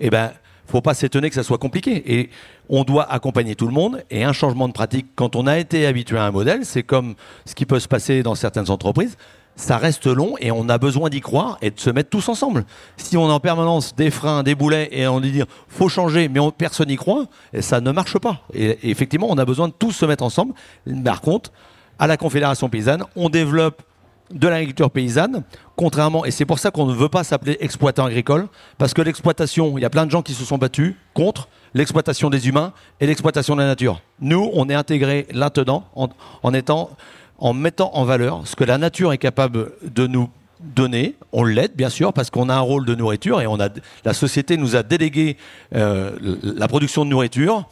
Eh 0.00 0.10
ben, 0.10 0.32
faut 0.66 0.80
pas 0.80 0.94
s'étonner 0.94 1.28
que 1.28 1.34
ça 1.34 1.42
soit 1.42 1.58
compliqué. 1.58 2.18
Et 2.18 2.30
on 2.68 2.84
doit 2.84 3.10
accompagner 3.10 3.54
tout 3.54 3.66
le 3.66 3.72
monde. 3.72 4.02
Et 4.10 4.24
un 4.24 4.32
changement 4.32 4.68
de 4.68 4.72
pratique, 4.72 5.06
quand 5.14 5.36
on 5.36 5.46
a 5.46 5.58
été 5.58 5.86
habitué 5.86 6.18
à 6.18 6.24
un 6.24 6.30
modèle, 6.30 6.64
c'est 6.64 6.82
comme 6.82 7.14
ce 7.44 7.54
qui 7.54 7.66
peut 7.66 7.78
se 7.80 7.88
passer 7.88 8.22
dans 8.22 8.34
certaines 8.34 8.70
entreprises. 8.70 9.16
Ça 9.58 9.78
reste 9.78 10.06
long 10.06 10.34
et 10.38 10.50
on 10.50 10.68
a 10.68 10.76
besoin 10.76 11.08
d'y 11.08 11.22
croire 11.22 11.56
et 11.62 11.70
de 11.70 11.80
se 11.80 11.88
mettre 11.88 12.10
tous 12.10 12.28
ensemble. 12.28 12.66
Si 12.98 13.16
on 13.16 13.30
a 13.30 13.32
en 13.32 13.40
permanence 13.40 13.94
des 13.94 14.10
freins, 14.10 14.42
des 14.42 14.54
boulets 14.54 14.88
et 14.92 15.06
on 15.08 15.18
dit 15.18 15.40
faut 15.68 15.88
changer, 15.88 16.28
mais 16.28 16.40
on- 16.40 16.50
personne 16.50 16.88
n'y 16.88 16.96
croit, 16.96 17.24
ça 17.60 17.80
ne 17.80 17.90
marche 17.90 18.18
pas. 18.18 18.42
Et 18.52 18.90
effectivement, 18.90 19.28
on 19.30 19.38
a 19.38 19.46
besoin 19.46 19.68
de 19.68 19.72
tous 19.72 19.92
se 19.92 20.04
mettre 20.04 20.24
ensemble. 20.24 20.52
Par 21.02 21.22
contre, 21.22 21.52
à 21.98 22.06
la 22.06 22.18
Confédération 22.18 22.68
paysanne, 22.68 23.04
on 23.16 23.30
développe 23.30 23.82
de 24.30 24.48
l'agriculture 24.48 24.90
paysanne, 24.90 25.42
contrairement, 25.76 26.24
et 26.24 26.30
c'est 26.30 26.44
pour 26.44 26.58
ça 26.58 26.70
qu'on 26.70 26.86
ne 26.86 26.94
veut 26.94 27.08
pas 27.08 27.24
s'appeler 27.24 27.56
exploitant 27.60 28.06
agricole, 28.06 28.48
parce 28.78 28.94
que 28.94 29.02
l'exploitation, 29.02 29.78
il 29.78 29.82
y 29.82 29.84
a 29.84 29.90
plein 29.90 30.06
de 30.06 30.10
gens 30.10 30.22
qui 30.22 30.34
se 30.34 30.44
sont 30.44 30.58
battus 30.58 30.94
contre 31.14 31.48
l'exploitation 31.74 32.30
des 32.30 32.48
humains 32.48 32.72
et 33.00 33.06
l'exploitation 33.06 33.54
de 33.54 33.60
la 33.60 33.66
nature. 33.66 34.00
Nous, 34.20 34.50
on 34.54 34.68
est 34.68 34.74
intégrés 34.74 35.26
là-dedans 35.32 35.84
en, 35.94 36.50
mettant 36.50 37.90
en 37.92 38.04
valeur 38.04 38.42
ce 38.46 38.56
que 38.56 38.64
la 38.64 38.78
nature 38.78 39.12
est 39.12 39.18
capable 39.18 39.72
de 39.82 40.06
nous 40.06 40.30
donner. 40.60 41.16
On 41.32 41.44
l'aide, 41.44 41.72
bien 41.76 41.90
sûr, 41.90 42.12
parce 42.12 42.30
qu'on 42.30 42.48
a 42.48 42.54
un 42.54 42.60
rôle 42.60 42.86
de 42.86 42.94
nourriture 42.94 43.40
et 43.40 43.46
on 43.46 43.60
a, 43.60 43.68
la 44.04 44.14
société 44.14 44.56
nous 44.56 44.74
a 44.74 44.82
délégué 44.82 45.36
euh, 45.74 46.12
la 46.42 46.66
production 46.66 47.04
de 47.04 47.10
nourriture 47.10 47.66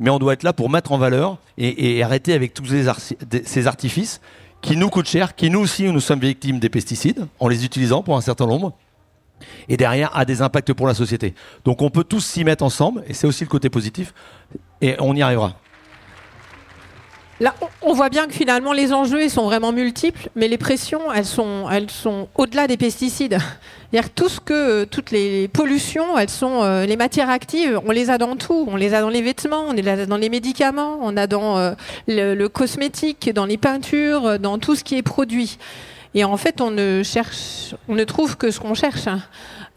mais 0.00 0.10
on 0.10 0.18
doit 0.18 0.32
être 0.32 0.42
là 0.42 0.52
pour 0.52 0.70
mettre 0.70 0.92
en 0.92 0.98
valeur 0.98 1.38
et, 1.56 2.02
arrêter 2.02 2.32
avec 2.32 2.54
tous 2.54 2.66
ces 2.66 3.66
artifices 3.66 4.20
qui 4.60 4.76
nous 4.76 4.90
coûtent 4.90 5.08
cher, 5.08 5.34
qui 5.34 5.50
nous 5.50 5.60
aussi, 5.60 5.84
nous 5.84 6.00
sommes 6.00 6.20
victimes 6.20 6.58
des 6.58 6.68
pesticides 6.68 7.26
en 7.38 7.48
les 7.48 7.64
utilisant 7.64 8.02
pour 8.02 8.16
un 8.16 8.20
certain 8.20 8.46
nombre, 8.46 8.72
et 9.68 9.76
derrière 9.76 10.16
a 10.16 10.24
des 10.24 10.42
impacts 10.42 10.72
pour 10.72 10.86
la 10.86 10.94
société. 10.94 11.34
Donc 11.64 11.82
on 11.82 11.90
peut 11.90 12.04
tous 12.04 12.24
s'y 12.24 12.44
mettre 12.44 12.64
ensemble, 12.64 13.04
et 13.06 13.14
c'est 13.14 13.26
aussi 13.26 13.44
le 13.44 13.48
côté 13.48 13.70
positif, 13.70 14.12
et 14.80 14.96
on 14.98 15.14
y 15.14 15.22
arrivera. 15.22 15.54
Là, 17.40 17.54
on- 17.82 17.92
voit 17.92 18.08
bien 18.08 18.26
que 18.26 18.32
finalement 18.32 18.72
les 18.72 18.92
enjeux 18.92 19.28
sont 19.28 19.44
vraiment 19.44 19.72
multiples, 19.72 20.28
mais 20.36 20.48
les 20.48 20.58
pressions 20.58 21.12
elles 21.12 21.24
sont, 21.24 21.68
elles 21.70 21.90
sont 21.90 22.28
au-delà 22.36 22.66
des 22.66 22.76
pesticides. 22.76 23.38
C'est-à-dire 23.90 24.10
tout 24.10 24.28
ce 24.28 24.38
que, 24.40 24.52
euh, 24.82 24.86
toutes 24.86 25.10
les 25.10 25.48
pollutions, 25.48 26.18
elles 26.18 26.28
sont 26.30 26.62
euh, 26.62 26.84
les 26.84 26.96
matières 26.96 27.30
actives, 27.30 27.80
on 27.86 27.90
les 27.90 28.10
a 28.10 28.18
dans 28.18 28.36
tout, 28.36 28.66
on 28.68 28.76
les 28.76 28.92
a 28.92 29.00
dans 29.00 29.08
les 29.08 29.22
vêtements, 29.22 29.64
on 29.68 29.72
les 29.72 29.88
a 29.88 30.04
dans 30.06 30.16
les 30.16 30.28
médicaments, 30.28 30.98
on 31.00 31.16
a 31.16 31.26
dans 31.26 31.58
euh, 31.58 31.72
le, 32.06 32.46
cosmétique, 32.48 33.32
dans 33.32 33.46
les 33.46 33.56
peintures, 33.56 34.38
dans 34.38 34.58
tout 34.58 34.74
ce 34.74 34.84
qui 34.84 34.96
est 34.96 35.02
produit. 35.02 35.58
Et 36.14 36.24
en 36.24 36.36
fait, 36.36 36.60
on 36.60 36.70
ne 36.70 38.04
trouve 38.04 38.36
que 38.36 38.50
ce 38.50 38.60
qu'on 38.60 38.74
cherche. 38.74 39.06
hein. 39.06 39.20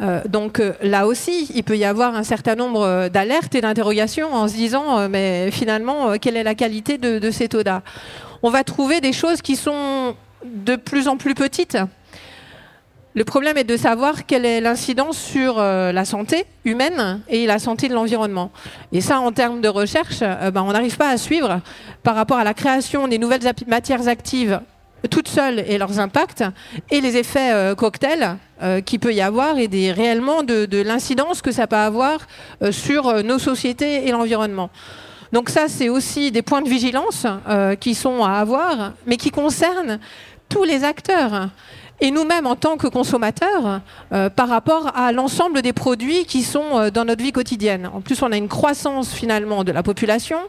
Euh, 0.02 0.22
donc 0.28 0.60
euh, 0.60 0.74
là 0.82 1.06
aussi, 1.06 1.52
il 1.54 1.64
peut 1.64 1.78
y 1.78 1.86
avoir 1.86 2.16
un 2.16 2.24
certain 2.24 2.56
nombre 2.56 2.82
euh, 2.82 3.10
d'alertes 3.10 3.54
et 3.54 3.62
d'interrogations 3.62 4.34
en 4.34 4.48
se 4.48 4.54
disant, 4.54 5.08
mais 5.10 5.52
finalement, 5.52 6.18
quelle 6.20 6.38
est 6.38 6.44
la 6.44 6.56
qualité 6.56 6.98
de, 6.98 7.20
de 7.20 7.32
cette 7.32 7.54
eau-là? 7.54 7.84
On 8.42 8.50
va 8.50 8.64
trouver 8.64 9.02
des 9.02 9.14
choses 9.14 9.42
qui 9.42 9.56
sont 9.56 10.16
de 10.44 10.76
plus 10.76 11.08
en 11.08 11.18
plus 11.18 11.36
petites. 11.36 11.78
Le 13.14 13.26
problème 13.26 13.58
est 13.58 13.66
de 13.66 13.78
savoir 13.78 14.26
quelle 14.26 14.46
est 14.46 14.62
l'incidence 14.62 15.18
sur 15.18 15.58
la 15.58 16.06
santé 16.06 16.46
humaine 16.64 17.20
et 17.28 17.46
la 17.46 17.60
santé 17.60 17.90
de 17.90 17.94
l'environnement. 17.94 18.52
Et 18.94 19.02
ça, 19.02 19.20
en 19.20 19.34
termes 19.34 19.60
de 19.60 19.68
recherche, 19.68 20.22
ben, 20.22 20.64
on 20.64 20.72
n'arrive 20.72 20.96
pas 20.96 21.10
à 21.10 21.18
suivre 21.18 21.60
par 22.04 22.16
rapport 22.16 22.38
à 22.38 22.46
la 22.46 22.54
création 22.54 23.10
des 23.10 23.18
nouvelles 23.18 23.42
matières 23.68 24.08
actives 24.08 24.62
toutes 25.10 25.28
seules 25.28 25.60
et 25.60 25.78
leurs 25.78 26.00
impacts 26.00 26.44
et 26.90 27.02
les 27.02 27.18
effets 27.18 27.52
euh, 27.52 27.76
cocktails 27.76 28.38
euh, 28.62 28.82
qu'il 28.82 29.00
peut 29.00 29.14
y 29.14 29.22
avoir 29.22 29.58
et 29.58 29.68
réellement 29.92 30.44
de, 30.44 30.66
de 30.66 30.82
l'incidence 30.82 31.42
que 31.42 31.52
ça 31.52 31.68
peut 31.68 31.76
avoir 31.76 32.20
euh, 32.62 32.72
sur 32.72 33.24
nos 33.24 33.40
sociétés 33.40 34.08
et 34.08 34.12
l'environnement. 34.12 34.70
Donc 35.32 35.50
ça, 35.50 35.68
c'est 35.68 35.90
aussi 35.90 36.32
des 36.32 36.42
points 36.42 36.62
de 36.62 36.68
vigilance 36.68 37.26
qui 37.80 37.96
sont 37.96 38.22
à 38.26 38.34
avoir, 38.34 38.92
mais 39.06 39.16
qui 39.16 39.32
concernent 39.32 39.98
tous 40.50 40.66
les 40.66 40.84
acteurs 40.84 41.48
et 42.02 42.10
nous-mêmes 42.10 42.48
en 42.48 42.56
tant 42.56 42.78
que 42.78 42.88
consommateurs 42.88 43.82
euh, 44.12 44.30
par 44.30 44.50
rapport 44.50 44.92
à 44.98 45.12
l'ensemble 45.12 45.62
des 45.62 45.72
produits 45.72 46.26
qui 46.26 46.42
sont 46.42 46.80
euh, 46.80 46.90
dans 46.90 47.06
notre 47.06 47.24
vie 47.24 47.32
quotidienne. 47.32 47.90
En 47.94 48.02
plus, 48.02 48.22
on 48.24 48.32
a 48.32 48.38
une 48.38 48.50
croissance 48.50 49.14
finalement 49.14 49.64
de 49.64 49.72
la 49.72 49.84
population, 49.84 50.40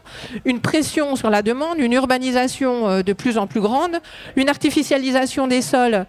une 0.45 0.59
pression 0.59 1.15
sur 1.15 1.29
la 1.29 1.43
demande, 1.43 1.77
une 1.77 1.93
urbanisation 1.93 2.89
euh, 2.89 3.03
de 3.03 3.13
plus 3.13 3.37
en 3.37 3.45
plus 3.45 3.61
grande, 3.61 3.99
une 4.35 4.49
artificialisation 4.49 5.45
des 5.45 5.61
sols 5.61 6.07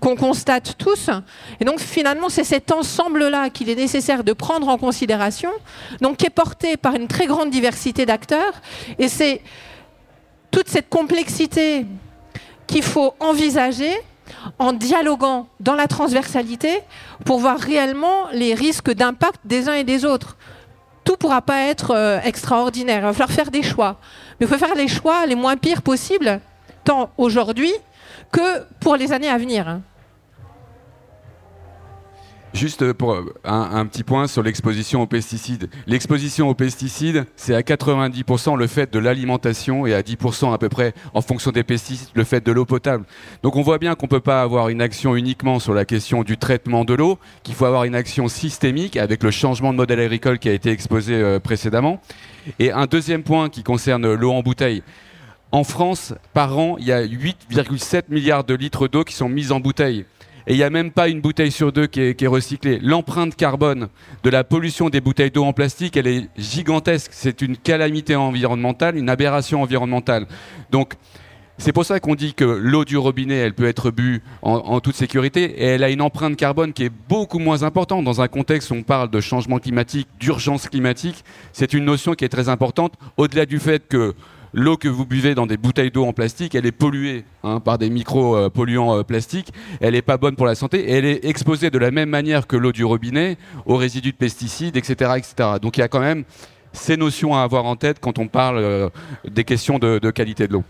qu'on 0.00 0.16
constate 0.16 0.76
tous. 0.78 1.10
Et 1.60 1.66
donc 1.66 1.78
finalement, 1.78 2.30
c'est 2.30 2.44
cet 2.44 2.72
ensemble-là 2.72 3.50
qu'il 3.50 3.68
est 3.68 3.74
nécessaire 3.74 4.24
de 4.24 4.32
prendre 4.32 4.68
en 4.68 4.78
considération, 4.78 5.50
donc 6.00 6.16
qui 6.16 6.26
est 6.26 6.30
porté 6.30 6.78
par 6.78 6.94
une 6.94 7.06
très 7.06 7.26
grande 7.26 7.50
diversité 7.50 8.06
d'acteurs. 8.06 8.62
Et 8.98 9.08
c'est 9.08 9.42
toute 10.50 10.68
cette 10.68 10.88
complexité 10.88 11.84
qu'il 12.66 12.82
faut 12.82 13.14
envisager 13.20 13.92
en 14.58 14.72
dialoguant 14.72 15.48
dans 15.60 15.74
la 15.74 15.86
transversalité 15.86 16.80
pour 17.24 17.38
voir 17.38 17.58
réellement 17.58 18.28
les 18.32 18.54
risques 18.54 18.92
d'impact 18.92 19.40
des 19.44 19.68
uns 19.68 19.74
et 19.74 19.84
des 19.84 20.04
autres. 20.04 20.36
Tout 21.04 21.12
ne 21.12 21.16
pourra 21.16 21.42
pas 21.42 21.62
être 21.62 21.92
euh, 21.92 22.18
extraordinaire. 22.24 22.98
Il 22.98 23.02
va 23.02 23.12
falloir 23.12 23.30
faire 23.30 23.50
des 23.50 23.62
choix. 23.62 23.96
Mais 24.38 24.46
il 24.46 24.48
faut 24.48 24.58
faire 24.58 24.74
les 24.74 24.88
choix 24.88 25.26
les 25.26 25.34
moins 25.34 25.56
pires 25.56 25.82
possibles, 25.82 26.40
tant 26.84 27.10
aujourd'hui 27.16 27.72
que 28.32 28.64
pour 28.80 28.96
les 28.96 29.12
années 29.12 29.28
à 29.28 29.38
venir. 29.38 29.80
Juste 32.56 32.94
pour 32.94 33.14
un, 33.44 33.84
petit 33.84 34.02
point 34.02 34.26
sur 34.26 34.42
l'exposition 34.42 35.02
aux 35.02 35.06
pesticides. 35.06 35.68
L'exposition 35.86 36.48
aux 36.48 36.54
pesticides, 36.54 37.26
c'est 37.36 37.54
à 37.54 37.60
90% 37.60 38.56
le 38.56 38.66
fait 38.66 38.90
de 38.90 38.98
l'alimentation 38.98 39.84
et 39.84 39.92
à 39.92 40.00
10% 40.00 40.54
à 40.54 40.56
peu 40.56 40.70
près, 40.70 40.94
en 41.12 41.20
fonction 41.20 41.50
des 41.50 41.64
pesticides, 41.64 42.08
le 42.14 42.24
fait 42.24 42.42
de 42.42 42.50
l'eau 42.52 42.64
potable. 42.64 43.04
Donc 43.42 43.56
on 43.56 43.62
voit 43.62 43.76
bien 43.76 43.94
qu'on 43.94 44.06
ne 44.06 44.10
peut 44.10 44.20
pas 44.20 44.40
avoir 44.40 44.70
une 44.70 44.80
action 44.80 45.16
uniquement 45.16 45.58
sur 45.58 45.74
la 45.74 45.84
question 45.84 46.22
du 46.22 46.38
traitement 46.38 46.86
de 46.86 46.94
l'eau, 46.94 47.18
qu'il 47.42 47.54
faut 47.54 47.66
avoir 47.66 47.84
une 47.84 47.94
action 47.94 48.26
systémique 48.26 48.96
avec 48.96 49.22
le 49.22 49.30
changement 49.30 49.72
de 49.74 49.76
modèle 49.76 50.00
agricole 50.00 50.38
qui 50.38 50.48
a 50.48 50.54
été 50.54 50.70
exposé 50.70 51.12
euh, 51.12 51.38
précédemment. 51.38 52.00
Et 52.58 52.72
un 52.72 52.86
deuxième 52.86 53.22
point 53.22 53.50
qui 53.50 53.64
concerne 53.64 54.14
l'eau 54.14 54.32
en 54.32 54.40
bouteille. 54.40 54.82
En 55.52 55.62
France, 55.62 56.14
par 56.32 56.56
an, 56.56 56.76
il 56.78 56.86
y 56.86 56.92
a 56.92 57.04
8,7 57.04 58.04
milliards 58.08 58.44
de 58.44 58.54
litres 58.54 58.88
d'eau 58.88 59.04
qui 59.04 59.14
sont 59.14 59.28
mis 59.28 59.52
en 59.52 59.60
bouteille 59.60 60.06
et 60.46 60.52
il 60.52 60.56
n'y 60.56 60.62
a 60.62 60.70
même 60.70 60.92
pas 60.92 61.08
une 61.08 61.20
bouteille 61.20 61.50
sur 61.50 61.72
deux 61.72 61.86
qui 61.86 62.00
est, 62.00 62.26
recyclée. 62.26 62.78
L'empreinte 62.80 63.34
carbone 63.34 63.88
de 64.22 64.30
la 64.30 64.44
pollution 64.44 64.88
des 64.88 65.00
bouteilles 65.00 65.32
d'eau 65.32 65.44
en 65.44 65.52
plastique, 65.52 65.96
elle 65.96 66.06
est 66.06 66.28
gigantesque. 66.36 67.10
C'est 67.12 67.42
une 67.42 67.56
calamité 67.56 68.14
environnementale, 68.14 68.96
une 68.96 69.08
aberration 69.08 69.62
environnementale. 69.62 70.26
Donc, 70.70 70.94
c'est 71.58 71.72
pour 71.72 71.84
ça 71.84 71.98
qu'on 72.00 72.14
dit 72.14 72.34
que 72.34 72.44
l'eau 72.44 72.84
du 72.84 72.96
robinet, 72.96 73.34
elle 73.34 73.54
peut 73.54 73.66
être 73.66 73.90
bue 73.90 74.22
en, 74.42 74.78
toute 74.80 74.94
sécurité 74.94 75.42
et 75.44 75.64
elle 75.64 75.82
a 75.82 75.90
une 75.90 76.02
empreinte 76.02 76.36
carbone 76.36 76.72
qui 76.72 76.84
est 76.84 76.92
beaucoup 77.08 77.38
moins 77.38 77.62
importante. 77.62 78.04
Dans 78.04 78.20
un 78.20 78.28
contexte 78.28 78.70
où 78.70 78.74
on 78.74 78.82
parle 78.82 79.10
de 79.10 79.20
changement 79.20 79.58
climatique, 79.58 80.06
d'urgence 80.20 80.68
climatique, 80.68 81.24
c'est 81.52 81.72
une 81.72 81.86
notion 81.86 82.12
qui 82.12 82.24
est 82.24 82.28
très 82.28 82.50
importante, 82.50 82.92
au-delà 83.16 83.46
du 83.46 83.58
fait 83.58 83.88
que 83.88 84.14
l'eau 84.52 84.76
que 84.76 84.88
vous 84.88 85.06
buvez 85.06 85.34
dans 85.34 85.46
des 85.46 85.56
bouteilles 85.56 85.90
d'eau 85.90 86.04
en 86.04 86.12
plastique, 86.12 86.54
elle 86.54 86.66
est 86.66 86.72
polluée 86.72 87.24
hein, 87.42 87.60
par 87.60 87.78
des 87.78 87.90
micro-polluants 87.90 88.98
euh, 88.98 89.02
plastiques, 89.02 89.52
elle 89.80 89.92
n'est 89.92 90.02
pas 90.02 90.16
bonne 90.16 90.36
pour 90.36 90.46
la 90.46 90.54
santé, 90.54 90.90
et 90.90 90.92
elle 90.92 91.04
est 91.04 91.24
exposée 91.24 91.70
de 91.70 91.78
la 91.78 91.90
même 91.90 92.10
manière 92.10 92.46
que 92.46 92.56
l'eau 92.56 92.72
du 92.72 92.84
robinet 92.84 93.36
aux 93.66 93.76
résidus 93.76 94.12
de 94.12 94.16
pesticides, 94.16 94.76
etc. 94.76 95.12
etc. 95.16 95.50
Donc 95.60 95.76
il 95.76 95.80
y 95.80 95.84
a 95.84 95.88
quand 95.88 96.00
même 96.00 96.24
ces 96.72 96.96
notions 96.96 97.34
à 97.34 97.42
avoir 97.42 97.64
en 97.64 97.76
tête 97.76 97.98
quand 98.00 98.18
on 98.18 98.28
parle 98.28 98.58
euh, 98.58 98.88
des 99.26 99.44
questions 99.44 99.78
de, 99.78 99.98
qualité 100.10 100.46
de 100.46 100.52
l'eau. 100.52 100.64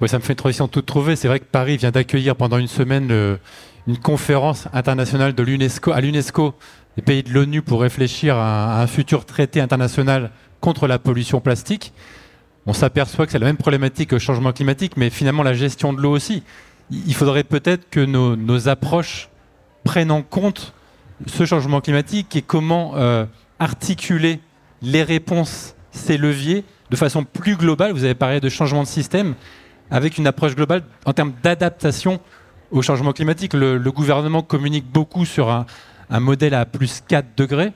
Oui, 0.00 0.08
ça 0.08 0.18
me 0.18 0.22
fait 0.22 0.32
une 0.32 0.36
transition 0.36 0.68
toute 0.68 0.86
trouvée. 0.86 1.16
C'est 1.16 1.28
vrai 1.28 1.40
que 1.40 1.44
Paris 1.44 1.76
vient 1.76 1.90
d'accueillir 1.90 2.36
pendant 2.36 2.58
une 2.58 2.68
semaine 2.68 3.08
euh, 3.10 3.36
une 3.86 3.98
conférence 3.98 4.68
internationale 4.72 5.34
de 5.34 5.42
l'UNESCO, 5.42 5.92
à 5.92 6.00
l'UNESCO 6.00 6.54
des 6.96 7.02
pays 7.02 7.22
de 7.22 7.32
l'ONU 7.32 7.62
pour 7.62 7.80
réfléchir 7.80 8.36
à 8.36 8.82
un 8.82 8.86
futur 8.86 9.24
traité 9.24 9.60
international 9.60 10.30
contre 10.60 10.86
la 10.86 10.98
pollution 10.98 11.40
plastique 11.40 11.92
on 12.66 12.72
s'aperçoit 12.72 13.26
que 13.26 13.32
c'est 13.32 13.38
la 13.38 13.46
même 13.46 13.56
problématique 13.56 14.10
que 14.10 14.16
le 14.16 14.20
changement 14.20 14.52
climatique, 14.52 14.96
mais 14.96 15.10
finalement 15.10 15.42
la 15.42 15.54
gestion 15.54 15.92
de 15.92 16.00
l'eau 16.00 16.12
aussi. 16.12 16.42
Il 16.90 17.14
faudrait 17.14 17.44
peut-être 17.44 17.88
que 17.88 18.00
nos, 18.00 18.68
approches 18.68 19.28
prennent 19.84 20.10
en 20.10 20.22
compte 20.22 20.74
ce 21.26 21.44
changement 21.44 21.80
climatique 21.80 22.34
et 22.36 22.42
comment 22.42 22.92
euh, 22.96 23.24
articuler 23.58 24.40
les 24.82 25.02
réponses, 25.02 25.74
ces 25.92 26.16
leviers, 26.16 26.64
de 26.90 26.96
façon 26.96 27.24
plus 27.24 27.56
globale. 27.56 27.92
Vous 27.92 28.04
avez 28.04 28.14
parlé 28.14 28.40
de 28.40 28.48
changement 28.48 28.82
de 28.82 28.88
système, 28.88 29.34
avec 29.90 30.18
une 30.18 30.26
approche 30.26 30.54
globale 30.54 30.82
en 31.04 31.12
termes 31.12 31.32
d'adaptation 31.42 32.20
au 32.70 32.82
changement 32.82 33.12
climatique. 33.12 33.54
Le, 33.54 33.78
gouvernement 33.90 34.42
communique 34.42 34.90
beaucoup 34.90 35.24
sur 35.24 35.50
un, 35.50 35.66
un 36.08 36.20
modèle 36.20 36.54
à 36.54 36.66
plus 36.66 37.02
4 37.06 37.26
degrés 37.36 37.72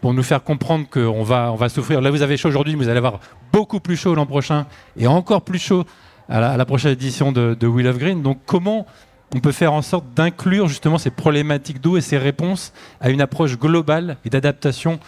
pour 0.00 0.14
nous 0.14 0.22
faire 0.22 0.42
comprendre 0.42 0.86
qu'on 0.88 1.22
va, 1.22 1.52
on 1.52 1.56
va 1.56 1.68
souffrir. 1.68 2.00
Là, 2.00 2.10
vous 2.10 2.22
avez 2.22 2.36
chaud 2.36 2.48
aujourd'hui, 2.48 2.74
vous 2.74 2.88
allez 2.88 2.98
avoir 2.98 3.20
beaucoup 3.52 3.80
plus 3.80 3.96
chaud 3.96 4.14
l'an 4.14 4.26
prochain 4.26 4.66
et 4.96 5.06
encore 5.06 5.42
plus 5.42 5.58
chaud 5.58 5.84
à 6.28 6.56
la, 6.56 6.64
prochaine 6.64 6.92
édition 6.92 7.32
de, 7.32 7.54
de, 7.58 7.66
Wheel 7.66 7.86
of 7.86 7.98
Green. 7.98 8.22
Donc, 8.22 8.38
comment 8.46 8.86
on 9.34 9.40
peut 9.40 9.52
faire 9.52 9.72
en 9.72 9.82
sorte 9.82 10.06
d'inclure 10.14 10.68
justement 10.68 10.96
ces 10.96 11.10
problématiques 11.10 11.80
d'eau 11.80 11.96
et 11.96 12.00
ces 12.00 12.18
réponses 12.18 12.72
à 13.00 13.10
une 13.10 13.20
approche 13.20 13.58
globale 13.58 14.16
et 14.24 14.30
d'adaptation 14.30 15.00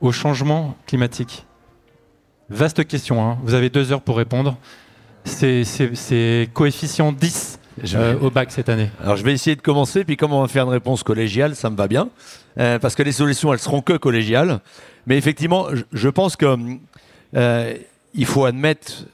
au 0.00 0.12
changement 0.12 0.74
climatique? 0.86 1.46
Vaste 2.50 2.84
question, 2.86 3.24
hein. 3.24 3.38
vous 3.44 3.54
avez 3.54 3.70
deux 3.70 3.92
heures 3.92 4.02
pour 4.02 4.16
répondre. 4.16 4.56
C'est 5.24 6.48
coefficient 6.52 7.12
10 7.12 7.59
euh, 7.94 8.18
au 8.20 8.30
bac 8.30 8.50
cette 8.50 8.68
année 8.68 8.90
Alors 9.02 9.16
je 9.16 9.24
vais 9.24 9.32
essayer 9.32 9.56
de 9.56 9.60
commencer, 9.60 10.04
puis 10.04 10.16
comme 10.16 10.32
on 10.32 10.40
va 10.40 10.48
faire 10.48 10.64
une 10.64 10.70
réponse 10.70 11.02
collégiale, 11.02 11.54
ça 11.54 11.70
me 11.70 11.76
va 11.76 11.88
bien, 11.88 12.08
euh, 12.58 12.78
parce 12.78 12.94
que 12.94 13.02
les 13.02 13.12
solutions, 13.12 13.52
elles 13.52 13.58
seront 13.58 13.82
que 13.82 13.94
collégiales. 13.94 14.60
Mais 15.06 15.16
effectivement, 15.16 15.66
je 15.92 16.08
pense 16.08 16.36
que 16.36 16.56
euh, 17.36 17.74
il 18.14 18.26
faut 18.26 18.44
admettre 18.44 19.04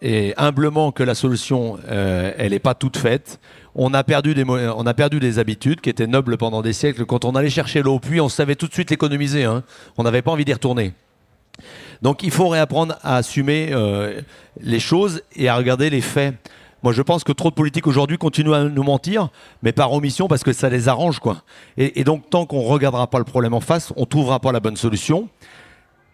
et 0.00 0.34
humblement 0.36 0.90
que 0.90 1.02
la 1.04 1.14
solution, 1.14 1.78
elle 1.88 2.50
n'est 2.50 2.58
pas 2.58 2.74
toute 2.74 2.96
faite. 2.96 3.38
On 3.76 3.94
a, 3.94 4.02
perdu 4.02 4.34
des, 4.34 4.44
on 4.44 4.84
a 4.84 4.94
perdu 4.94 5.20
des 5.20 5.38
habitudes 5.38 5.80
qui 5.80 5.90
étaient 5.90 6.08
nobles 6.08 6.36
pendant 6.36 6.60
des 6.60 6.72
siècles. 6.72 7.06
Quand 7.06 7.24
on 7.24 7.36
allait 7.36 7.50
chercher 7.50 7.82
l'eau 7.82 7.94
au 7.94 8.00
puits, 8.00 8.20
on 8.20 8.28
savait 8.28 8.56
tout 8.56 8.66
de 8.66 8.72
suite 8.72 8.90
l'économiser. 8.90 9.44
Hein. 9.44 9.62
On 9.96 10.02
n'avait 10.02 10.22
pas 10.22 10.32
envie 10.32 10.44
d'y 10.44 10.52
retourner. 10.52 10.92
Donc 12.02 12.24
il 12.24 12.32
faut 12.32 12.48
réapprendre 12.48 12.96
à 13.04 13.14
assumer 13.14 13.72
les 14.60 14.80
choses 14.80 15.22
et 15.36 15.48
à 15.48 15.54
regarder 15.54 15.88
les 15.88 16.00
faits. 16.00 16.34
Moi, 16.82 16.92
je 16.92 17.02
pense 17.02 17.22
que 17.22 17.32
trop 17.32 17.50
de 17.50 17.54
politiques 17.54 17.86
aujourd'hui 17.86 18.18
continuent 18.18 18.54
à 18.54 18.64
nous 18.64 18.82
mentir, 18.82 19.28
mais 19.62 19.72
par 19.72 19.92
omission 19.92 20.26
parce 20.26 20.42
que 20.42 20.52
ça 20.52 20.68
les 20.68 20.88
arrange, 20.88 21.20
quoi. 21.20 21.42
Et, 21.76 22.02
donc, 22.02 22.28
tant 22.28 22.44
qu'on 22.44 22.62
regardera 22.62 23.06
pas 23.06 23.18
le 23.18 23.24
problème 23.24 23.54
en 23.54 23.60
face, 23.60 23.92
on 23.96 24.04
trouvera 24.04 24.40
pas 24.40 24.50
la 24.50 24.60
bonne 24.60 24.76
solution. 24.76 25.28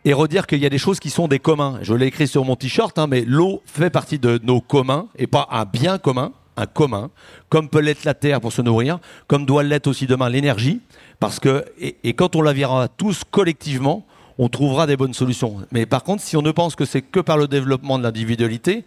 Et 0.05 0.13
redire 0.13 0.47
qu'il 0.47 0.59
y 0.59 0.67
a 0.67 0.71
des 0.71 0.79
choses 0.79 1.01
qui 1.01 1.11
sont 1.11 1.27
des 1.27 1.39
communs. 1.39 1.79
Je 1.83 1.95
l'ai 1.95 2.07
écrit 2.07 2.29
sur 2.29 2.45
mon 2.45 2.55
t-shirt, 2.55 2.99
hein, 2.99 3.07
mais 3.07 3.25
l'eau 3.27 3.63
fait 3.65 3.91
partie 3.91 4.19
de 4.19 4.39
nos 4.43 4.61
communs 4.61 5.09
et 5.17 5.27
pas 5.27 5.49
un 5.51 5.65
bien 5.65 5.99
commun, 5.99 6.33
un 6.57 6.67
commun, 6.67 7.11
comme 7.49 7.69
peut 7.69 7.81
l'être 7.81 8.05
la 8.05 8.15
terre 8.15 8.41
pour 8.41 8.53
se 8.53 8.63
nourrir, 8.63 8.99
comme 9.27 9.47
doit 9.47 9.63
l'être 9.63 9.87
aussi 9.87 10.07
demain 10.07 10.29
l'énergie, 10.29 10.81
parce 11.19 11.41
que 11.41 11.65
et, 11.81 11.97
et, 12.05 12.13
quand 12.13 12.37
on 12.37 12.43
la 12.43 12.53
verra 12.53 12.89
tous 12.89 13.23
collectivement, 13.29 14.07
on 14.39 14.49
trouvera 14.49 14.87
des 14.87 14.97
bonnes 14.97 15.15
solutions. 15.15 15.57
Mais 15.73 15.85
par 15.87 16.05
contre, 16.05 16.23
si 16.23 16.37
on 16.37 16.43
ne 16.43 16.53
pense 16.53 16.77
que 16.77 16.85
c'est 16.85 17.03
que 17.03 17.21
par 17.21 17.37
le 17.37 17.49
développement 17.49 17.99
de 17.99 18.05
l'individualité, 18.05 18.85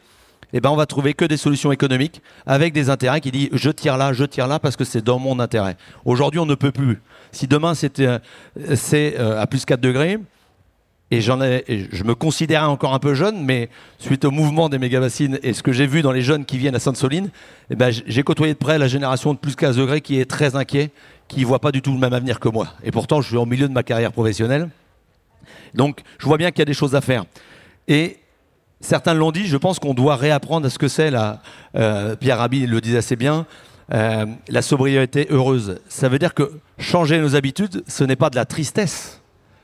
eh 0.54 0.62
ben 0.62 0.70
on 0.70 0.76
va 0.76 0.86
trouver 0.86 1.14
que 1.14 1.26
des 1.26 1.38
solutions 1.38 1.72
économiques 1.72 2.22
avec 2.46 2.74
des 2.74 2.90
intérêts 2.90 3.22
qui 3.22 3.32
disent 3.32 3.50
je 3.54 3.70
tire 3.70 3.98
là, 3.98 4.14
je 4.14 4.26
tire 4.26 4.48
là 4.48 4.60
parce 4.60 4.76
que 4.76 4.84
c'est 4.84 5.04
dans 5.04 5.20
mon 5.20 5.40
intérêt. 5.40 5.78
Aujourd'hui, 6.06 6.40
on 6.40 6.46
ne 6.46 6.56
peut 6.56 6.72
plus. 6.72 7.02
Si 7.32 7.48
demain 7.48 7.76
c'était 7.76 8.08
euh, 8.08 8.20
c'est 8.76 9.16
euh, 9.20 9.42
à 9.42 9.48
plus 9.48 9.66
4 9.66 9.80
degrés, 9.80 10.20
et 11.14 11.20
je 11.20 12.04
me 12.06 12.16
considérais 12.16 12.66
encore 12.66 12.94
un 12.94 13.00
peu 13.00 13.14
jeune, 13.14 13.44
mais 13.44 13.70
suite 14.00 14.24
au 14.24 14.32
mouvement 14.32 14.70
des 14.70 14.80
méga-bassines 14.80 15.40
et 15.44 15.52
ce 15.52 15.62
que 15.62 15.74
j'ai 15.74 15.86
vu 15.86 16.02
dans 16.02 16.14
les 16.14 16.22
jeunes 16.22 16.46
qui 16.46 16.58
viennent 16.58 16.76
à 16.76 16.80
Sainte-Soline, 16.80 17.30
eh 17.70 17.76
ben, 17.76 17.92
j'ai 17.92 18.24
côtoyé 18.24 18.54
de 18.54 18.58
près 18.58 18.78
la 18.78 18.88
génération 18.88 19.34
de 19.34 19.38
plus 19.38 19.58
15 19.58 19.76
degrés 19.76 20.00
qui 20.00 20.22
est 20.22 20.26
très 20.26 20.56
inquiet, 20.56 20.90
qui 21.28 21.42
ne 21.42 21.46
voit 21.46 21.60
pas 21.60 21.74
du 21.74 21.82
tout 21.82 21.92
le 21.92 22.00
même 22.00 22.14
avenir 22.14 22.40
que 22.40 22.48
moi. 22.48 22.68
Et 22.86 22.92
pourtant, 22.92 23.20
je 23.20 23.28
suis 23.28 23.36
au 23.36 23.46
milieu 23.46 23.68
de 23.68 23.74
ma 23.74 23.84
carrière 23.84 24.14
professionnelle. 24.14 24.70
Donc, 25.74 26.00
je 26.18 26.26
vois 26.26 26.38
bien 26.38 26.50
qu'il 26.52 26.60
y 26.60 26.62
a 26.62 26.66
des 26.66 26.74
choses 26.74 26.96
à 26.96 27.02
faire. 27.02 27.26
Et 27.90 28.21
certains 28.82 29.14
l'ont 29.14 29.32
dit, 29.32 29.46
je 29.46 29.58
pense 29.58 29.80
qu'on 29.80 29.94
doit 29.94 30.16
réapprendre 30.16 30.68
à 30.68 30.70
ce 30.70 30.78
que 30.78 30.88
c'est, 30.88 31.12
la, 31.12 31.42
euh, 31.76 32.16
Pierre 32.16 32.40
Rabhi 32.40 32.66
le 32.66 32.82
disait 32.82 32.98
assez 32.98 33.16
bien, 33.16 33.46
euh, 33.94 34.26
la 34.48 34.62
sobriété 34.62 35.28
heureuse. 35.30 35.80
Ça 35.88 36.10
veut 36.10 36.20
dire 36.20 36.34
que 36.34 36.52
changer 36.78 37.20
nos 37.20 37.36
habitudes, 37.36 37.84
ce 37.88 38.04
n'est 38.04 38.16
pas 38.16 38.30
de 38.30 38.36
la 38.36 38.46
tristesse, 38.46 39.22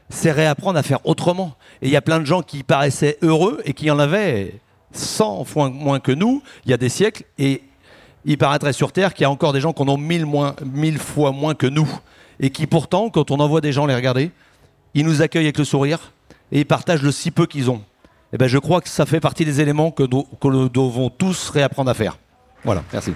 c'est 0.09 0.32
réapprendre 0.32 0.78
à 0.78 0.84
faire 0.84 1.05
autrement. 1.05 1.55
Et 1.82 1.88
il 1.88 1.91
y 1.91 1.97
a 1.97 2.01
plein 2.01 2.20
de 2.20 2.26
gens 2.26 2.41
qui 2.41 2.63
paraissaient 2.63 3.18
heureux 3.22 3.61
et 3.65 3.74
qui 3.74 3.91
en 3.91 3.99
avaient 3.99 4.59
100 4.93 5.43
fois 5.45 5.70
moins 5.70 5.99
que 5.99 6.11
nous, 6.11 6.41
il 6.65 6.72
y 6.72 6.74
a 6.74 6.78
des 6.78 6.89
siècles, 6.89 7.24
et 7.38 7.63
il 8.26 8.38
paraîtrait 8.38 8.74
sur 8.74 8.91
Terre 8.91 9.13
qu'il 9.13 9.24
y 9.24 9.26
a 9.26 9.32
encore 9.32 9.53
des 9.53 9.61
gens 9.61 9.74
qui 9.74 9.82
en 9.82 9.88
ont 9.88 9.97
mille, 9.97 10.26
moins, 10.26 10.55
mille 10.65 10.99
fois 10.99 11.32
moins 11.32 11.55
que 11.55 11.68
nous, 11.68 11.89
et 12.39 12.49
qui 12.49 12.68
pourtant, 12.68 13.09
quand 13.09 13.32
on 13.32 13.39
envoie 13.39 13.61
des 13.61 13.72
gens 13.72 13.86
les 13.86 13.95
regarder, 13.95 14.32
ils 14.93 15.05
nous 15.05 15.22
accueillent 15.22 15.45
avec 15.45 15.57
le 15.57 15.65
sourire, 15.65 16.11
et 16.51 16.59
ils 16.59 16.65
partagent 16.65 17.03
le 17.03 17.11
si 17.11 17.32
peu 17.32 17.45
qu'ils 17.45 17.70
ont. 17.70 17.82
Et 18.34 18.38
ben, 18.38 18.47
je 18.47 18.57
crois 18.57 18.82
que 18.82 18.89
ça 18.89 19.05
fait 19.05 19.19
partie 19.19 19.45
des 19.45 19.61
éléments 19.61 19.91
que, 19.91 20.03
nous- 20.03 20.69
devons 20.69 21.09
tous 21.09 21.49
réapprendre 21.49 21.89
à 21.89 21.93
faire. 21.93 22.17
Voilà, 22.63 22.84
merci. 22.91 23.13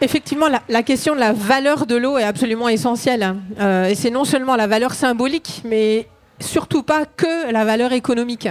Effectivement, 0.00 0.46
la, 0.68 0.82
question 0.82 1.14
de 1.14 1.20
la 1.20 1.32
valeur 1.32 1.86
de 1.86 1.96
l'eau 1.96 2.18
est 2.18 2.24
absolument 2.24 2.68
essentielle. 2.68 3.22
hein. 3.22 3.38
Euh, 3.58 3.86
et 3.86 3.94
c'est 3.94 4.10
non 4.10 4.24
seulement 4.24 4.54
la 4.54 4.66
valeur 4.66 4.94
symbolique, 4.94 5.62
mais 5.64 6.06
surtout 6.40 6.82
pas 6.84 7.04
que 7.04 7.50
la 7.50 7.64
valeur 7.64 7.92
économique. 7.92 8.48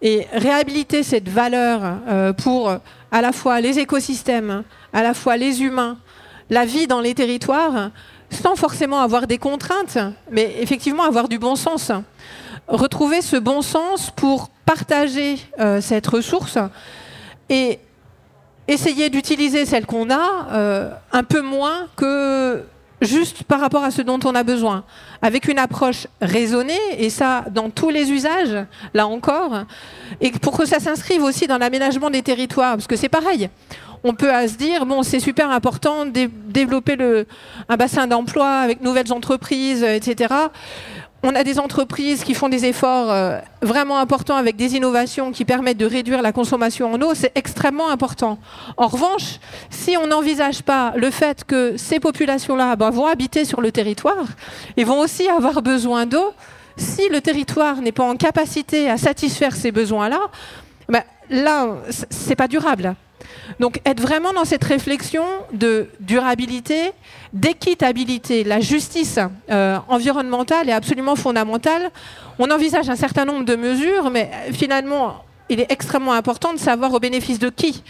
Et 0.00 0.26
réhabiliter 0.32 1.02
cette 1.02 1.28
valeur 1.28 1.80
euh, 2.08 2.32
pour 2.32 2.70
à 3.10 3.20
la 3.20 3.32
fois 3.32 3.60
les 3.60 3.78
écosystèmes, 3.78 4.62
à 4.92 5.02
la 5.02 5.12
fois 5.14 5.36
les 5.36 5.62
humains, 5.62 5.98
la 6.48 6.64
vie 6.64 6.86
dans 6.86 7.00
les 7.00 7.14
territoires, 7.14 7.90
sans 8.30 8.56
forcément 8.56 9.00
avoir 9.00 9.26
des 9.26 9.38
contraintes, 9.38 9.98
mais 10.30 10.56
effectivement 10.60 11.02
avoir 11.02 11.28
du 11.28 11.38
bon 11.38 11.56
sens. 11.56 11.90
Retrouver 12.68 13.22
ce 13.22 13.36
bon 13.36 13.62
sens 13.62 14.10
pour 14.14 14.50
partager 14.66 15.38
euh, 15.58 15.80
cette 15.80 16.06
ressource 16.06 16.58
et 17.48 17.78
essayer 18.66 19.08
d'utiliser 19.08 19.64
celle 19.64 19.86
qu'on 19.86 20.10
a 20.10 20.48
euh, 20.52 20.90
un 21.12 21.22
peu 21.24 21.40
moins 21.40 21.86
que 21.96 22.62
juste 23.00 23.44
par 23.44 23.60
rapport 23.60 23.84
à 23.84 23.90
ce 23.90 24.02
dont 24.02 24.18
on 24.24 24.34
a 24.34 24.42
besoin, 24.42 24.84
avec 25.22 25.48
une 25.48 25.58
approche 25.58 26.08
raisonnée, 26.20 26.78
et 26.98 27.08
ça 27.10 27.44
dans 27.50 27.70
tous 27.70 27.88
les 27.88 28.10
usages, 28.10 28.66
là 28.92 29.06
encore, 29.06 29.60
et 30.20 30.30
pour 30.32 30.58
que 30.58 30.66
ça 30.66 30.80
s'inscrive 30.80 31.22
aussi 31.22 31.46
dans 31.46 31.58
l'aménagement 31.58 32.10
des 32.10 32.22
territoires, 32.22 32.74
parce 32.74 32.88
que 32.88 32.96
c'est 32.96 33.08
pareil. 33.08 33.48
On 34.04 34.14
peut 34.14 34.30
se 34.46 34.56
dire, 34.56 34.84
bon, 34.84 35.02
c'est 35.02 35.20
super 35.20 35.50
important 35.50 36.06
de 36.06 36.10
dé- 36.10 36.30
développer 36.48 36.96
le, 36.96 37.26
un 37.68 37.76
bassin 37.76 38.06
d'emploi 38.06 38.48
avec 38.58 38.80
nouvelles 38.80 39.12
entreprises, 39.12 39.82
etc. 39.82 40.34
On 41.24 41.34
a 41.34 41.42
des 41.42 41.58
entreprises 41.58 42.22
qui 42.22 42.32
font 42.32 42.48
des 42.48 42.64
efforts 42.64 43.10
euh, 43.10 43.40
vraiment 43.60 43.98
importants 43.98 44.36
avec 44.36 44.54
des 44.54 44.76
innovations 44.76 45.32
qui 45.32 45.44
permettent 45.44 45.76
de 45.76 45.86
réduire 45.86 46.22
la 46.22 46.30
consommation 46.30 46.92
en 46.92 47.02
eau. 47.02 47.12
C'est 47.14 47.32
extrêmement 47.34 47.90
important. 47.90 48.38
En 48.76 48.86
revanche, 48.86 49.40
si 49.68 49.96
on 49.96 50.06
n'envisage 50.06 50.62
pas 50.62 50.92
le 50.96 51.10
fait 51.10 51.44
que 51.44 51.76
ces 51.76 51.98
populations-là 51.98 52.76
bah, 52.76 52.90
vont 52.90 53.06
habiter 53.06 53.44
sur 53.44 53.60
le 53.60 53.72
territoire 53.72 54.26
et 54.76 54.84
vont 54.84 55.00
aussi 55.00 55.28
avoir 55.28 55.60
besoin 55.60 56.06
d'eau, 56.06 56.34
si 56.76 57.08
le 57.08 57.20
territoire 57.20 57.80
n'est 57.82 57.90
pas 57.90 58.04
en 58.04 58.14
capacité 58.14 58.88
à 58.88 58.96
satisfaire 58.96 59.56
ces 59.56 59.72
besoins-là, 59.72 60.20
bah, 60.88 61.02
là, 61.30 61.66
c'est 62.10 62.36
pas 62.36 62.46
durable. 62.46 62.94
Donc 63.60 63.80
être 63.84 64.00
vraiment 64.00 64.32
dans 64.32 64.44
cette 64.44 64.64
réflexion 64.64 65.24
de 65.52 65.88
durabilité, 66.00 66.92
d'équitabilité, 67.32 68.44
la 68.44 68.60
justice 68.60 69.18
euh, 69.50 69.78
environnementale 69.88 70.68
est 70.68 70.72
absolument 70.72 71.16
fondamentale. 71.16 71.90
On 72.38 72.50
envisage 72.50 72.88
un 72.88 72.96
certain 72.96 73.24
nombre 73.24 73.44
de 73.44 73.56
mesures, 73.56 74.10
mais 74.10 74.30
finalement, 74.52 75.24
il 75.48 75.60
est 75.60 75.70
extrêmement 75.70 76.12
important 76.12 76.52
de 76.52 76.58
savoir 76.58 76.92
au 76.92 77.00
bénéfice 77.00 77.38
de 77.38 77.48
qui 77.48 77.82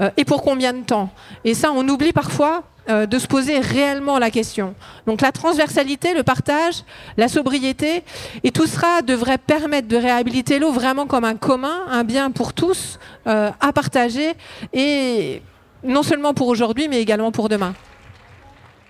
euh, 0.00 0.10
et 0.16 0.24
pour 0.24 0.42
combien 0.42 0.72
de 0.72 0.82
temps. 0.82 1.10
Et 1.44 1.54
ça, 1.54 1.72
on 1.72 1.88
oublie 1.88 2.12
parfois 2.12 2.64
euh, 2.88 3.06
de 3.06 3.18
se 3.18 3.26
poser 3.26 3.60
réellement 3.60 4.18
la 4.18 4.30
question. 4.30 4.74
Donc 5.06 5.20
la 5.20 5.32
transversalité, 5.32 6.14
le 6.14 6.22
partage, 6.22 6.84
la 7.16 7.28
sobriété, 7.28 8.02
et 8.42 8.50
tout 8.50 8.66
cela 8.66 9.02
devrait 9.02 9.38
permettre 9.38 9.88
de 9.88 9.96
réhabiliter 9.96 10.58
l'eau 10.58 10.72
vraiment 10.72 11.06
comme 11.06 11.24
un 11.24 11.36
commun, 11.36 11.82
un 11.90 12.04
bien 12.04 12.30
pour 12.30 12.52
tous, 12.52 12.98
euh, 13.26 13.50
à 13.60 13.72
partager, 13.72 14.32
et 14.72 15.42
non 15.82 16.02
seulement 16.02 16.34
pour 16.34 16.48
aujourd'hui, 16.48 16.88
mais 16.88 17.00
également 17.00 17.32
pour 17.32 17.48
demain. 17.48 17.74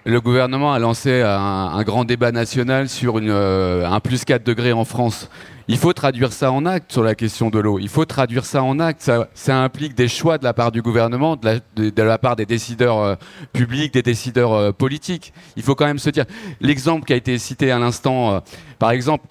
Le 0.06 0.20
gouvernement 0.20 0.74
a 0.74 0.78
lancé 0.78 1.22
un, 1.22 1.82
grand 1.82 2.04
débat 2.04 2.30
national 2.30 2.90
sur 2.90 3.16
un 3.16 4.00
plus 4.00 4.26
4 4.26 4.44
degrés 4.44 4.74
en 4.74 4.84
France. 4.84 5.30
Il 5.66 5.78
faut 5.78 5.94
traduire 5.94 6.30
ça 6.30 6.52
en 6.52 6.66
acte 6.66 6.92
sur 6.92 7.02
la 7.02 7.14
question 7.14 7.48
de 7.48 7.58
l'eau. 7.58 7.78
Il 7.78 7.88
faut 7.88 8.04
traduire 8.04 8.44
ça 8.44 8.62
en 8.62 8.78
acte. 8.78 9.10
Ça, 9.32 9.62
implique 9.62 9.94
des 9.94 10.08
choix 10.08 10.36
de 10.36 10.44
la 10.44 10.52
part 10.52 10.72
du 10.72 10.82
gouvernement, 10.82 11.36
de 11.36 12.02
la, 12.02 12.18
part 12.18 12.36
des 12.36 12.44
décideurs 12.44 12.98
euh, 12.98 13.14
publics, 13.54 13.94
des 13.94 14.02
décideurs 14.02 14.52
euh, 14.52 14.72
politiques. 14.72 15.32
Il 15.56 15.62
faut 15.62 15.74
quand 15.74 15.86
même 15.86 15.98
se 15.98 16.10
dire. 16.10 16.26
L'exemple 16.60 17.06
qui 17.06 17.14
a 17.14 17.16
été 17.16 17.38
cité 17.38 17.70
à 17.70 17.78
l'instant, 17.78 18.34
euh, 18.34 18.40
par 18.78 18.90
exemple, 18.90 19.26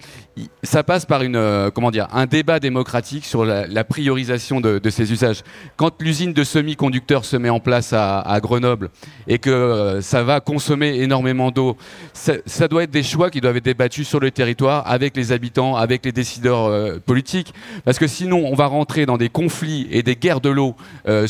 ça 0.64 0.82
passe 0.82 1.06
par 1.06 1.22
une, 1.22 1.70
comment 1.72 1.92
dire, 1.92 2.08
un 2.12 2.26
débat 2.26 2.58
démocratique 2.58 3.24
sur 3.24 3.44
la, 3.44 3.84
priorisation 3.84 4.60
de, 4.60 4.90
ces 4.90 5.12
usages. 5.12 5.42
Quand 5.76 6.02
l'usine 6.02 6.32
de 6.32 6.42
semi-conducteurs 6.42 7.24
se 7.24 7.36
met 7.36 7.50
en 7.50 7.60
place 7.60 7.92
à, 7.92 8.40
Grenoble 8.42 8.90
et 9.28 9.38
que 9.38 10.00
ça 10.02 10.24
va 10.24 10.40
consommer 10.40 11.00
énormément 11.00 11.52
d'eau, 11.52 11.76
ça, 12.12 12.32
ça 12.46 12.66
doit 12.66 12.82
être 12.82 12.90
des 12.90 13.04
choix 13.04 13.30
qui 13.30 13.40
doivent 13.40 13.58
être 13.58 13.64
débattus 13.64 14.08
sur 14.08 14.18
le 14.18 14.32
territoire 14.32 14.90
avec 14.90 15.16
les 15.16 15.30
habitants, 15.30 15.76
avec 15.76 16.04
les 16.04 16.10
décideurs 16.10 16.23
euh, 16.46 16.98
politiques, 17.04 17.52
parce 17.84 17.98
que 17.98 18.06
sinon 18.06 18.44
on 18.46 18.54
va 18.54 18.66
rentrer 18.66 19.06
dans 19.06 19.16
des 19.18 19.28
conflits 19.28 19.86
et 19.90 20.02
des 20.02 20.16
guerres 20.16 20.40
de 20.40 20.48
l'eau 20.50 20.74
euh, 21.08 21.26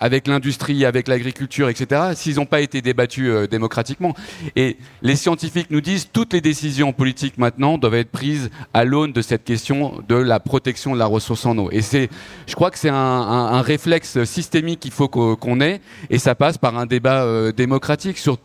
avec 0.00 0.26
l'industrie, 0.26 0.84
avec 0.84 1.08
l'agriculture, 1.08 1.68
etc. 1.68 2.12
S'ils 2.14 2.36
n'ont 2.36 2.46
pas 2.46 2.60
été 2.60 2.80
débattus 2.82 3.28
euh, 3.28 3.46
démocratiquement. 3.46 4.14
Et 4.56 4.76
les 5.02 5.16
scientifiques 5.16 5.70
nous 5.70 5.80
disent 5.80 6.08
toutes 6.12 6.32
les 6.32 6.40
décisions 6.40 6.92
politiques 6.92 7.38
maintenant 7.38 7.78
doivent 7.78 7.94
être 7.94 8.10
prises 8.10 8.50
à 8.74 8.84
l'aune 8.84 9.12
de 9.12 9.22
cette 9.22 9.44
question 9.44 10.02
de 10.08 10.14
la 10.14 10.40
protection 10.40 10.94
de 10.94 10.98
la 10.98 11.06
ressource 11.06 11.44
en 11.46 11.56
eau. 11.58 11.68
Et 11.72 11.82
c'est, 11.82 12.08
je 12.46 12.54
crois 12.54 12.70
que 12.70 12.78
c'est 12.78 12.88
un, 12.88 12.94
un- 12.94 13.62
réflexe 13.62 14.24
systémique 14.24 14.80
qu'il 14.80 14.92
faut 14.92 15.08
qu'o- 15.08 15.36
qu'on 15.36 15.60
ait, 15.60 15.80
et 16.10 16.18
ça 16.18 16.34
passe 16.34 16.56
par 16.58 16.78
un 16.78 16.86
débat 16.86 17.52
démocratique 17.52 18.18
sur, 18.18 18.38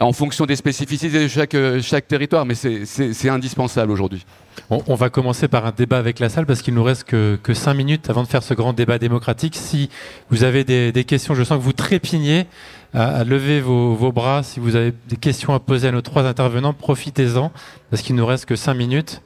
en 0.00 0.12
fonction 0.12 0.46
des 0.46 0.56
spécificités 0.56 1.22
de 1.24 1.28
chaque, 1.28 1.54
euh, 1.54 1.80
chaque 1.82 2.06
territoire, 2.08 2.46
mais 2.46 2.54
c'est- 2.54 3.28
indispensable 3.28 3.90
aujourd'hui. 3.90 4.24
On, 4.70 4.82
on 4.86 4.94
va 4.94 5.10
commencer 5.10 5.48
par 5.48 5.66
un 5.66 5.72
débat 5.72 5.98
avec 5.98 6.18
la 6.20 6.28
salle 6.28 6.46
parce 6.46 6.62
qu'il 6.62 6.74
nous 6.74 6.84
reste 6.84 7.04
que, 7.04 7.38
que 7.42 7.54
cinq 7.54 7.74
minutes 7.74 8.08
avant 8.08 8.22
de 8.22 8.28
faire 8.28 8.42
ce 8.42 8.54
grand 8.54 8.72
débat 8.72 8.98
démocratique. 8.98 9.56
Si 9.56 9.90
vous 10.30 10.44
avez 10.44 10.64
des, 10.64 10.92
des 10.92 11.04
questions, 11.04 11.34
je 11.34 11.42
sens 11.44 11.58
que 11.58 11.62
vous 11.64 11.72
trépignez 11.72 12.46
à, 12.94 13.06
à 13.18 13.24
lever 13.24 13.60
vos, 13.60 13.94
vos 13.94 14.12
bras. 14.12 14.42
Si 14.42 14.60
vous 14.60 14.76
avez 14.76 14.94
des 15.08 15.16
questions 15.16 15.52
à 15.54 15.60
poser 15.60 15.88
à 15.88 15.92
nos 15.92 16.02
trois 16.02 16.24
intervenants, 16.24 16.72
profitez-en 16.72 17.50
parce 17.90 18.02
qu'il 18.02 18.14
nous 18.14 18.26
reste 18.26 18.46
que 18.46 18.56
cinq 18.56 18.74
minutes. 18.74 19.22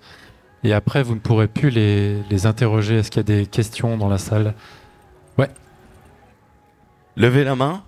Et 0.64 0.72
après, 0.72 1.03
vous 1.03 1.14
ne 1.14 1.20
pourrez 1.20 1.47
plus 1.49 1.70
les, 1.70 2.16
les 2.30 2.47
interroger. 2.47 2.97
Est-ce 2.97 3.11
qu'il 3.11 3.20
y 3.20 3.20
a 3.20 3.38
des 3.38 3.47
questions 3.47 3.97
dans 3.97 4.09
la 4.09 4.18
salle? 4.18 4.55
Ouais. 5.38 5.49
Levez 7.16 7.45
la 7.45 7.55
main. 7.57 7.82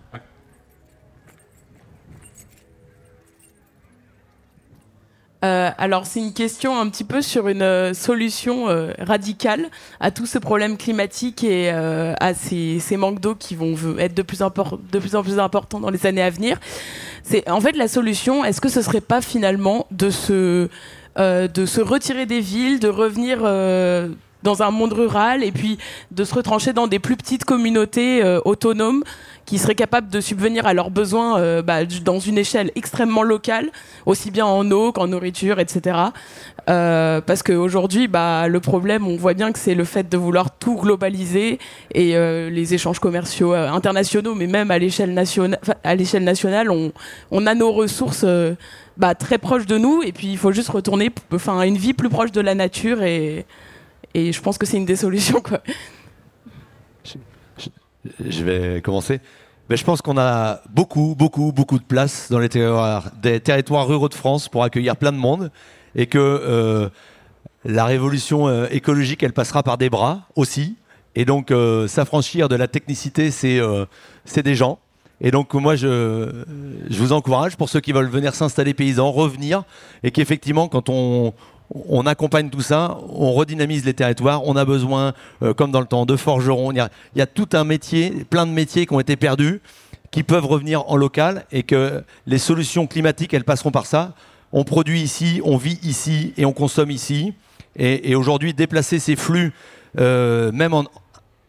Euh, 5.45 5.70
alors 5.76 6.07
c'est 6.07 6.20
une 6.20 6.32
question 6.32 6.78
un 6.78 6.88
petit 6.88 7.05
peu 7.05 7.20
sur 7.20 7.49
une 7.49 7.62
euh, 7.62 7.95
solution 7.95 8.68
euh, 8.68 8.93
radicale 9.01 9.70
à 9.99 10.12
tout 10.12 10.24
ce 10.24 10.38
problème 10.38 10.76
climatique 10.76 11.43
et 11.43 11.70
à 11.70 12.34
ces, 12.34 12.97
manques 12.97 13.20
d'eau 13.20 13.34
qui 13.34 13.57
vont 13.57 13.74
être 13.99 14.14
de 14.14 14.22
plus, 14.22 14.38
de 14.38 14.99
plus 14.99 15.16
en 15.16 15.22
plus 15.22 15.38
importants 15.38 15.80
dans 15.80 15.90
les 15.90 16.07
années 16.07 16.22
à 16.22 16.30
venir. 16.30 16.59
C'est 17.24 17.49
en 17.51 17.61
fait 17.61 17.76
la 17.76 17.88
solution. 17.88 18.45
Est-ce 18.45 18.61
que 18.61 18.68
ce 18.68 18.82
serait 18.82 19.01
pas 19.01 19.20
finalement 19.20 19.86
de 19.90 20.11
se 20.11 20.68
de 21.16 21.66
se 21.66 21.80
retirer 21.82 22.24
des 22.24 22.40
villes, 22.40 22.80
de 22.80 22.88
revenir 22.88 23.40
dans 24.43 24.62
un 24.62 24.70
monde 24.70 24.93
rural 24.93 25.43
et 25.45 25.53
puis 25.53 25.78
de 26.11 26.24
se 26.24 26.34
retrancher 26.34 26.72
dans 26.72 26.86
des 26.86 26.99
plus 26.99 27.16
petites 27.16 27.45
communautés 27.45 28.22
euh, 28.22 28.40
autonomes 28.45 29.05
qui 29.45 29.59
seraient 29.59 29.74
capables 29.74 30.09
de 30.09 30.20
subvenir 30.20 30.66
à 30.66 30.74
leurs 30.74 30.90
besoins 30.90 31.38
euh, 31.38 31.62
bah, 31.62 31.84
dans 31.84 32.20
une 32.20 32.38
échelle 32.38 32.70
extrêmement 32.74 33.22
locale, 33.22 33.70
aussi 34.07 34.30
bien 34.30 34.47
en 34.47 34.70
eau 34.70 34.93
qu'en 34.93 35.09
nourriture, 35.09 35.59
etc. 35.59 35.99
Euh, 36.68 37.20
parce 37.20 37.43
qu'aujourd'hui, 37.43 38.09
bah, 38.09 38.47
le 38.49 38.61
problème, 38.61 39.07
on 39.07 39.16
voit 39.16 39.34
bien 39.34 39.53
que 39.53 39.59
c'est 39.59 39.74
le 39.74 39.84
fait 39.84 40.09
de 40.09 40.16
vouloir 40.16 40.57
tout 40.57 40.76
globaliser 40.76 41.59
et 41.95 42.16
euh, 42.16 42.51
les 42.51 42.74
échanges 42.74 43.01
commerciaux 43.01 43.53
euh, 43.53 43.68
internationaux, 43.68 44.34
mais 44.34 44.47
même 44.47 44.70
à 44.70 44.78
l'échelle 44.78 45.12
nationale, 45.12 45.61
à 45.82 45.95
l'échelle 45.95 46.24
nationale, 46.24 46.70
on, 46.70 46.93
on 47.30 47.47
a 47.47 47.55
nos 47.55 47.72
ressources 47.72 48.24
euh, 48.24 48.55
bah, 48.97 49.14
très 49.14 49.38
proches 49.38 49.66
de 49.66 49.76
nous 49.76 50.03
et 50.03 50.12
puis 50.12 50.28
il 50.28 50.38
faut 50.38 50.53
juste 50.53 50.68
retourner, 50.68 51.11
enfin, 51.32 51.62
une 51.62 51.76
vie 51.76 51.95
plus 51.95 52.09
proche 52.09 52.30
de 52.32 52.40
la 52.40 52.55
nature 52.55 53.03
et, 53.03 53.45
et 54.15 54.33
je 54.33 54.41
pense 54.41 54.59
que 54.59 54.67
c'est 54.67 54.77
une 54.77 54.85
des 54.85 54.97
solutions. 54.97 55.43
Je 58.21 58.45
vais 58.45 58.81
commencer. 58.81 59.21
Ben, 59.69 59.77
je 59.79 59.85
pense 59.85 60.03
qu'on 60.03 60.19
a 60.19 60.61
beaucoup, 60.71 61.15
beaucoup, 61.17 61.53
beaucoup 61.53 61.79
de 61.79 61.85
place 61.85 62.31
dans 62.31 62.39
les 62.39 62.49
territoires, 62.49 63.87
ruraux 63.87 64.09
de 64.09 64.15
France 64.15 64.49
pour 64.49 64.65
accueillir 64.65 64.97
plein 64.97 65.13
de 65.13 65.17
monde 65.17 65.51
et 65.95 66.07
que 66.07 66.19
euh, 66.19 66.89
la 67.65 67.85
révolution 67.85 68.49
euh, 68.49 68.67
écologique, 68.71 69.23
elle 69.23 69.33
passera 69.33 69.63
par 69.63 69.79
des 69.79 69.89
bras 69.89 70.27
aussi. 70.35 70.77
Et 71.15 71.25
donc, 71.25 71.51
euh, 71.51 71.87
s'affranchir 71.87 72.49
de 72.49 72.57
la 72.57 72.69
technicité, 72.69 73.31
c'est 73.31 73.61
c'est 74.25 74.43
des 74.43 74.55
gens. 74.55 74.79
Et 75.21 75.31
donc, 75.31 75.55
moi, 75.55 75.77
je, 75.77 76.45
je 76.91 76.99
vous 76.99 77.13
encourage, 77.13 77.57
pour 77.57 77.69
ceux 77.69 77.81
qui 77.81 77.93
veulent 77.93 78.09
venir 78.09 78.35
s'installer 78.35 78.75
paysans, 78.75 79.13
revenir, 79.13 79.63
et 80.03 80.11
qu'effectivement, 80.11 80.67
quand 80.67 80.89
on, 80.89 81.33
on 81.89 82.07
accompagne 82.07 82.51
tout 82.51 82.61
ça, 82.61 82.99
on 83.09 83.33
redynamise 83.33 83.85
les 83.85 83.95
territoires. 83.95 84.47
On 84.47 84.57
a 84.57 84.64
besoin, 84.64 85.14
euh, 85.43 85.55
comme 85.55 85.70
dans 85.70 85.81
le 85.81 85.87
temps, 85.87 86.07
de 86.07 86.16
forgerons. 86.16 86.73
Il 86.73 86.89
y, 87.16 87.20
a, 87.20 87.27
tout 87.27 87.49
un 87.53 87.64
métier, 87.64 88.11
plein 88.29 88.47
de 88.47 88.53
métiers 88.53 88.87
qui 88.87 88.95
ont 88.95 89.01
été 89.01 89.16
perdus, 89.16 89.61
qui 90.11 90.23
peuvent 90.23 90.47
revenir 90.47 90.89
en 90.91 90.97
local, 90.97 91.47
et 91.53 91.62
que 91.62 92.03
les 92.27 92.39
solutions 92.39 92.87
climatiques, 92.87 93.33
elles 93.33 93.45
passeront 93.45 93.70
par 93.70 93.87
ça. 93.87 94.12
On 94.53 94.64
produit 94.64 95.01
ici, 95.01 95.41
on 95.45 95.57
vit 95.57 95.79
ici, 95.83 96.35
et 96.37 96.45
on 96.45 96.53
consomme 96.53 96.91
ici. 96.91 97.33
Et, 97.77 98.14
aujourd'hui, 98.14 98.53
déplacer 98.53 98.99
ces 98.99 99.16
flux, 99.16 99.55
euh, 99.99 100.53
même 100.53 100.75
en 100.75 100.85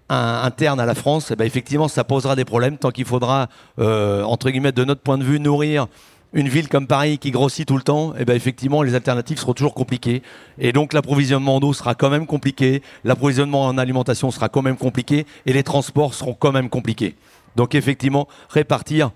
interne 0.10 0.80
à 0.80 0.86
la 0.86 0.96
France, 0.96 1.32
eh 1.32 1.36
ben, 1.36 1.46
effectivement, 1.46 1.88
ça 1.88 2.04
posera 2.04 2.36
des 2.36 2.46
problèmes 2.46 2.78
tant 2.78 2.92
qu'il 2.92 3.06
faudra, 3.06 3.50
euh, 3.80 4.24
entre 4.24 4.50
guillemets, 4.50 4.72
de 4.72 4.84
notre 4.86 5.02
point 5.02 5.18
de 5.18 5.24
vue, 5.24 5.40
nourrir 5.40 5.88
une 6.34 6.48
ville 6.48 6.68
comme 6.68 6.88
Paris 6.88 7.20
qui 7.20 7.32
grossit 7.32 7.68
tout 7.68 7.78
le 7.78 7.84
temps, 7.84 8.14
eh 8.18 8.26
ben, 8.26 8.36
effectivement, 8.36 8.82
les 8.82 8.96
alternatives 8.96 9.38
seront 9.38 9.54
toujours 9.54 9.74
compliquées. 9.74 10.24
Et 10.58 10.72
donc, 10.72 10.94
l'approvisionnement 10.94 11.58
en 11.58 11.60
eau 11.62 11.74
sera 11.74 11.96
quand 11.96 12.10
même 12.10 12.26
compliqué, 12.26 12.82
l'approvisionnement 13.04 13.66
en 13.66 13.78
alimentation 13.78 14.32
sera 14.32 14.50
quand 14.50 14.62
même 14.62 14.78
compliqué, 14.78 15.26
et 15.46 15.54
les 15.54 15.64
transports 15.64 16.14
seront 16.14 16.34
quand 16.34 16.52
même 16.52 16.70
compliqués. 16.70 17.16
Donc, 17.56 17.76
effectivement, 17.76 18.28
répartir 18.50 19.12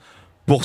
pour, 0.46 0.64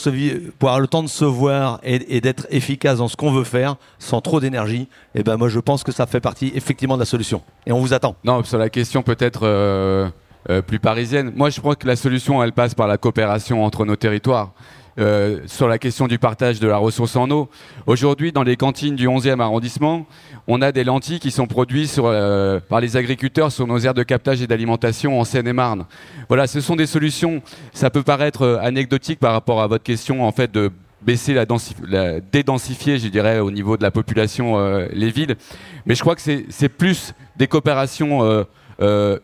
avoir 0.60 0.78
le 0.78 0.86
temps 0.86 1.02
de 1.02 1.08
se 1.08 1.24
voir 1.24 1.80
et, 1.82 2.16
et 2.16 2.20
d'être 2.20 2.46
efficace 2.50 2.98
dans 2.98 3.08
ce 3.08 3.16
qu'on 3.16 3.32
veut 3.32 3.44
faire, 3.44 3.76
sans 3.98 4.20
trop 4.20 4.38
d'énergie, 4.38 4.88
eh 5.14 5.22
ben, 5.22 5.36
moi, 5.36 5.48
je 5.48 5.58
pense 5.58 5.82
que 5.82 5.90
ça 5.90 6.06
fait 6.06 6.20
partie, 6.20 6.52
effectivement, 6.54 6.94
de 6.94 7.00
la 7.00 7.06
solution. 7.06 7.42
Et 7.66 7.72
on 7.72 7.80
vous 7.80 7.92
attend. 7.92 8.14
Non, 8.24 8.44
sur 8.44 8.58
la 8.58 8.70
question 8.70 9.02
peut-être 9.02 9.40
euh, 9.44 10.08
euh, 10.50 10.60
plus 10.60 10.78
parisienne, 10.78 11.32
moi 11.34 11.50
je 11.50 11.60
crois 11.60 11.76
que 11.76 11.86
la 11.86 11.96
solution, 11.96 12.42
elle 12.42 12.52
passe 12.52 12.74
par 12.74 12.86
la 12.86 12.98
coopération 12.98 13.64
entre 13.64 13.84
nos 13.84 13.96
territoires. 13.96 14.52
Euh, 14.98 15.40
sur 15.46 15.68
la 15.68 15.78
question 15.78 16.06
du 16.06 16.18
partage 16.18 16.60
de 16.60 16.68
la 16.68 16.76
ressource 16.76 17.16
en 17.16 17.30
eau. 17.30 17.48
Aujourd'hui, 17.86 18.30
dans 18.30 18.42
les 18.42 18.56
cantines 18.56 18.94
du 18.94 19.08
11e 19.08 19.40
arrondissement, 19.40 20.06
on 20.48 20.60
a 20.60 20.70
des 20.70 20.84
lentilles 20.84 21.18
qui 21.18 21.30
sont 21.30 21.46
produites 21.46 21.98
euh, 21.98 22.60
par 22.60 22.78
les 22.82 22.98
agriculteurs 22.98 23.50
sur 23.52 23.66
nos 23.66 23.78
aires 23.78 23.94
de 23.94 24.02
captage 24.02 24.42
et 24.42 24.46
d'alimentation 24.46 25.18
en 25.18 25.24
Seine-et-Marne. 25.24 25.86
Voilà, 26.28 26.46
ce 26.46 26.60
sont 26.60 26.76
des 26.76 26.84
solutions. 26.84 27.40
Ça 27.72 27.88
peut 27.88 28.02
paraître 28.02 28.42
euh, 28.42 28.58
anecdotique 28.60 29.18
par 29.18 29.32
rapport 29.32 29.62
à 29.62 29.66
votre 29.66 29.82
question, 29.82 30.26
en 30.26 30.32
fait, 30.32 30.52
de 30.52 30.70
baisser 31.00 31.32
la, 31.32 31.46
la 31.88 32.20
dédensifier, 32.20 32.98
je 32.98 33.08
dirais, 33.08 33.38
au 33.38 33.50
niveau 33.50 33.78
de 33.78 33.82
la 33.82 33.90
population, 33.90 34.56
les 34.92 35.10
villes. 35.10 35.36
Mais 35.84 35.96
je 35.96 36.00
crois 36.00 36.14
que 36.14 36.20
c'est 36.20 36.68
plus 36.68 37.12
des 37.36 37.48
coopérations 37.48 38.46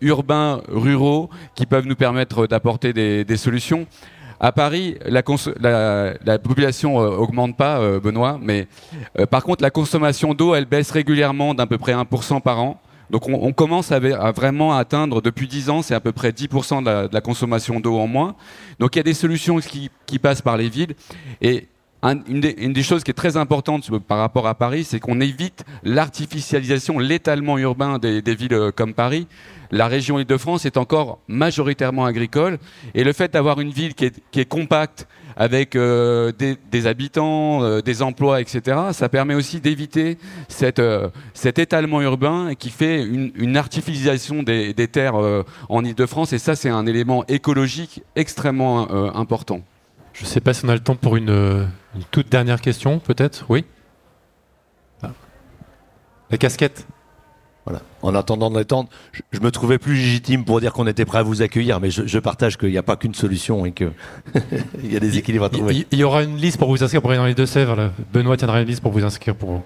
urbains, 0.00 0.60
ruraux, 0.66 1.30
qui 1.54 1.66
peuvent 1.66 1.86
nous 1.86 1.94
permettre 1.94 2.48
d'apporter 2.48 2.92
des 2.92 3.36
solutions. 3.36 3.86
À 4.40 4.52
Paris, 4.52 4.96
la, 5.04 5.22
population 6.38 7.00
euh, 7.00 7.08
augmente 7.08 7.56
pas, 7.56 7.80
euh, 7.80 7.98
Benoît, 7.98 8.38
mais 8.40 8.68
euh, 9.18 9.26
par 9.26 9.42
contre, 9.42 9.62
la 9.62 9.70
consommation 9.70 10.32
d'eau, 10.32 10.54
elle 10.54 10.64
baisse 10.64 10.92
régulièrement 10.92 11.54
d'à 11.54 11.66
peu 11.66 11.76
près 11.76 11.92
1% 11.92 12.40
par 12.40 12.60
an. 12.60 12.80
Donc 13.10 13.26
on, 13.26 13.52
commence 13.52 13.90
à, 13.90 13.98
vraiment 14.32 14.76
atteindre, 14.76 15.22
depuis 15.22 15.48
10 15.48 15.70
ans, 15.70 15.82
c'est 15.82 15.94
à 15.94 16.00
peu 16.00 16.12
près 16.12 16.30
10% 16.30 16.84
de 16.84 17.08
la, 17.10 17.20
consommation 17.22 17.80
d'eau 17.80 17.96
en 17.96 18.06
moins. 18.06 18.36
Donc 18.78 18.94
il 18.94 18.98
y 18.98 19.00
a 19.00 19.04
des 19.04 19.14
solutions 19.14 19.58
qui, 19.60 20.18
passent 20.18 20.42
par 20.42 20.58
les 20.58 20.68
villes. 20.68 20.94
Et 21.40 21.68
un- 22.02 22.22
une, 22.28 22.40
des, 22.40 22.82
choses 22.82 23.04
qui 23.04 23.10
est 23.10 23.14
très 23.14 23.38
importante 23.38 23.90
par 24.00 24.18
rapport 24.18 24.46
à 24.46 24.54
Paris, 24.54 24.84
c'est 24.84 25.00
qu'on 25.00 25.22
évite 25.22 25.64
l'artificialisation, 25.84 26.98
l'étalement 26.98 27.56
urbain 27.56 27.98
des, 27.98 28.20
villes 28.20 28.72
comme 28.76 28.92
Paris. 28.92 29.26
La 29.70 29.86
région 29.86 30.18
Île-de-France 30.18 30.64
est 30.64 30.76
encore 30.76 31.18
majoritairement 31.28 32.04
agricole. 32.04 32.58
Et 32.94 33.04
le 33.04 33.12
fait 33.12 33.32
d'avoir 33.32 33.60
une 33.60 33.70
ville 33.70 33.94
qui 33.94 34.06
est, 34.06 34.44
compacte, 34.48 35.06
avec 35.36 35.76
euh, 35.76 36.32
des, 36.32 36.86
habitants, 36.86 37.62
euh, 37.62 37.80
des 37.80 38.02
emplois, 38.02 38.40
etc., 38.40 38.76
ça 38.92 39.08
permet 39.08 39.34
aussi 39.34 39.60
d'éviter 39.60 40.18
euh, 40.78 41.08
cet 41.32 41.58
étalement 41.58 42.00
urbain 42.00 42.54
qui 42.58 42.70
fait 42.70 43.04
une, 43.04 43.30
une 43.36 43.56
artificialisation 43.56 44.42
des, 44.42 44.74
terres 44.88 45.16
en 45.68 45.84
Île-de-France. 45.84 46.32
Et 46.32 46.38
ça, 46.38 46.56
c'est 46.56 46.70
un 46.70 46.86
élément 46.86 47.24
écologique 47.26 48.02
extrêmement 48.16 48.90
important. 49.14 49.60
Je 50.14 50.24
ne 50.24 50.28
sais 50.28 50.40
pas 50.40 50.54
si 50.54 50.64
on 50.64 50.68
a 50.68 50.74
le 50.74 50.80
temps 50.80 50.96
pour 50.96 51.16
une, 51.16 51.68
une 51.94 52.04
toute 52.10 52.28
dernière 52.28 52.60
question, 52.60 52.98
peut-être 52.98 53.44
Oui 53.48 53.64
Ah. 55.02 55.12
La 56.30 56.38
casquette 56.38 56.86
Voilà. 57.68 57.82
En 58.02 58.14
attendant 58.14 58.50
de 58.50 58.58
l'étendre, 58.58 58.88
je, 59.12 59.20
je 59.32 59.40
me 59.40 59.50
trouvais 59.50 59.78
plus 59.78 59.94
légitime 59.94 60.44
pour 60.44 60.60
dire 60.60 60.72
qu'on 60.72 60.86
était 60.86 61.04
prêt 61.04 61.18
à 61.18 61.22
vous 61.22 61.42
accueillir, 61.42 61.80
mais 61.80 61.90
je, 61.90 62.06
je 62.06 62.18
partage 62.18 62.56
qu'il 62.56 62.70
n'y 62.70 62.78
a 62.78 62.82
pas 62.82 62.96
qu'une 62.96 63.14
solution 63.14 63.66
et 63.66 63.72
qu'il 63.72 63.92
y 64.84 64.96
a 64.96 65.00
des 65.00 65.18
équilibres 65.18 65.44
à 65.44 65.50
trouver. 65.50 65.86
Il, 65.90 65.98
y 65.98 66.04
aura 66.04 66.22
une 66.22 66.36
liste 66.36 66.56
pour 66.58 66.68
vous 66.68 66.82
inscrire 66.82 67.02
pour 67.02 67.10
aller 67.10 67.18
dans 67.18 67.26
les 67.26 67.34
Deux-Sèvres. 67.34 67.90
Benoît 68.12 68.36
tiendra 68.36 68.60
une 68.62 68.66
liste 68.68 68.80
pour 68.80 68.92
vous 68.92 69.04
inscrire 69.04 69.34
pour. 69.34 69.62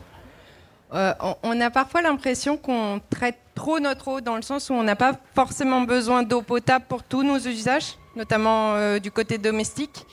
Euh, 0.94 1.12
on- 1.20 1.36
on 1.44 1.60
a 1.60 1.70
parfois 1.70 2.02
l'impression 2.02 2.56
qu'on 2.56 3.00
traite 3.08 3.38
trop 3.54 3.78
notre 3.80 4.08
eau 4.08 4.20
dans 4.20 4.36
le 4.36 4.42
sens 4.42 4.68
où 4.68 4.74
on 4.74 4.82
n'a 4.82 4.96
pas 4.96 5.12
forcément 5.34 5.82
besoin 5.82 6.22
d'eau 6.22 6.42
potable 6.42 6.84
pour 6.88 7.02
tous 7.02 7.22
nos 7.22 7.38
usages, 7.38 7.96
notamment 8.16 8.74
euh, 8.74 8.98
du 8.98 9.10
côté 9.10 9.38
domestique. 9.38 10.04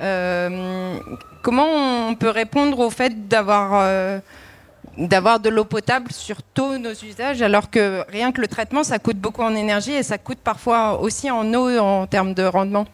Euh, 0.00 0.96
comment 1.42 1.66
on 2.08 2.14
peut 2.14 2.28
répondre 2.30 2.78
au 2.78 2.90
fait 2.90 3.26
d'avoir 3.28 3.70
euh, 3.74 4.20
d'avoir 4.98 5.38
de 5.40 5.48
l'eau 5.48 5.64
potable 5.64 6.10
sur 6.12 6.42
tous 6.42 6.76
nos 6.78 6.92
usages 6.92 7.40
alors 7.40 7.70
que 7.70 8.04
rien 8.10 8.32
que 8.32 8.40
le 8.40 8.48
traitement 8.48 8.82
ça 8.82 8.98
coûte 8.98 9.16
beaucoup 9.18 9.42
en 9.42 9.54
énergie 9.54 9.92
et 9.92 10.02
ça 10.02 10.18
coûte 10.18 10.38
parfois 10.42 11.00
aussi 11.00 11.30
en 11.30 11.54
eau 11.54 11.78
en 11.78 12.06
termes 12.06 12.34
de 12.34 12.42
rendement 12.42 12.84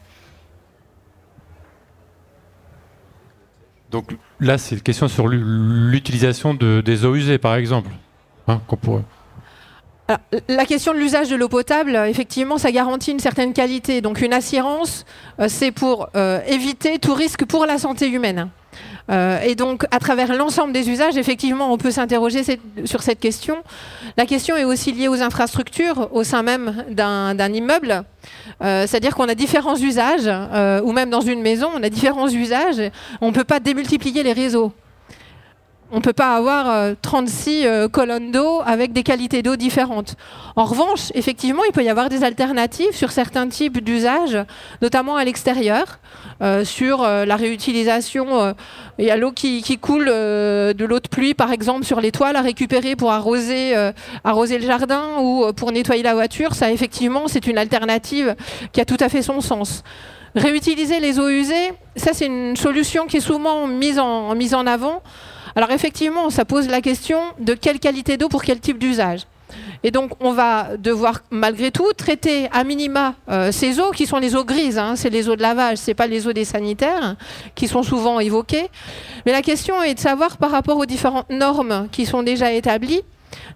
Donc 3.90 4.16
là, 4.40 4.58
c'est 4.58 4.74
une 4.74 4.80
question 4.80 5.06
sur 5.06 5.28
l'u- 5.28 5.40
l'utilisation 5.90 6.52
de- 6.52 6.80
des 6.84 7.04
eaux 7.04 7.14
usées, 7.14 7.38
par 7.38 7.54
exemple. 7.54 7.90
Hein, 8.48 8.60
qu'on 8.66 8.76
pourrait- 8.76 9.02
Alors, 10.08 10.18
la 10.48 10.64
question 10.66 10.92
de 10.92 10.98
l'usage 10.98 11.30
de 11.30 11.36
l'eau 11.36 11.48
potable, 11.48 11.94
effectivement, 12.08 12.58
ça 12.58 12.72
garantit 12.72 13.12
une 13.12 13.20
certaine 13.20 13.52
qualité. 13.52 14.00
Donc 14.00 14.20
une 14.20 14.32
assurance, 14.32 15.04
euh, 15.38 15.46
c'est 15.48 15.70
pour 15.70 16.08
euh, 16.16 16.40
éviter 16.46 16.98
tout 16.98 17.14
risque 17.14 17.44
pour 17.44 17.66
la 17.66 17.78
santé 17.78 18.08
humaine. 18.10 18.48
Euh, 19.10 19.40
et 19.40 19.54
donc, 19.54 19.84
à 19.90 19.98
travers 19.98 20.34
l'ensemble 20.34 20.72
des 20.72 20.88
usages, 20.88 21.16
effectivement, 21.16 21.72
on 21.72 21.78
peut 21.78 21.90
s'interroger 21.90 22.42
sur 22.84 23.02
cette 23.02 23.20
question. 23.20 23.56
La 24.16 24.26
question 24.26 24.56
est 24.56 24.64
aussi 24.64 24.92
liée 24.92 25.08
aux 25.08 25.22
infrastructures 25.22 26.08
au 26.12 26.24
sein 26.24 26.42
même 26.42 26.84
d'un 26.88 27.34
d'un 27.34 27.52
immeuble. 27.52 28.04
Euh, 28.62 28.86
C'est-à-dire 28.86 29.14
qu'on 29.14 29.28
a 29.28 29.34
différents 29.34 29.76
usages, 29.76 30.26
euh, 30.26 30.80
ou 30.82 30.92
même 30.92 31.10
dans 31.10 31.20
une 31.20 31.42
maison, 31.42 31.70
on 31.74 31.82
a 31.82 31.90
différents 31.90 32.28
usages. 32.28 32.90
On 33.20 33.28
ne 33.28 33.34
peut 33.34 33.44
pas 33.44 33.60
démultiplier 33.60 34.22
les 34.22 34.32
réseaux. 34.32 34.72
On 35.92 35.98
ne 35.98 36.02
peut 36.02 36.12
pas 36.14 36.34
avoir 36.34 36.68
euh, 36.70 36.94
36 37.02 37.66
euh, 37.66 37.88
colonnes 37.88 38.32
d'eau 38.32 38.62
avec 38.66 38.92
des 38.92 39.02
qualités 39.02 39.42
d'eau 39.42 39.54
différentes. 39.54 40.16
En 40.56 40.64
revanche, 40.64 41.12
effectivement, 41.14 41.62
il 41.68 41.72
peut 41.72 41.84
y 41.84 41.88
avoir 41.88 42.08
des 42.08 42.24
alternatives 42.24 42.96
sur 42.96 43.12
certains 43.12 43.46
types 43.48 43.78
d'usages, 43.84 44.38
notamment 44.82 45.16
à 45.16 45.24
l'extérieur, 45.24 46.00
euh, 46.42 46.64
sur 46.64 47.02
euh, 47.02 47.24
la 47.26 47.36
réutilisation. 47.36 48.40
euh, 48.40 48.52
Il 48.98 49.04
y 49.04 49.10
a 49.10 49.16
l'eau 49.16 49.30
qui, 49.30 49.62
coule 49.78 50.08
euh, 50.08 50.72
de 50.72 50.84
l'eau 50.84 50.98
de 51.00 51.06
pluie, 51.08 51.34
par 51.34 51.52
exemple, 51.52 51.84
sur 51.84 52.00
les 52.00 52.10
toiles 52.10 52.36
à 52.36 52.40
récupérer 52.40 52.96
pour 52.96 53.12
arroser, 53.12 53.76
euh, 53.76 53.92
le 54.24 54.60
jardin 54.66 55.18
ou 55.20 55.44
euh, 55.44 55.52
pour 55.52 55.70
nettoyer 55.70 56.02
la 56.02 56.14
voiture. 56.14 56.54
Ça, 56.54 56.72
effectivement, 56.72 57.28
c'est 57.28 57.46
une 57.46 57.58
alternative 57.58 58.34
qui 58.72 58.80
a 58.80 58.84
tout 58.84 58.96
à 59.00 59.08
fait 59.08 59.22
son 59.22 59.40
sens. 59.40 59.84
Réutiliser 60.34 60.98
les 60.98 61.20
eaux 61.20 61.28
usées, 61.28 61.72
ça 61.94 62.10
c'est 62.12 62.26
une 62.26 62.56
solution 62.56 63.06
qui 63.06 63.18
est 63.18 63.20
souvent 63.20 63.68
mise 63.68 64.00
en, 64.00 64.34
mise 64.34 64.54
en 64.54 64.66
avant. 64.66 65.00
Alors 65.56 65.70
effectivement, 65.70 66.30
ça 66.30 66.44
pose 66.44 66.68
la 66.68 66.80
question 66.80 67.20
de 67.38 67.54
quelle 67.54 67.78
qualité 67.78 68.16
d'eau 68.16 68.28
pour 68.28 68.42
quel 68.42 68.60
type 68.60 68.78
d'usage. 68.78 69.26
Et 69.84 69.90
donc 69.90 70.12
on 70.20 70.32
va 70.32 70.76
devoir 70.78 71.20
malgré 71.30 71.70
tout 71.70 71.92
traiter 71.92 72.48
à 72.52 72.64
minima 72.64 73.14
euh, 73.28 73.52
ces 73.52 73.78
eaux 73.78 73.90
qui 73.90 74.06
sont 74.06 74.18
les 74.18 74.34
eaux 74.34 74.44
grises, 74.44 74.78
hein, 74.78 74.96
c'est 74.96 75.10
les 75.10 75.28
eaux 75.28 75.36
de 75.36 75.42
lavage, 75.42 75.78
c'est 75.78 75.94
pas 75.94 76.06
les 76.06 76.26
eaux 76.26 76.32
des 76.32 76.44
sanitaires 76.44 77.16
qui 77.54 77.68
sont 77.68 77.82
souvent 77.82 78.18
évoquées. 78.18 78.68
Mais 79.26 79.32
la 79.32 79.42
question 79.42 79.80
est 79.82 79.94
de 79.94 80.00
savoir 80.00 80.38
par 80.38 80.50
rapport 80.50 80.78
aux 80.78 80.86
différentes 80.86 81.30
normes 81.30 81.88
qui 81.92 82.06
sont 82.06 82.22
déjà 82.22 82.50
établies, 82.52 83.02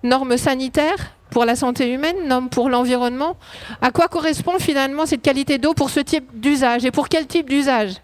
normes 0.02 0.36
sanitaires 0.36 1.14
pour 1.30 1.44
la 1.44 1.56
santé 1.56 1.90
humaine, 1.92 2.16
normes 2.26 2.48
pour 2.48 2.68
l'environnement, 2.68 3.36
à 3.80 3.90
quoi 3.90 4.08
correspond 4.08 4.58
finalement 4.58 5.06
cette 5.06 5.22
qualité 5.22 5.58
d'eau 5.58 5.74
pour 5.74 5.90
ce 5.90 6.00
type 6.00 6.28
d'usage 6.34 6.84
et 6.84 6.90
pour 6.90 7.08
quel 7.08 7.26
type 7.26 7.48
d'usage? 7.48 7.94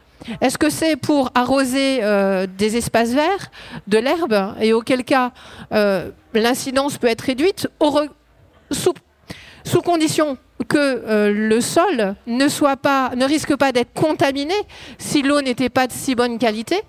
Est-ce 0.40 0.58
que 0.58 0.70
c'est 0.70 0.96
pour 0.96 1.30
arroser 1.34 2.00
euh, 2.02 2.46
des 2.46 2.76
espaces 2.76 3.10
verts, 3.10 3.50
de 3.86 3.98
l'herbe, 3.98 4.54
et 4.60 4.72
auquel 4.72 5.04
cas 5.04 5.32
euh, 5.72 6.10
l'incidence 6.32 6.98
peut 6.98 7.08
être 7.08 7.22
réduite 7.22 7.68
sous, 8.70 9.82
condition 9.82 10.38
que 10.68 10.78
euh, 10.78 11.32
le 11.32 11.60
sol 11.60 12.14
ne 12.26 13.24
risque 13.24 13.56
pas 13.56 13.72
d'être 13.72 13.92
contaminé 13.92 14.54
si 14.98 15.22
l'eau 15.22 15.40
n'était 15.40 15.68
pas 15.68 15.86
de 15.86 15.92
si 15.92 16.14
bonne 16.14 16.38
qualité? 16.38 16.82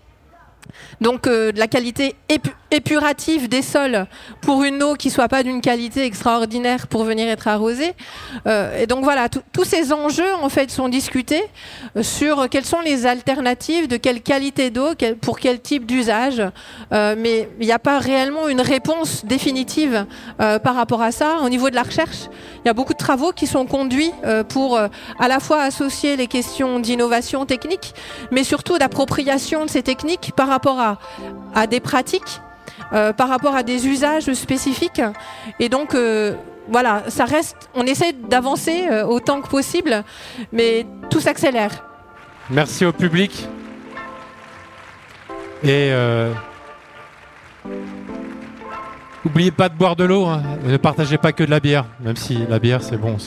Donc 1.02 1.28
euh, 1.28 1.52
de 1.52 1.60
la 1.60 1.68
qualité 1.68 2.16
épu- 2.30 2.54
épurative 2.72 3.50
des 3.50 3.62
sols 3.62 4.06
pour 4.42 4.64
une 4.64 4.82
eau 4.84 4.96
qui 4.96 5.10
soit 5.10 5.28
pas 5.28 5.44
d'une 5.44 5.62
qualité 5.62 6.04
extraordinaire 6.06 6.88
pour 6.88 7.04
venir 7.04 7.28
être 7.30 7.48
arrosée. 7.48 7.94
Euh, 8.48 8.82
et 8.82 8.88
donc 8.88 9.04
voilà, 9.04 9.30
tous 9.30 9.64
ces 9.64 9.94
enjeux 9.94 10.34
en 10.42 10.50
fait 10.50 10.72
sont 10.72 10.90
discutés 10.90 11.44
euh, 11.96 12.04
sur 12.04 12.50
quelles 12.50 12.66
sont 12.66 12.82
les 12.82 13.06
alternatives, 13.06 13.88
de 13.88 13.98
quelle 13.98 14.22
qualité 14.22 14.70
d'eau, 14.70 14.90
pour 15.22 15.40
quel 15.40 15.60
type 15.62 15.86
d'usage. 15.86 16.42
Mais 16.92 17.50
il 17.60 17.66
n'y 17.66 17.72
a 17.72 17.80
pas 17.80 18.00
réellement 18.00 18.48
une 18.48 18.62
réponse 18.62 19.26
définitive 19.26 20.06
par 20.38 20.76
rapport 20.76 21.02
à 21.02 21.12
ça. 21.12 21.40
Au 21.44 21.50
niveau 21.50 21.70
de 21.70 21.76
la 21.76 21.84
recherche, 21.84 22.30
il 22.64 22.68
y 22.68 22.70
a 22.70 22.74
beaucoup 22.74 22.94
de 22.94 22.98
travaux 22.98 23.32
qui 23.32 23.48
sont 23.48 23.66
conduits 23.66 24.12
pour 24.50 24.78
à 24.78 25.28
la 25.28 25.40
fois 25.40 25.62
associer 25.62 26.16
les 26.16 26.28
questions 26.28 26.80
d'innovation 26.80 27.46
technique, 27.46 27.94
mais 28.32 28.44
surtout 28.44 28.78
d'appropriation 28.78 29.66
de 29.66 29.70
ces 29.70 29.84
techniques 29.84 30.32
par 30.36 30.48
rapport 30.48 30.65
à, 30.74 31.68
des 31.68 31.80
pratiques 31.80 32.42
euh, 32.94 33.14
par 33.14 33.30
rapport 33.30 33.56
à 33.56 33.64
des 33.64 33.88
usages 33.88 34.32
spécifiques. 34.34 35.02
Et 35.60 35.70
donc, 35.70 35.96
euh, 35.96 36.34
voilà, 36.70 37.04
ça 37.10 37.26
reste. 37.26 37.70
On 37.76 37.84
essaie 37.86 38.14
d'avancer 38.14 38.88
euh, 38.90 39.06
autant 39.06 39.42
que 39.42 39.48
possible, 39.48 40.04
mais 40.52 40.86
tout 41.10 41.20
s'accélère. 41.20 41.86
Merci 42.50 42.86
au 42.86 42.92
public. 42.92 43.48
Et 45.64 45.92
n'oubliez 49.24 49.52
pas 49.52 49.70
de 49.70 49.74
boire 49.76 49.96
de 49.96 50.04
l'eau. 50.04 50.26
hein. 50.26 50.44
Ne 50.64 50.78
partagez 50.78 51.18
pas 51.18 51.32
que 51.32 51.44
de 51.44 51.50
la 51.50 51.60
bière, 51.60 51.86
même 52.02 52.16
si 52.18 52.46
la 52.48 52.60
bière 52.60 52.84
c'est 52.84 52.98
bon. 52.98 53.18